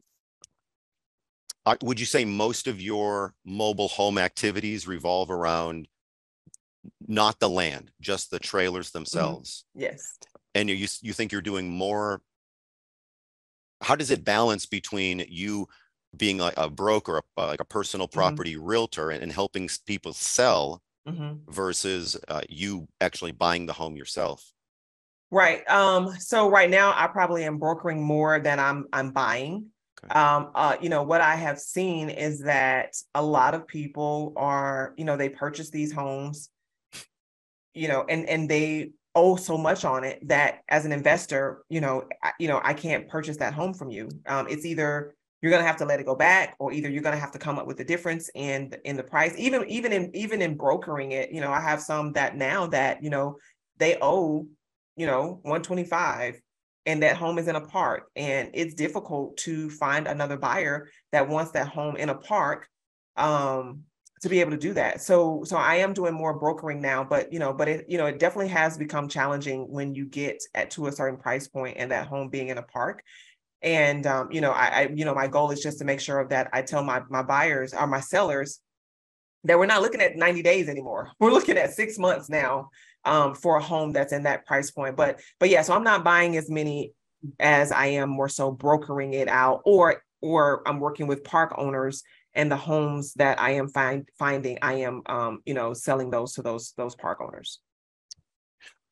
Uh, 1.64 1.76
would 1.82 1.98
you 1.98 2.06
say 2.06 2.24
most 2.24 2.66
of 2.66 2.80
your 2.80 3.34
mobile 3.44 3.88
home 3.88 4.18
activities 4.18 4.86
revolve 4.86 5.30
around 5.30 5.88
not 7.08 7.40
the 7.40 7.48
land, 7.48 7.90
just 8.00 8.30
the 8.30 8.38
trailers 8.38 8.88
mm-hmm. 8.88 8.98
themselves? 8.98 9.64
Mm-hmm. 9.76 9.82
Yes. 9.82 10.18
And 10.54 10.70
you 10.70 10.88
you 11.02 11.12
think 11.12 11.32
you're 11.32 11.42
doing 11.42 11.68
more 11.68 12.22
how 13.82 13.94
does 13.94 14.10
it 14.10 14.24
balance 14.24 14.66
between 14.66 15.24
you 15.28 15.68
being 16.18 16.38
like 16.38 16.54
a 16.56 16.70
broker, 16.70 17.20
a, 17.36 17.46
like 17.46 17.60
a 17.60 17.64
personal 17.64 18.06
mm-hmm. 18.06 18.18
property 18.18 18.54
mm-hmm. 18.54 18.64
realtor, 18.64 19.10
and, 19.10 19.22
and, 19.22 19.32
helping 19.32 19.68
people 19.86 20.12
sell 20.12 20.82
mm-hmm. 21.06 21.50
versus 21.50 22.16
uh, 22.28 22.42
you 22.48 22.88
actually 23.00 23.32
buying 23.32 23.66
the 23.66 23.72
home 23.72 23.96
yourself. 23.96 24.52
Right. 25.30 25.68
Um, 25.68 26.14
so 26.18 26.48
right 26.48 26.70
now, 26.70 26.94
I 26.96 27.08
probably 27.08 27.44
am 27.44 27.58
brokering 27.58 28.02
more 28.02 28.38
than 28.38 28.60
I'm 28.60 28.86
I'm 28.92 29.10
buying. 29.10 29.66
Okay. 30.04 30.14
Um, 30.14 30.50
uh, 30.54 30.76
you 30.80 30.88
know 30.88 31.02
what 31.02 31.20
I 31.20 31.34
have 31.34 31.58
seen 31.58 32.10
is 32.10 32.40
that 32.42 32.94
a 33.14 33.22
lot 33.22 33.54
of 33.54 33.66
people 33.66 34.34
are, 34.36 34.94
you 34.96 35.04
know, 35.04 35.16
they 35.16 35.28
purchase 35.28 35.70
these 35.70 35.92
homes, 35.92 36.50
you 37.74 37.88
know, 37.88 38.04
and 38.08 38.28
and 38.28 38.48
they 38.48 38.92
owe 39.16 39.34
so 39.34 39.56
much 39.56 39.84
on 39.84 40.04
it 40.04 40.28
that 40.28 40.60
as 40.68 40.84
an 40.84 40.92
investor, 40.92 41.64
you 41.70 41.80
know, 41.80 42.04
I, 42.22 42.32
you 42.38 42.46
know, 42.46 42.60
I 42.62 42.74
can't 42.74 43.08
purchase 43.08 43.38
that 43.38 43.54
home 43.54 43.72
from 43.74 43.90
you. 43.90 44.10
Um, 44.26 44.46
it's 44.48 44.66
either 44.66 45.15
you're 45.42 45.50
going 45.50 45.62
to 45.62 45.66
have 45.66 45.76
to 45.76 45.84
let 45.84 46.00
it 46.00 46.06
go 46.06 46.14
back 46.14 46.56
or 46.58 46.72
either 46.72 46.88
you're 46.88 47.02
going 47.02 47.14
to 47.14 47.20
have 47.20 47.32
to 47.32 47.38
come 47.38 47.58
up 47.58 47.66
with 47.66 47.80
a 47.80 47.84
difference 47.84 48.30
in 48.34 48.72
in 48.84 48.96
the 48.96 49.02
price. 49.02 49.34
Even 49.36 49.68
even 49.68 49.92
in 49.92 50.14
even 50.14 50.42
in 50.42 50.56
brokering 50.56 51.12
it 51.12 51.30
you 51.30 51.40
know 51.40 51.52
i 51.52 51.60
have 51.60 51.80
some 51.80 52.12
that 52.12 52.36
now 52.36 52.66
that 52.66 53.02
you 53.02 53.10
know 53.10 53.36
they 53.78 53.98
owe 54.00 54.46
you 54.96 55.06
know 55.06 55.40
125 55.42 56.40
and 56.86 57.02
that 57.02 57.16
home 57.16 57.38
is 57.38 57.48
in 57.48 57.56
a 57.56 57.60
park. 57.60 58.08
And 58.16 58.50
it's 58.54 58.74
difficult 58.74 59.36
to 59.38 59.68
find 59.68 60.06
another 60.06 60.36
buyer 60.36 60.88
that 61.12 61.28
wants 61.28 61.50
that 61.52 61.68
home 61.68 61.96
in 61.96 62.08
a 62.08 62.14
park 62.14 62.68
um 63.16 63.82
to 64.22 64.28
be 64.28 64.40
able 64.40 64.52
to 64.52 64.56
do 64.56 64.72
that. 64.74 65.02
So 65.02 65.42
so 65.44 65.56
i 65.56 65.76
am 65.76 65.92
doing 65.92 66.14
more 66.14 66.38
brokering 66.38 66.80
now 66.80 67.02
but 67.04 67.32
you 67.32 67.38
know 67.38 67.52
but 67.52 67.68
it 67.68 67.86
you 67.88 67.98
know 67.98 68.06
it 68.06 68.18
definitely 68.18 68.48
has 68.48 68.78
become 68.78 69.08
challenging 69.08 69.70
when 69.70 69.94
you 69.94 70.06
get 70.06 70.42
at 70.54 70.70
to 70.72 70.86
a 70.86 70.92
certain 70.92 71.18
price 71.18 71.48
point 71.48 71.76
and 71.78 71.90
that 71.90 72.06
home 72.06 72.28
being 72.28 72.48
in 72.48 72.58
a 72.58 72.62
park 72.62 73.02
and 73.66 74.06
um, 74.06 74.30
you 74.30 74.40
know, 74.40 74.52
I, 74.52 74.66
I, 74.66 74.88
you 74.94 75.04
know, 75.04 75.14
my 75.14 75.26
goal 75.26 75.50
is 75.50 75.60
just 75.60 75.78
to 75.78 75.84
make 75.84 76.00
sure 76.00 76.24
that 76.28 76.48
I 76.52 76.62
tell 76.62 76.84
my 76.84 77.02
my 77.10 77.22
buyers 77.22 77.74
or 77.74 77.86
my 77.88 78.00
sellers 78.00 78.60
that 79.42 79.58
we're 79.58 79.66
not 79.66 79.82
looking 79.82 80.00
at 80.00 80.16
90 80.16 80.42
days 80.42 80.68
anymore. 80.68 81.10
We're 81.20 81.30
looking 81.30 81.56
at 81.56 81.72
six 81.72 81.98
months 81.98 82.28
now 82.28 82.70
um, 83.04 83.34
for 83.34 83.56
a 83.56 83.62
home 83.62 83.92
that's 83.92 84.12
in 84.12 84.24
that 84.24 84.44
price 84.46 84.70
point. 84.70 84.96
But 84.96 85.20
but 85.40 85.50
yeah, 85.50 85.62
so 85.62 85.74
I'm 85.74 85.84
not 85.84 86.04
buying 86.04 86.36
as 86.36 86.48
many 86.48 86.92
as 87.40 87.72
I 87.72 87.86
am 87.86 88.08
more 88.08 88.28
so 88.28 88.50
brokering 88.50 89.14
it 89.14 89.28
out, 89.28 89.62
or 89.64 90.02
or 90.22 90.66
I'm 90.66 90.78
working 90.78 91.08
with 91.08 91.24
park 91.24 91.54
owners 91.58 92.04
and 92.34 92.50
the 92.50 92.56
homes 92.56 93.14
that 93.14 93.40
I 93.40 93.52
am 93.52 93.68
find 93.68 94.08
finding, 94.18 94.58
I 94.62 94.74
am 94.74 95.02
um, 95.06 95.40
you 95.44 95.54
know, 95.54 95.74
selling 95.74 96.10
those 96.10 96.34
to 96.34 96.42
those 96.42 96.72
those 96.76 96.94
park 96.94 97.20
owners. 97.20 97.60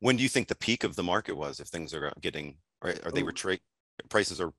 When 0.00 0.16
do 0.16 0.22
you 0.24 0.28
think 0.28 0.48
the 0.48 0.56
peak 0.56 0.82
of 0.82 0.96
the 0.96 1.02
market 1.02 1.36
was? 1.36 1.60
If 1.60 1.68
things 1.68 1.94
are 1.94 2.12
getting, 2.20 2.56
are, 2.82 2.94
are 3.04 3.12
they 3.12 3.22
retreat, 3.22 3.60
prices 4.08 4.40
are 4.40 4.52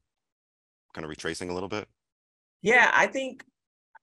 kind 0.95 1.05
of 1.05 1.09
retracing 1.09 1.49
a 1.49 1.53
little 1.53 1.69
bit? 1.69 1.87
Yeah, 2.63 2.89
I 2.93 3.05
think 3.07 3.43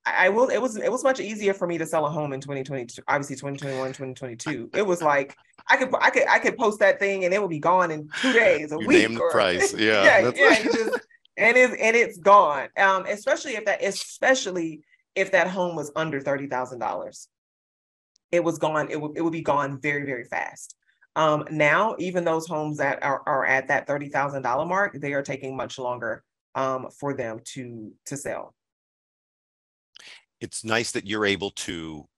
I 0.06 0.28
will, 0.28 0.48
it 0.48 0.58
was, 0.58 0.76
it 0.76 0.92
was 0.92 1.02
much 1.02 1.18
easier 1.20 1.54
for 1.54 1.66
me 1.66 1.78
to 1.78 1.86
sell 1.86 2.06
a 2.06 2.10
home 2.10 2.32
in 2.32 2.40
twenty 2.40 2.62
twenty-two, 2.62 3.02
obviously 3.08 3.36
2021, 3.36 3.88
2022. 3.88 4.70
It 4.74 4.86
was 4.86 5.02
like, 5.02 5.36
I 5.70 5.76
could, 5.76 5.88
I 6.00 6.10
could, 6.10 6.28
I 6.28 6.38
could 6.38 6.56
post 6.56 6.78
that 6.80 6.98
thing 7.00 7.24
and 7.24 7.32
it 7.32 7.40
would 7.40 7.50
be 7.50 7.58
gone 7.58 7.90
in 7.90 8.08
two 8.20 8.32
days, 8.32 8.70
a 8.72 8.76
You 8.78 8.86
week. 8.86 8.98
name 9.02 9.14
the 9.14 9.20
or- 9.20 9.30
price, 9.30 9.74
yeah, 9.78 10.04
Yeah, 10.04 10.22
that's- 10.30 10.38
yeah, 10.64 10.70
just, 10.70 11.00
and 11.36 11.56
it's, 11.56 11.74
and 11.80 11.96
it's 11.96 12.18
gone. 12.18 12.68
Um, 12.76 13.06
especially 13.08 13.52
if 13.56 13.64
that, 13.64 13.82
especially 13.82 14.82
if 15.14 15.32
that 15.32 15.48
home 15.48 15.74
was 15.76 15.90
under 15.96 16.20
thirty 16.20 16.46
thousand 16.46 16.78
dollars. 16.78 17.28
It 18.30 18.42
was 18.44 18.58
gone, 18.58 18.90
it 18.90 19.00
would, 19.00 19.12
it 19.16 19.20
would 19.22 19.32
be 19.32 19.42
gone 19.42 19.78
very, 19.80 20.04
very 20.06 20.24
fast. 20.24 20.74
Um, 21.16 21.44
now, 21.50 21.94
even 21.98 22.24
those 22.24 22.46
homes 22.46 22.78
that 22.78 23.02
are, 23.02 23.22
are 23.26 23.44
at 23.44 23.68
that 23.68 23.86
thirty 23.86 24.08
thousand 24.08 24.42
dollar 24.42 24.64
mark, 24.66 24.94
they 24.98 25.12
are 25.12 25.22
taking 25.22 25.54
much 25.56 25.78
longer 25.78 26.24
um, 26.54 26.88
for 26.98 27.14
them 27.14 27.40
to, 27.54 27.92
to 28.06 28.16
sell. 28.16 28.54
It's 30.40 30.64
nice 30.64 30.92
that 30.92 31.06
you're 31.06 31.24
able 31.26 31.50
to 31.50 32.08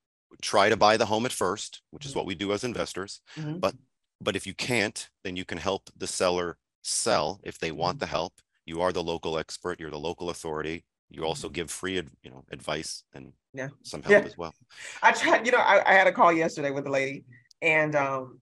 try 0.43 0.69
to 0.69 0.77
buy 0.77 0.97
the 0.97 1.07
home 1.07 1.27
at 1.27 1.33
first, 1.33 1.83
which 1.91 2.07
is 2.07 2.13
Mhm. 2.13 2.17
what 2.17 2.27
we 2.27 2.35
do 2.35 2.53
as 2.53 2.65
investors. 2.65 3.21
Mhm. 3.37 3.61
But, 3.61 3.75
but 4.21 4.37
if 4.37 4.47
you 4.47 4.55
can't, 4.55 5.09
then 5.23 5.37
you 5.37 5.45
can 5.45 5.59
help 5.59 5.91
the 5.97 6.07
seller 6.07 6.59
sell 6.83 7.41
if 7.45 7.59
they 7.59 7.71
want 7.73 7.97
Mhm. 7.97 8.01
the 8.01 8.07
help. 8.07 8.41
You 8.67 8.81
are 8.81 8.93
the 8.93 9.03
local 9.03 9.39
expert, 9.39 9.79
you're 9.79 9.91
the 9.91 9.99
local 9.99 10.31
authority. 10.31 10.85
You 11.11 11.25
also 11.25 11.49
Mhm. 11.49 11.53
give 11.53 11.71
free, 11.71 11.97
you 12.23 12.31
know, 12.31 12.45
advice 12.51 13.05
and 13.13 13.35
Yeah. 13.53 13.69
some 13.83 14.03
Yeah. 14.03 14.21
help 14.21 14.27
as 14.27 14.37
well. 14.37 14.55
I 15.03 15.13
tried, 15.13 15.45
you 15.47 15.53
know, 15.53 15.59
I, 15.59 15.89
I 15.89 15.95
had 15.95 16.07
a 16.07 16.13
call 16.13 16.33
yesterday 16.33 16.71
with 16.71 16.87
a 16.87 16.91
lady 16.91 17.25
and 17.61 17.95
um 17.95 18.41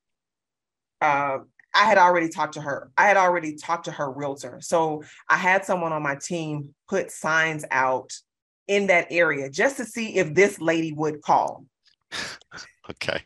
uh 1.00 1.38
I 1.74 1.84
had 1.84 1.98
already 1.98 2.28
talked 2.28 2.54
to 2.54 2.60
her. 2.60 2.90
I 2.96 3.06
had 3.06 3.16
already 3.16 3.56
talked 3.56 3.86
to 3.86 3.92
her 3.92 4.10
realtor. 4.10 4.60
So 4.60 5.02
I 5.28 5.36
had 5.36 5.64
someone 5.64 5.92
on 5.92 6.02
my 6.02 6.16
team 6.16 6.74
put 6.88 7.10
signs 7.10 7.64
out 7.70 8.12
in 8.68 8.86
that 8.88 9.08
area 9.10 9.50
just 9.50 9.76
to 9.78 9.84
see 9.84 10.16
if 10.16 10.34
this 10.34 10.60
lady 10.60 10.92
would 10.92 11.22
call. 11.22 11.66
Okay. 12.90 13.22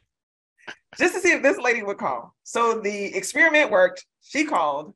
Just 0.98 1.14
to 1.14 1.20
see 1.20 1.32
if 1.32 1.42
this 1.42 1.58
lady 1.58 1.82
would 1.82 1.98
call. 1.98 2.34
So 2.42 2.80
the 2.80 3.16
experiment 3.16 3.70
worked. 3.70 4.04
She 4.22 4.44
called. 4.44 4.94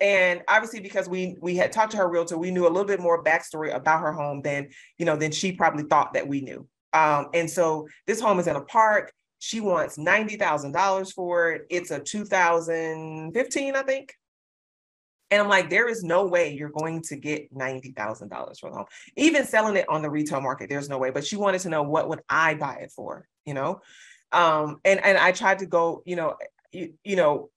And 0.00 0.42
obviously, 0.48 0.80
because 0.80 1.08
we 1.08 1.36
we 1.40 1.56
had 1.56 1.72
talked 1.72 1.92
to 1.92 1.96
her 1.96 2.08
realtor, 2.08 2.36
we 2.36 2.50
knew 2.50 2.66
a 2.66 2.68
little 2.68 2.84
bit 2.84 3.00
more 3.00 3.24
backstory 3.24 3.74
about 3.74 4.02
her 4.02 4.12
home 4.12 4.42
than 4.42 4.68
you 4.98 5.06
know 5.06 5.16
than 5.16 5.32
she 5.32 5.52
probably 5.52 5.84
thought 5.84 6.14
that 6.14 6.28
we 6.28 6.40
knew. 6.42 6.68
Um, 6.92 7.28
and 7.34 7.50
so 7.50 7.88
this 8.06 8.20
home 8.20 8.38
is 8.38 8.46
in 8.46 8.56
a 8.56 8.60
park. 8.60 9.12
She 9.38 9.60
wants 9.60 9.98
ninety 9.98 10.36
thousand 10.36 10.72
dollars 10.72 11.12
for 11.12 11.52
it. 11.52 11.66
It's 11.70 11.90
a 11.90 12.00
two 12.00 12.24
thousand 12.24 13.32
fifteen, 13.32 13.76
I 13.76 13.82
think. 13.82 14.14
And 15.30 15.42
I'm 15.42 15.48
like, 15.48 15.70
there 15.70 15.88
is 15.88 16.04
no 16.04 16.26
way 16.26 16.54
you're 16.54 16.70
going 16.70 17.02
to 17.02 17.16
get 17.16 17.52
ninety 17.52 17.92
thousand 17.92 18.28
dollars 18.28 18.60
for 18.60 18.70
the 18.70 18.76
home. 18.76 18.86
Even 19.16 19.44
selling 19.44 19.76
it 19.76 19.88
on 19.88 20.02
the 20.02 20.10
retail 20.10 20.40
market, 20.40 20.68
there's 20.68 20.88
no 20.88 20.98
way. 20.98 21.10
But 21.10 21.26
she 21.26 21.36
wanted 21.36 21.60
to 21.62 21.68
know 21.68 21.82
what 21.82 22.08
would 22.08 22.20
I 22.28 22.54
buy 22.54 22.76
it 22.76 22.92
for, 22.92 23.26
you 23.44 23.54
know? 23.54 23.80
Um, 24.32 24.80
and 24.84 25.04
and 25.04 25.18
I 25.18 25.32
tried 25.32 25.58
to 25.60 25.66
go, 25.66 26.02
you 26.06 26.16
know, 26.16 26.36
you, 26.72 26.94
you 27.04 27.16
know, 27.16 27.50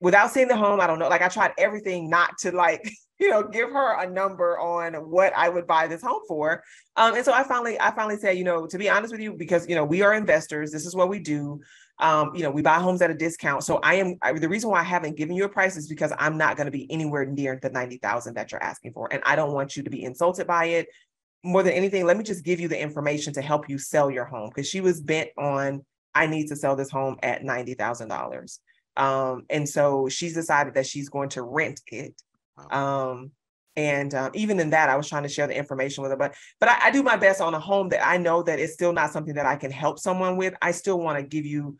without 0.00 0.30
seeing 0.30 0.48
the 0.48 0.56
home, 0.56 0.80
I 0.80 0.86
don't 0.86 0.98
know. 0.98 1.08
Like 1.08 1.22
I 1.22 1.28
tried 1.28 1.52
everything 1.58 2.10
not 2.10 2.38
to 2.38 2.52
like, 2.52 2.88
you 3.18 3.30
know, 3.30 3.42
give 3.42 3.70
her 3.70 4.02
a 4.02 4.08
number 4.08 4.58
on 4.58 4.94
what 4.94 5.32
I 5.34 5.48
would 5.48 5.66
buy 5.66 5.86
this 5.86 6.02
home 6.02 6.20
for. 6.28 6.62
Um, 6.96 7.14
and 7.14 7.24
so 7.24 7.32
I 7.32 7.44
finally, 7.44 7.80
I 7.80 7.90
finally 7.94 8.18
said, 8.18 8.36
you 8.36 8.44
know, 8.44 8.66
to 8.66 8.78
be 8.78 8.90
honest 8.90 9.12
with 9.12 9.22
you, 9.22 9.32
because 9.32 9.68
you 9.68 9.74
know, 9.74 9.84
we 9.84 10.02
are 10.02 10.14
investors, 10.14 10.70
this 10.70 10.84
is 10.84 10.94
what 10.94 11.08
we 11.08 11.18
do. 11.18 11.60
Um, 11.98 12.32
you 12.34 12.42
know, 12.42 12.50
we 12.50 12.60
buy 12.60 12.78
homes 12.78 13.00
at 13.00 13.10
a 13.10 13.14
discount. 13.14 13.64
So 13.64 13.76
I 13.82 13.94
am 13.94 14.16
I, 14.20 14.34
the 14.34 14.50
reason 14.50 14.68
why 14.68 14.80
I 14.80 14.84
haven't 14.84 15.16
given 15.16 15.34
you 15.34 15.44
a 15.44 15.48
price 15.48 15.78
is 15.78 15.88
because 15.88 16.12
I'm 16.18 16.36
not 16.36 16.58
going 16.58 16.66
to 16.66 16.70
be 16.70 16.90
anywhere 16.92 17.24
near 17.24 17.58
the 17.60 17.70
90,000 17.70 18.34
that 18.34 18.52
you're 18.52 18.62
asking 18.62 18.92
for. 18.92 19.10
And 19.10 19.22
I 19.24 19.34
don't 19.34 19.54
want 19.54 19.76
you 19.76 19.82
to 19.82 19.88
be 19.88 20.04
insulted 20.04 20.46
by 20.46 20.66
it. 20.66 20.88
More 21.42 21.62
than 21.62 21.72
anything, 21.72 22.04
let 22.04 22.18
me 22.18 22.24
just 22.24 22.44
give 22.44 22.60
you 22.60 22.68
the 22.68 22.78
information 22.78 23.32
to 23.34 23.40
help 23.40 23.70
you 23.70 23.78
sell 23.78 24.10
your 24.10 24.26
home 24.26 24.50
because 24.50 24.68
she 24.68 24.82
was 24.82 25.00
bent 25.00 25.30
on 25.38 25.82
I 26.16 26.26
need 26.26 26.48
to 26.48 26.56
sell 26.56 26.74
this 26.76 26.90
home 26.90 27.18
at 27.22 27.44
ninety 27.44 27.74
thousand 27.74 28.08
dollars. 28.08 28.60
Um, 28.96 29.44
and 29.50 29.68
so 29.68 30.08
she's 30.08 30.34
decided 30.34 30.74
that 30.74 30.86
she's 30.86 31.08
going 31.08 31.28
to 31.30 31.42
rent 31.42 31.80
it. 31.88 32.20
Um, 32.70 33.32
and 33.76 34.14
um, 34.14 34.30
even 34.34 34.58
in 34.58 34.70
that, 34.70 34.88
I 34.88 34.96
was 34.96 35.08
trying 35.08 35.24
to 35.24 35.28
share 35.28 35.46
the 35.46 35.56
information 35.56 36.02
with 36.02 36.10
her, 36.10 36.16
but 36.16 36.34
but 36.60 36.70
I, 36.70 36.86
I 36.86 36.90
do 36.90 37.02
my 37.02 37.16
best 37.16 37.42
on 37.42 37.52
a 37.52 37.60
home 37.60 37.90
that 37.90 38.06
I 38.06 38.16
know 38.16 38.42
that 38.42 38.58
it's 38.58 38.72
still 38.72 38.92
not 38.92 39.12
something 39.12 39.34
that 39.34 39.44
I 39.44 39.56
can 39.56 39.70
help 39.70 39.98
someone 39.98 40.38
with. 40.38 40.54
I 40.62 40.70
still 40.70 40.98
want 40.98 41.18
to 41.18 41.22
give 41.22 41.44
you 41.44 41.76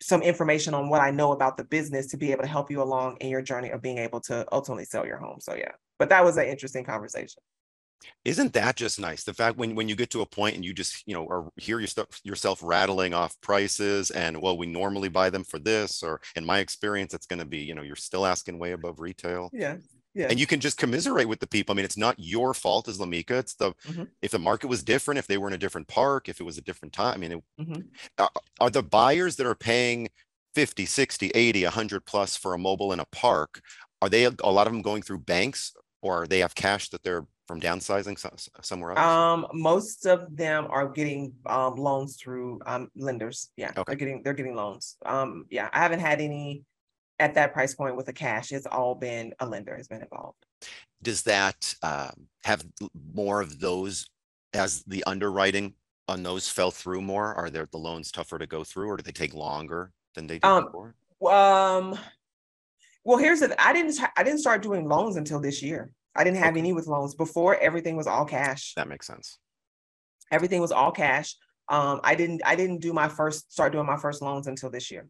some 0.00 0.22
information 0.22 0.74
on 0.74 0.88
what 0.88 1.00
I 1.00 1.10
know 1.10 1.32
about 1.32 1.56
the 1.56 1.64
business 1.64 2.08
to 2.08 2.16
be 2.16 2.32
able 2.32 2.42
to 2.42 2.48
help 2.48 2.70
you 2.70 2.82
along 2.82 3.16
in 3.20 3.28
your 3.28 3.42
journey 3.42 3.70
of 3.70 3.82
being 3.82 3.98
able 3.98 4.20
to 4.22 4.46
ultimately 4.52 4.84
sell 4.84 5.06
your 5.06 5.18
home. 5.18 5.38
So 5.40 5.54
yeah, 5.54 5.72
but 5.98 6.08
that 6.10 6.24
was 6.24 6.36
an 6.36 6.46
interesting 6.46 6.84
conversation. 6.84 7.42
Isn't 8.24 8.52
that 8.54 8.76
just 8.76 9.00
nice? 9.00 9.24
The 9.24 9.34
fact 9.34 9.56
when 9.58 9.74
when 9.74 9.88
you 9.88 9.96
get 9.96 10.10
to 10.10 10.22
a 10.22 10.26
point 10.26 10.54
and 10.56 10.64
you 10.64 10.72
just 10.74 11.02
you 11.06 11.14
know 11.14 11.24
or 11.24 11.50
hear 11.56 11.80
your 11.80 11.88
yourself 12.24 12.60
rattling 12.62 13.14
off 13.14 13.40
prices 13.40 14.10
and 14.10 14.40
well 14.42 14.56
we 14.58 14.66
normally 14.66 15.08
buy 15.08 15.30
them 15.30 15.44
for 15.44 15.58
this 15.58 16.02
or 16.02 16.20
in 16.36 16.44
my 16.44 16.58
experience 16.60 17.14
it's 17.14 17.26
going 17.26 17.38
to 17.40 17.44
be 17.44 17.58
you 17.58 17.74
know 17.74 17.82
you're 17.82 17.96
still 17.96 18.26
asking 18.26 18.58
way 18.58 18.72
above 18.72 19.00
retail 19.00 19.52
Yeah, 19.52 19.78
yeah. 20.14 20.30
and 20.30 20.38
you 20.40 20.46
can 20.46 20.60
just 20.60 20.78
commiserate 20.78 21.28
with 21.28 21.40
the 21.40 21.46
people. 21.46 21.72
I 21.74 21.76
mean 21.76 21.84
it's 21.84 21.96
not 21.96 22.16
your 22.18 22.54
fault 22.54 22.88
as 22.88 22.98
Lameka. 22.98 23.32
It's 23.40 23.54
the 23.56 23.74
Mhm. 23.84 24.12
if 24.22 24.30
the 24.32 24.38
market 24.38 24.68
was 24.68 24.82
different, 24.84 25.18
if 25.18 25.26
they 25.26 25.38
were 25.38 25.48
in 25.48 25.54
a 25.54 25.58
different 25.58 25.88
park, 25.88 26.28
if 26.28 26.40
it 26.40 26.44
was 26.44 26.58
a 26.58 26.62
different 26.62 26.94
time. 26.94 27.14
I 27.14 27.18
mean, 27.18 27.32
it, 27.32 27.44
Mhm. 27.58 28.02
are, 28.18 28.30
are 28.60 28.70
the 28.70 28.82
buyers 28.82 29.36
that 29.36 29.46
are 29.46 29.54
paying 29.54 30.08
50, 30.54 30.86
60, 30.86 31.30
80, 31.30 31.64
100 31.64 32.06
plus 32.06 32.36
for 32.36 32.54
a 32.54 32.58
mobile 32.58 32.92
in 32.92 33.00
a 33.00 33.06
park, 33.06 33.62
are 34.02 34.08
they 34.08 34.24
a 34.24 34.30
lot 34.50 34.66
of 34.66 34.72
them 34.72 34.82
going 34.82 35.02
through 35.02 35.20
banks 35.20 35.72
or 36.02 36.26
they 36.26 36.40
have 36.40 36.54
cash 36.54 36.88
that 36.90 37.02
they're 37.02 37.26
from 37.48 37.60
downsizing 37.60 38.18
somewhere 38.62 38.92
else? 38.92 39.00
Um, 39.00 39.46
most 39.52 40.06
of 40.06 40.36
them 40.36 40.66
are 40.70 40.88
getting 40.88 41.34
um 41.46 41.74
loans 41.76 42.16
through 42.16 42.60
um 42.66 42.88
lenders. 42.96 43.50
Yeah, 43.56 43.70
Okay. 43.70 43.82
they're 43.86 43.96
getting 43.96 44.22
they're 44.22 44.34
getting 44.34 44.54
loans. 44.54 44.96
Um, 45.04 45.46
yeah, 45.50 45.68
I 45.72 45.78
haven't 45.78 46.00
had 46.00 46.20
any 46.20 46.64
at 47.18 47.34
that 47.34 47.52
price 47.52 47.74
point 47.74 47.96
with 47.96 48.06
the 48.06 48.12
cash. 48.12 48.52
It's 48.52 48.66
all 48.66 48.94
been 48.94 49.32
a 49.40 49.46
lender 49.46 49.76
has 49.76 49.88
been 49.88 50.02
involved. 50.02 50.44
Does 51.02 51.22
that 51.24 51.74
um, 51.82 52.26
have 52.44 52.64
more 53.14 53.40
of 53.40 53.58
those 53.60 54.06
as 54.54 54.82
the 54.84 55.02
underwriting 55.04 55.74
on 56.08 56.22
those 56.22 56.48
fell 56.48 56.70
through 56.70 57.02
more? 57.02 57.34
Are 57.34 57.50
there 57.50 57.68
the 57.70 57.78
loans 57.78 58.10
tougher 58.12 58.38
to 58.38 58.46
go 58.46 58.64
through 58.64 58.88
or 58.88 58.96
do 58.96 59.02
they 59.02 59.12
take 59.12 59.34
longer 59.34 59.92
than 60.14 60.26
they 60.26 60.34
did 60.38 60.44
Um, 60.44 60.64
before? 60.66 60.94
Um, 61.30 61.98
well, 63.04 63.18
here's 63.18 63.40
the 63.40 63.54
I 63.60 63.72
didn't 63.72 63.98
I 64.16 64.22
didn't 64.22 64.40
start 64.40 64.62
doing 64.62 64.88
loans 64.88 65.16
until 65.16 65.40
this 65.40 65.62
year. 65.62 65.92
I 66.14 66.24
didn't 66.24 66.38
have 66.38 66.50
Okay. 66.52 66.60
any 66.60 66.72
with 66.72 66.86
loans 66.86 67.14
before. 67.14 67.56
Everything 67.56 67.96
was 67.96 68.06
all 68.06 68.24
cash. 68.24 68.74
That 68.74 68.88
makes 68.88 69.06
sense. 69.06 69.38
Everything 70.30 70.60
was 70.60 70.72
all 70.72 70.92
cash. 70.92 71.36
Um, 71.68 72.00
I 72.04 72.14
didn't 72.14 72.42
I 72.44 72.56
didn't 72.56 72.80
do 72.80 72.92
my 72.92 73.08
first 73.08 73.52
start 73.52 73.72
doing 73.72 73.86
my 73.86 73.96
first 73.96 74.22
loans 74.22 74.46
until 74.46 74.70
this 74.70 74.90
year. 74.90 75.08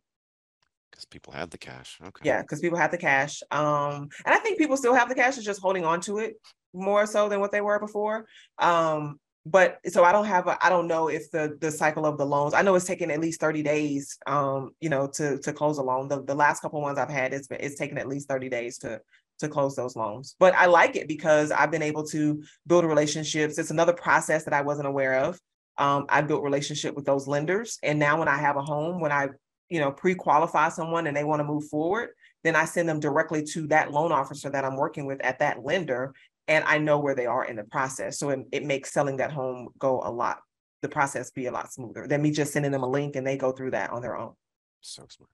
Because 0.91 1.07
people 1.07 1.33
had 1.33 1.51
the 1.51 1.59
cash. 1.59 1.99
Okay. 2.05 2.29
Yeah, 2.29 2.43
because 2.43 2.61
people 2.61 2.79
had 2.79 2.91
the 2.91 2.99
cash. 2.99 3.43
Um, 3.51 4.09
and 4.27 4.35
I 4.35 4.39
think 4.39 4.59
people 4.59 4.77
still 4.77 4.95
have 4.95 5.09
the 5.09 5.15
cash, 5.15 5.37
it's 5.37 5.47
just 5.47 5.63
holding 5.63 5.85
on 5.85 6.01
to 6.03 6.19
it 6.19 6.35
more 6.75 7.07
so 7.07 7.29
than 7.29 7.41
what 7.41 7.51
they 7.51 7.63
were 7.63 7.79
before. 7.79 8.27
Um, 8.59 9.19
but 9.45 9.79
so 9.87 10.05
I 10.05 10.13
don't 10.13 10.27
have 10.27 10.47
a, 10.47 10.65
I 10.65 10.69
don't 10.69 10.87
know 10.87 11.09
if 11.09 11.31
the 11.31 11.57
the 11.61 11.73
cycle 11.73 12.07
of 12.07 12.17
the 12.17 12.27
loans, 12.27 12.55
I 12.55 12.63
know 12.63 12.75
it's 12.75 12.85
taken 12.85 13.11
at 13.11 13.21
least 13.21 13.41
30 13.41 13.63
days 13.63 14.19
um, 14.27 14.71
you 14.81 14.89
know, 14.89 15.09
to 15.15 15.39
to 15.39 15.53
close 15.53 15.79
a 15.79 15.83
loan. 15.83 16.09
The 16.09 16.23
the 16.23 16.35
last 16.35 16.61
couple 16.61 16.81
ones 16.81 16.99
I've 16.99 17.11
had, 17.11 17.33
it's 17.33 17.49
been 17.49 17.61
it's 17.61 17.77
taken 17.77 17.99
at 17.99 18.07
least 18.07 18.29
30 18.29 18.49
days 18.49 18.79
to 18.79 19.01
to 19.43 19.49
close 19.49 19.77
those 19.77 19.95
loans. 19.95 20.35
But 20.39 20.55
I 20.55 20.67
like 20.67 20.97
it 20.97 21.07
because 21.07 21.51
I've 21.51 21.71
been 21.71 21.83
able 21.83 22.05
to 22.09 22.43
build 22.67 22.85
relationships. 22.85 23.59
It's 23.59 23.71
another 23.71 23.93
process 23.93 24.45
that 24.45 24.55
I 24.55 24.63
wasn't 24.63 24.89
aware 24.89 25.21
of. 25.21 25.39
Um, 25.79 26.07
I 26.09 26.23
built 26.23 26.43
relationship 26.43 26.95
with 26.95 27.05
those 27.05 27.29
lenders. 27.29 27.79
And 27.83 27.99
now 27.99 28.19
when 28.19 28.29
I 28.29 28.39
have 28.39 28.57
a 28.57 28.63
home, 28.63 29.01
when 29.01 29.13
I 29.13 29.29
you 29.73 29.81
know, 29.81 29.91
pre-qualify 29.91 30.69
someone 30.69 31.07
and 31.07 31.17
they 31.17 31.25
want 31.25 31.41
to 31.41 31.45
move 31.45 31.67
forward, 31.69 32.11
then 32.45 32.55
I 32.55 32.67
send 32.67 32.87
them 32.87 33.01
directly 33.01 33.43
to 33.55 33.67
that 33.69 33.91
loan 33.91 34.13
officer 34.13 34.51
that 34.51 34.67
I'm 34.67 34.77
working 34.77 35.07
with 35.07 35.19
at 35.23 35.39
that 35.39 35.65
lender. 35.65 36.13
And 36.47 36.63
I 36.67 36.77
know 36.77 36.99
where 36.99 37.15
they 37.15 37.25
are 37.25 37.47
in 37.47 37.57
the 37.57 37.65
process. 37.65 38.19
So 38.19 38.29
it, 38.29 38.41
it 38.53 38.67
makes 38.67 38.93
selling 38.93 39.17
that 39.17 39.33
home 39.33 39.69
go 39.79 40.03
a 40.05 40.11
lot, 40.11 40.41
the 40.83 40.91
process 40.91 41.31
be 41.31 41.47
a 41.47 41.53
lot 41.53 41.73
smoother 41.73 42.07
than 42.07 42.21
me 42.21 42.33
just 42.33 42.53
sending 42.53 42.71
them 42.71 42.83
a 42.83 42.89
link 42.89 43.17
and 43.17 43.27
they 43.27 43.39
go 43.39 43.51
through 43.51 43.71
that 43.71 43.89
on 43.89 44.03
their 44.03 44.15
own. 44.15 44.35
So 44.83 45.07
smart. 45.09 45.31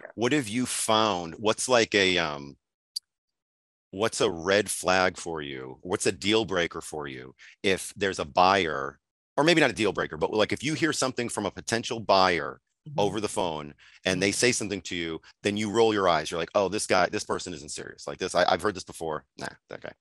Yeah. 0.00 0.10
What 0.14 0.30
have 0.30 0.46
you 0.46 0.64
found? 0.64 1.34
What's 1.38 1.68
like 1.68 1.96
a 1.96 2.18
um 2.18 2.56
what's 3.90 4.20
a 4.20 4.30
red 4.30 4.70
flag 4.70 5.16
for 5.16 5.42
you? 5.42 5.78
What's 5.82 6.06
a 6.06 6.12
deal 6.12 6.44
breaker 6.44 6.80
for 6.80 7.06
you 7.06 7.34
if 7.62 7.92
there's 7.96 8.18
a 8.18 8.24
buyer, 8.24 8.98
or 9.36 9.44
maybe 9.44 9.60
not 9.60 9.70
a 9.70 9.74
deal 9.74 9.92
breaker, 9.92 10.16
but 10.16 10.32
like 10.32 10.52
if 10.52 10.62
you 10.62 10.74
hear 10.74 10.92
something 10.92 11.28
from 11.28 11.46
a 11.46 11.50
potential 11.50 12.00
buyer 12.00 12.60
Mm-hmm. 12.88 13.00
over 13.00 13.20
the 13.20 13.28
phone 13.28 13.74
and 14.06 14.22
they 14.22 14.30
say 14.30 14.50
something 14.50 14.80
to 14.82 14.96
you, 14.96 15.20
then 15.42 15.56
you 15.58 15.70
roll 15.70 15.92
your 15.92 16.08
eyes. 16.08 16.30
You're 16.30 16.40
like, 16.40 16.52
oh, 16.54 16.68
this 16.68 16.86
guy, 16.86 17.06
this 17.06 17.24
person 17.24 17.52
isn't 17.52 17.70
serious. 17.70 18.06
Like 18.06 18.18
this, 18.18 18.34
I, 18.34 18.50
I've 18.50 18.62
heard 18.62 18.76
this 18.76 18.84
before. 18.84 19.24
Nah, 19.36 19.48
that 19.68 19.82
guy. 19.82 19.92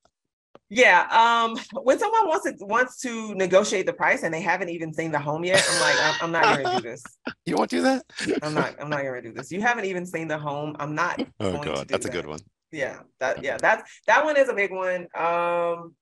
Yeah. 0.69 1.07
Um, 1.11 1.57
when 1.83 1.99
someone 1.99 2.27
wants 2.27 2.45
to 2.45 2.65
wants 2.65 3.01
to 3.01 3.33
negotiate 3.35 3.85
the 3.85 3.93
price 3.93 4.23
and 4.23 4.33
they 4.33 4.41
haven't 4.41 4.69
even 4.69 4.93
seen 4.93 5.11
the 5.11 5.19
home 5.19 5.43
yet, 5.43 5.65
I'm 5.69 5.81
like, 5.81 5.95
I'm, 5.99 6.15
I'm 6.21 6.31
not 6.31 6.43
going 6.43 6.75
to 6.75 6.81
do 6.81 6.89
this. 6.89 7.03
You 7.45 7.55
won't 7.55 7.69
do 7.69 7.81
that? 7.81 8.03
I'm 8.41 8.53
not. 8.53 8.75
I'm 8.79 8.89
not 8.89 9.03
going 9.03 9.21
to 9.23 9.29
do 9.29 9.33
this. 9.33 9.51
You 9.51 9.61
haven't 9.61 9.85
even 9.85 10.05
seen 10.05 10.27
the 10.27 10.37
home. 10.37 10.75
I'm 10.79 10.93
not. 10.95 11.25
Oh 11.39 11.61
God, 11.63 11.87
that's 11.87 12.05
that. 12.05 12.09
a 12.09 12.11
good 12.11 12.27
one. 12.27 12.39
Yeah. 12.71 12.99
That. 13.19 13.43
Yeah. 13.43 13.57
That's 13.57 14.01
that 14.07 14.25
one 14.25 14.37
is 14.37 14.49
a 14.49 14.53
big 14.53 14.71
one. 14.71 15.07
Um, 15.15 15.95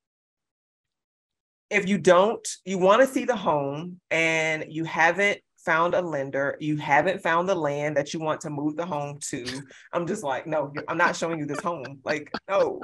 if 1.69 1.88
you 1.88 1.97
don't, 1.97 2.47
you 2.63 2.78
want 2.78 3.01
to 3.01 3.08
see 3.08 3.25
the 3.25 3.36
home 3.36 3.99
and 4.12 4.65
you 4.69 4.84
haven't 4.84 5.41
found 5.65 5.95
a 5.95 6.01
lender, 6.01 6.56
you 6.60 6.78
haven't 6.78 7.21
found 7.21 7.49
the 7.49 7.56
land 7.56 7.97
that 7.97 8.13
you 8.13 8.19
want 8.19 8.41
to 8.41 8.49
move 8.49 8.75
the 8.75 8.86
home 8.86 9.17
to. 9.19 9.45
I'm 9.91 10.06
just 10.06 10.23
like, 10.23 10.45
no, 10.45 10.71
I'm 10.88 10.97
not 10.97 11.15
showing 11.15 11.39
you 11.39 11.45
this 11.45 11.60
home. 11.60 11.99
Like, 12.04 12.32
no. 12.47 12.82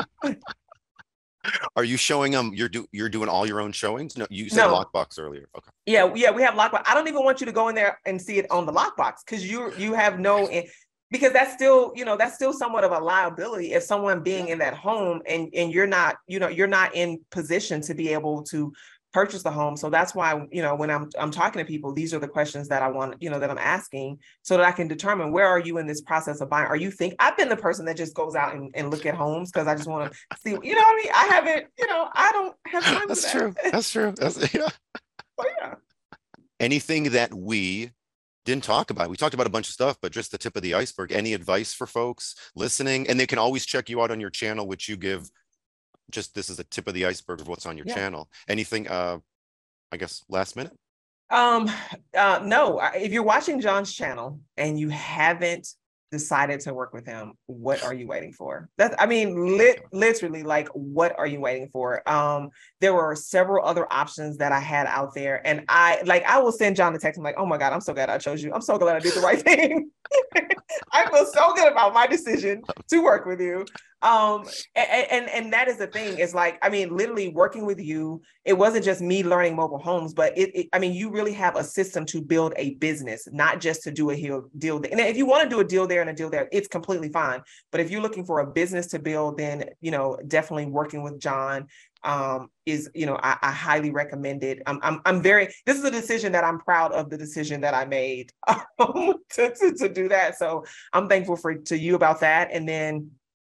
Are 1.75 1.83
you 1.83 1.97
showing 1.97 2.31
them? 2.31 2.51
You're 2.53 2.69
do 2.69 2.85
you're 2.91 3.09
doing 3.09 3.27
all 3.27 3.47
your 3.47 3.61
own 3.61 3.71
showings? 3.71 4.15
No, 4.15 4.27
you 4.29 4.47
said 4.49 4.67
no. 4.67 4.73
lockbox 4.75 5.17
earlier. 5.17 5.47
Okay. 5.57 5.71
Yeah, 5.87 6.11
yeah, 6.15 6.29
we 6.29 6.43
have 6.43 6.53
lockbox. 6.53 6.83
I 6.85 6.93
don't 6.93 7.07
even 7.07 7.23
want 7.23 7.39
you 7.39 7.47
to 7.47 7.51
go 7.51 7.69
in 7.69 7.75
there 7.75 7.99
and 8.05 8.21
see 8.21 8.37
it 8.37 8.49
on 8.51 8.67
the 8.67 8.71
lockbox 8.71 9.25
because 9.25 9.49
you 9.49 9.73
you 9.75 9.93
have 9.93 10.19
no 10.19 10.47
because 11.11 11.33
that's 11.33 11.53
still 11.53 11.91
you 11.95 12.05
know 12.05 12.17
that's 12.17 12.35
still 12.35 12.53
somewhat 12.53 12.83
of 12.83 12.91
a 12.91 12.99
liability 12.99 13.73
if 13.73 13.83
someone 13.83 14.23
being 14.23 14.47
in 14.47 14.57
that 14.57 14.73
home 14.73 15.21
and 15.27 15.49
and 15.53 15.71
you're 15.71 15.87
not 15.87 16.15
you 16.27 16.39
know 16.39 16.47
you're 16.47 16.67
not 16.67 16.95
in 16.95 17.19
position 17.29 17.81
to 17.81 17.93
be 17.93 18.09
able 18.09 18.41
to 18.43 18.73
purchase 19.13 19.43
the 19.43 19.51
home. 19.51 19.75
So 19.75 19.89
that's 19.89 20.15
why, 20.15 20.47
you 20.51 20.61
know, 20.61 20.75
when 20.75 20.89
I'm 20.89 21.09
I'm 21.19 21.31
talking 21.31 21.59
to 21.59 21.65
people, 21.65 21.93
these 21.93 22.13
are 22.13 22.19
the 22.19 22.27
questions 22.27 22.67
that 22.69 22.81
I 22.81 22.87
want, 22.87 23.21
you 23.21 23.29
know, 23.29 23.39
that 23.39 23.49
I'm 23.49 23.57
asking 23.57 24.19
so 24.41 24.57
that 24.57 24.65
I 24.65 24.71
can 24.71 24.87
determine 24.87 25.31
where 25.31 25.47
are 25.47 25.59
you 25.59 25.77
in 25.77 25.87
this 25.87 26.01
process 26.01 26.41
of 26.41 26.49
buying. 26.49 26.67
Are 26.67 26.75
you 26.75 26.91
think 26.91 27.15
I've 27.19 27.37
been 27.37 27.49
the 27.49 27.57
person 27.57 27.85
that 27.85 27.97
just 27.97 28.13
goes 28.13 28.35
out 28.35 28.55
and, 28.55 28.71
and 28.73 28.89
look 28.89 29.05
at 29.05 29.15
homes 29.15 29.51
because 29.51 29.67
I 29.67 29.75
just 29.75 29.89
want 29.89 30.11
to 30.11 30.37
see, 30.39 30.51
you 30.51 30.75
know 30.75 30.81
what 30.81 30.93
I 30.93 30.95
mean? 30.95 31.11
I 31.13 31.25
haven't, 31.25 31.67
you 31.77 31.87
know, 31.87 32.09
I 32.13 32.31
don't 32.31 32.55
have 32.67 32.83
time. 32.83 33.07
That's 33.07 33.31
that. 33.31 33.37
true. 33.37 33.53
That's 33.71 33.91
true. 33.91 34.13
That's 34.15 34.53
yeah. 34.53 34.67
So, 35.39 35.47
yeah. 35.59 35.75
Anything 36.59 37.03
that 37.11 37.33
we 37.33 37.91
didn't 38.45 38.63
talk 38.63 38.89
about. 38.89 39.09
We 39.09 39.17
talked 39.17 39.33
about 39.33 39.47
a 39.47 39.51
bunch 39.51 39.67
of 39.67 39.73
stuff, 39.73 39.97
but 40.01 40.11
just 40.11 40.31
the 40.31 40.37
tip 40.37 40.55
of 40.55 40.61
the 40.61 40.73
iceberg. 40.73 41.11
Any 41.11 41.33
advice 41.33 41.73
for 41.73 41.87
folks 41.87 42.35
listening? 42.55 43.07
And 43.07 43.19
they 43.19 43.27
can 43.27 43.37
always 43.37 43.65
check 43.65 43.89
you 43.89 44.01
out 44.01 44.11
on 44.11 44.19
your 44.19 44.29
channel, 44.29 44.67
which 44.67 44.89
you 44.89 44.97
give 44.97 45.29
just 46.09 46.35
this 46.35 46.49
is 46.49 46.59
a 46.59 46.63
tip 46.65 46.87
of 46.87 46.93
the 46.93 47.05
iceberg 47.05 47.39
of 47.39 47.47
what's 47.47 47.65
on 47.65 47.77
your 47.77 47.87
yeah. 47.87 47.95
channel. 47.95 48.29
Anything, 48.47 48.87
uh, 48.87 49.19
I 49.91 49.97
guess, 49.97 50.23
last 50.29 50.55
minute? 50.55 50.73
Um, 51.29 51.71
uh, 52.17 52.41
no. 52.43 52.81
If 52.93 53.13
you're 53.13 53.23
watching 53.23 53.61
John's 53.61 53.93
channel 53.93 54.41
and 54.57 54.79
you 54.79 54.89
haven't 54.89 55.67
decided 56.11 56.59
to 56.61 56.73
work 56.73 56.93
with 56.93 57.05
him, 57.05 57.33
what 57.45 57.83
are 57.83 57.93
you 57.93 58.07
waiting 58.07 58.33
for? 58.33 58.69
That's, 58.77 58.95
I 58.99 59.05
mean, 59.05 59.57
lit, 59.57 59.81
literally, 59.91 60.43
like, 60.43 60.67
what 60.69 61.17
are 61.17 61.27
you 61.27 61.39
waiting 61.39 61.69
for? 61.69 62.07
Um, 62.09 62.49
there 62.79 62.93
were 62.93 63.15
several 63.15 63.65
other 63.65 63.91
options 63.91 64.37
that 64.37 64.51
I 64.51 64.59
had 64.59 64.87
out 64.87 65.13
there, 65.15 65.45
and 65.45 65.63
I 65.69 66.01
like, 66.05 66.23
I 66.25 66.39
will 66.39 66.51
send 66.51 66.75
John 66.75 66.93
a 66.95 66.99
text. 66.99 67.17
I'm 67.17 67.23
like, 67.23 67.35
oh 67.37 67.45
my 67.45 67.57
god, 67.57 67.73
I'm 67.73 67.81
so 67.81 67.93
glad 67.93 68.09
I 68.09 68.17
chose 68.17 68.43
you. 68.43 68.53
I'm 68.53 68.61
so 68.61 68.77
glad 68.77 68.95
I 68.95 68.99
did 68.99 69.13
the 69.13 69.21
right 69.21 69.41
thing. 69.41 69.89
I 70.91 71.09
feel 71.09 71.25
so 71.25 71.53
good 71.53 71.71
about 71.71 71.93
my 71.93 72.07
decision 72.07 72.61
to 72.89 72.99
work 72.99 73.25
with 73.25 73.39
you 73.39 73.65
um 74.03 74.43
and, 74.75 75.07
and 75.11 75.29
and 75.29 75.53
that 75.53 75.67
is 75.67 75.77
the 75.77 75.87
thing 75.87 76.17
is 76.17 76.33
like 76.33 76.57
i 76.61 76.69
mean 76.69 76.95
literally 76.95 77.29
working 77.29 77.65
with 77.65 77.79
you 77.79 78.21
it 78.45 78.53
wasn't 78.53 78.83
just 78.83 79.01
me 79.01 79.23
learning 79.23 79.55
mobile 79.55 79.77
homes 79.77 80.13
but 80.13 80.35
it, 80.37 80.55
it, 80.55 80.67
i 80.73 80.79
mean 80.79 80.93
you 80.93 81.11
really 81.11 81.33
have 81.33 81.55
a 81.55 81.63
system 81.63 82.05
to 82.05 82.21
build 82.21 82.53
a 82.57 82.75
business 82.75 83.27
not 83.31 83.59
just 83.59 83.83
to 83.83 83.91
do 83.91 84.09
a 84.09 84.15
deal 84.15 84.49
deal 84.57 84.79
there. 84.79 84.91
and 84.91 84.99
if 84.99 85.17
you 85.17 85.25
want 85.25 85.43
to 85.43 85.49
do 85.49 85.59
a 85.59 85.63
deal 85.63 85.85
there 85.85 86.01
and 86.01 86.09
a 86.09 86.13
deal 86.13 86.29
there 86.29 86.47
it's 86.51 86.67
completely 86.67 87.09
fine 87.09 87.41
but 87.71 87.79
if 87.79 87.91
you're 87.91 88.01
looking 88.01 88.25
for 88.25 88.39
a 88.39 88.47
business 88.47 88.87
to 88.87 88.99
build 88.99 89.37
then 89.37 89.65
you 89.81 89.91
know 89.91 90.17
definitely 90.27 90.65
working 90.65 91.03
with 91.03 91.19
john 91.19 91.67
um, 92.03 92.49
is 92.65 92.89
you 92.95 93.05
know 93.05 93.19
I, 93.21 93.37
I, 93.41 93.51
highly 93.51 93.91
recommend 93.91 94.43
it. 94.43 94.61
I'm, 94.65 94.79
I'm 94.81 95.01
I'm 95.05 95.21
very 95.21 95.53
this 95.65 95.77
is 95.77 95.83
a 95.83 95.91
decision 95.91 96.31
that 96.31 96.43
I'm 96.43 96.59
proud 96.59 96.93
of 96.93 97.09
the 97.09 97.17
decision 97.17 97.61
that 97.61 97.73
I 97.73 97.85
made 97.85 98.31
um, 98.47 99.13
to, 99.33 99.53
to, 99.53 99.73
to 99.77 99.89
do 99.89 100.09
that. 100.09 100.37
So 100.37 100.65
I'm 100.93 101.07
thankful 101.07 101.35
for 101.35 101.53
to 101.55 101.77
you 101.77 101.95
about 101.95 102.21
that. 102.21 102.49
And 102.51 102.67
then 102.67 103.11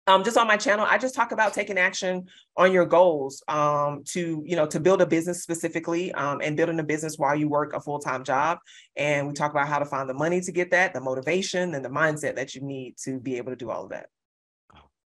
um, 0.07 0.25
just 0.25 0.37
on 0.37 0.49
my 0.49 0.57
channel, 0.57 0.85
I 0.89 0.99
just 0.99 1.15
talk 1.15 1.31
about 1.31 1.55
taking 1.55 1.79
action 1.79 2.27
on 2.57 2.73
your 2.73 2.85
goals 2.85 3.43
um, 3.47 4.03
to, 4.09 4.43
you 4.45 4.57
know, 4.57 4.67
to 4.67 4.81
build 4.81 5.01
a 5.01 5.07
business 5.07 5.43
specifically 5.43 6.13
um, 6.13 6.41
and 6.43 6.57
building 6.57 6.81
a 6.81 6.83
business 6.83 7.19
while 7.19 7.37
you 7.37 7.49
work 7.49 7.73
a 7.73 7.81
full-time 7.81 8.25
job. 8.25 8.59
And 8.97 9.29
we 9.29 9.35
talk 9.35 9.53
about 9.53 9.69
how 9.69 9.79
to 9.79 9.85
find 9.85 10.09
the 10.09 10.15
money 10.15 10.41
to 10.41 10.51
get 10.51 10.73
that, 10.73 10.93
the 10.93 11.01
motivation 11.01 11.75
and 11.75 11.85
the 11.85 11.89
mindset 11.89 12.35
that 12.35 12.55
you 12.55 12.63
need 12.63 12.97
to 13.05 13.21
be 13.21 13.37
able 13.37 13.53
to 13.53 13.57
do 13.57 13.71
all 13.71 13.85
of 13.85 13.91
that. 13.91 14.07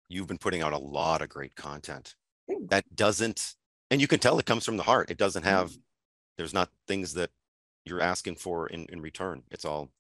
You've 0.09 0.29
been 0.29 0.39
putting 0.39 0.63
out 0.63 0.73
a 0.73 0.79
lot 0.79 1.21
of 1.21 1.29
great 1.29 1.55
content 1.57 2.15
that 2.69 2.85
doesn't, 2.95 3.55
and 3.91 4.01
you 4.01 4.09
can 4.09 4.19
tell 4.19 4.39
it 4.39 4.47
comes 4.47 4.65
from 4.65 4.79
the 4.79 4.83
heart. 4.83 5.11
It 5.11 5.19
doesn't 5.19 5.43
have, 5.43 5.71
mm-hmm. 5.71 5.81
there's 6.39 6.55
not 6.55 6.71
things 6.89 7.13
that 7.15 7.31
you're 7.85 8.01
asking 8.01 8.37
for 8.37 8.69
in, 8.69 8.87
in 8.87 9.03
return. 9.03 9.43
It's 9.51 9.67
all 9.67 9.91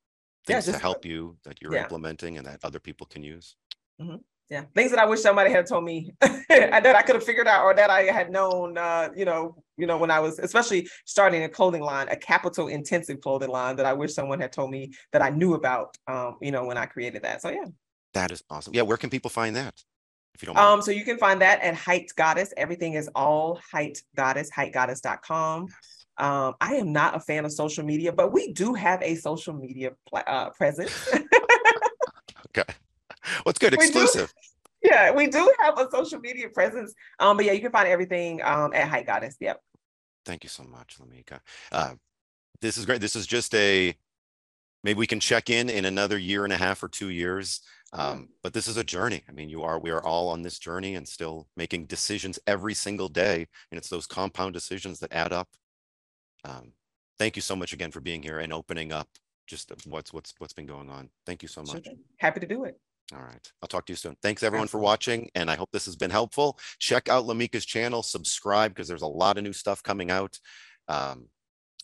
things 0.46 0.66
yeah, 0.66 0.72
just, 0.72 0.78
to 0.78 0.78
help 0.78 1.04
you 1.04 1.36
that 1.44 1.60
you're 1.60 1.74
yeah. 1.74 1.82
implementing 1.82 2.38
and 2.38 2.46
that 2.46 2.60
other 2.64 2.78
people 2.78 3.06
can 3.06 3.22
use. 3.22 3.56
Mm-hmm 4.00 4.16
yeah 4.50 4.62
things 4.74 4.90
that 4.90 5.00
i 5.00 5.04
wish 5.04 5.20
somebody 5.20 5.50
had 5.50 5.66
told 5.66 5.84
me 5.84 6.12
that 6.20 6.96
i 6.96 7.02
could 7.02 7.14
have 7.14 7.24
figured 7.24 7.46
out 7.46 7.64
or 7.64 7.74
that 7.74 7.90
i 7.90 8.02
had 8.02 8.30
known 8.30 8.78
uh, 8.78 9.08
you 9.16 9.24
know 9.24 9.56
you 9.76 9.86
know 9.86 9.98
when 9.98 10.10
i 10.10 10.20
was 10.20 10.38
especially 10.38 10.88
starting 11.04 11.42
a 11.42 11.48
clothing 11.48 11.82
line 11.82 12.08
a 12.08 12.16
capital 12.16 12.68
intensive 12.68 13.20
clothing 13.20 13.50
line 13.50 13.76
that 13.76 13.86
i 13.86 13.92
wish 13.92 14.14
someone 14.14 14.40
had 14.40 14.52
told 14.52 14.70
me 14.70 14.92
that 15.12 15.22
i 15.22 15.30
knew 15.30 15.54
about 15.54 15.96
um, 16.06 16.36
you 16.40 16.50
know 16.50 16.64
when 16.64 16.76
i 16.76 16.86
created 16.86 17.22
that. 17.22 17.42
So 17.42 17.50
yeah. 17.50 17.64
That 18.14 18.30
is 18.30 18.42
awesome. 18.48 18.72
Yeah 18.74 18.82
where 18.82 18.96
can 18.96 19.10
people 19.10 19.30
find 19.30 19.56
that 19.56 19.74
if 20.34 20.42
you 20.42 20.46
don't 20.46 20.56
mind. 20.56 20.66
um 20.66 20.82
so 20.82 20.90
you 20.90 21.04
can 21.04 21.18
find 21.18 21.40
that 21.42 21.60
at 21.60 21.74
height 21.74 22.10
goddess. 22.16 22.52
Everything 22.56 22.94
is 22.94 23.10
all 23.14 23.60
height 23.70 24.00
goddess 24.16 24.50
heightgoddess.com 24.50 25.66
um, 26.18 26.54
I 26.60 26.76
am 26.76 26.92
not 26.92 27.14
a 27.14 27.20
fan 27.20 27.44
of 27.44 27.52
social 27.52 27.84
media, 27.84 28.10
but 28.10 28.32
we 28.32 28.52
do 28.52 28.72
have 28.72 29.02
a 29.02 29.16
social 29.16 29.52
media 29.52 29.90
pl- 30.08 30.22
uh, 30.26 30.50
presence. 30.50 30.92
What's 33.46 33.60
good? 33.60 33.74
Exclusive. 33.74 34.34
Do, 34.82 34.88
yeah, 34.90 35.12
we 35.12 35.28
do 35.28 35.54
have 35.60 35.78
a 35.78 35.88
social 35.88 36.18
media 36.18 36.48
presence. 36.48 36.92
Um, 37.20 37.36
but 37.36 37.46
yeah, 37.46 37.52
you 37.52 37.60
can 37.60 37.70
find 37.70 37.86
everything 37.86 38.42
um 38.42 38.72
at 38.74 38.88
Height 38.88 39.06
Goddess. 39.06 39.36
Yep. 39.38 39.60
Thank 40.24 40.42
you 40.42 40.50
so 40.50 40.64
much, 40.64 40.96
Lameka. 40.98 41.38
Uh, 41.70 41.94
this 42.60 42.76
is 42.76 42.84
great. 42.84 43.00
This 43.00 43.14
is 43.14 43.24
just 43.24 43.54
a 43.54 43.94
maybe 44.82 44.98
we 44.98 45.06
can 45.06 45.20
check 45.20 45.48
in 45.48 45.70
in 45.70 45.84
another 45.84 46.18
year 46.18 46.42
and 46.42 46.52
a 46.52 46.56
half 46.56 46.82
or 46.82 46.88
two 46.88 47.10
years. 47.10 47.60
Um, 47.92 48.30
but 48.42 48.52
this 48.52 48.66
is 48.66 48.78
a 48.78 48.82
journey. 48.82 49.22
I 49.28 49.32
mean, 49.32 49.48
you 49.48 49.62
are 49.62 49.78
we 49.78 49.92
are 49.92 50.04
all 50.04 50.28
on 50.28 50.42
this 50.42 50.58
journey 50.58 50.96
and 50.96 51.06
still 51.06 51.46
making 51.56 51.86
decisions 51.86 52.40
every 52.48 52.74
single 52.74 53.08
day, 53.08 53.46
and 53.70 53.78
it's 53.78 53.88
those 53.88 54.08
compound 54.08 54.54
decisions 54.54 54.98
that 54.98 55.12
add 55.12 55.32
up. 55.32 55.50
Um, 56.44 56.72
thank 57.16 57.36
you 57.36 57.42
so 57.42 57.54
much 57.54 57.72
again 57.72 57.92
for 57.92 58.00
being 58.00 58.24
here 58.24 58.40
and 58.40 58.52
opening 58.52 58.90
up 58.90 59.06
just 59.46 59.72
what's 59.86 60.12
what's 60.12 60.34
what's 60.38 60.52
been 60.52 60.66
going 60.66 60.90
on. 60.90 61.10
Thank 61.24 61.42
you 61.42 61.48
so 61.48 61.62
much. 61.62 61.86
Happy 62.18 62.40
to 62.40 62.46
do 62.48 62.64
it. 62.64 62.80
All 63.14 63.22
right. 63.22 63.52
I'll 63.62 63.68
talk 63.68 63.86
to 63.86 63.92
you 63.92 63.96
soon. 63.96 64.16
Thanks 64.20 64.42
everyone 64.42 64.68
for 64.68 64.78
watching. 64.78 65.30
And 65.34 65.50
I 65.50 65.54
hope 65.54 65.70
this 65.72 65.86
has 65.86 65.96
been 65.96 66.10
helpful. 66.10 66.58
Check 66.78 67.08
out 67.08 67.24
Lameka's 67.24 67.64
channel, 67.64 68.02
subscribe 68.02 68.72
because 68.72 68.88
there's 68.88 69.02
a 69.02 69.06
lot 69.06 69.38
of 69.38 69.44
new 69.44 69.52
stuff 69.52 69.82
coming 69.82 70.10
out. 70.10 70.38
Um, 70.88 71.28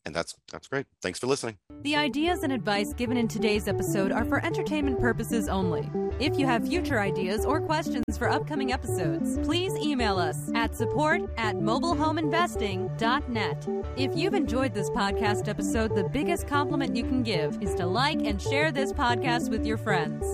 and 0.05 0.15
that's 0.15 0.35
that's 0.51 0.67
great. 0.67 0.87
Thanks 1.01 1.21
for 1.21 1.29
listening. 1.29 1.59
The 1.83 1.95
ideas 1.97 2.43
and 2.43 2.53
advice 2.53 2.93
given 2.93 3.17
in 3.17 3.29
today's 3.29 3.69
episode 3.69 4.11
are 4.11 4.25
for 4.25 4.45
entertainment 4.45 4.99
purposes 5.01 5.49
only. 5.49 5.89
If 6.19 6.37
you 6.39 6.47
have 6.47 6.67
future 6.67 6.99
ideas 7.01 7.45
or 7.45 7.61
questions 7.61 8.19
for 8.19 8.29
upcoming 8.29 8.73
episodes, 8.73 9.39
please 9.45 9.77
email 9.77 10.19
us 10.19 10.51
at 10.55 10.75
support 10.75 11.23
at 11.37 11.55
mobilehomeinvesting.net. 11.57 13.69
If 13.97 14.17
you've 14.17 14.35
enjoyed 14.35 14.75
this 14.75 14.91
podcast 14.91 15.47
episode, 15.49 15.95
the 15.95 16.03
biggest 16.05 16.49
compliment 16.49 16.97
you 16.97 17.05
can 17.05 17.23
give 17.23 17.63
is 17.63 17.75
to 17.77 17.87
like 17.87 18.23
and 18.25 18.43
share 18.43 18.73
this 18.73 18.93
podcast 18.93 19.51
with 19.51 19.65
your 19.65 19.77
friends. 19.77 20.25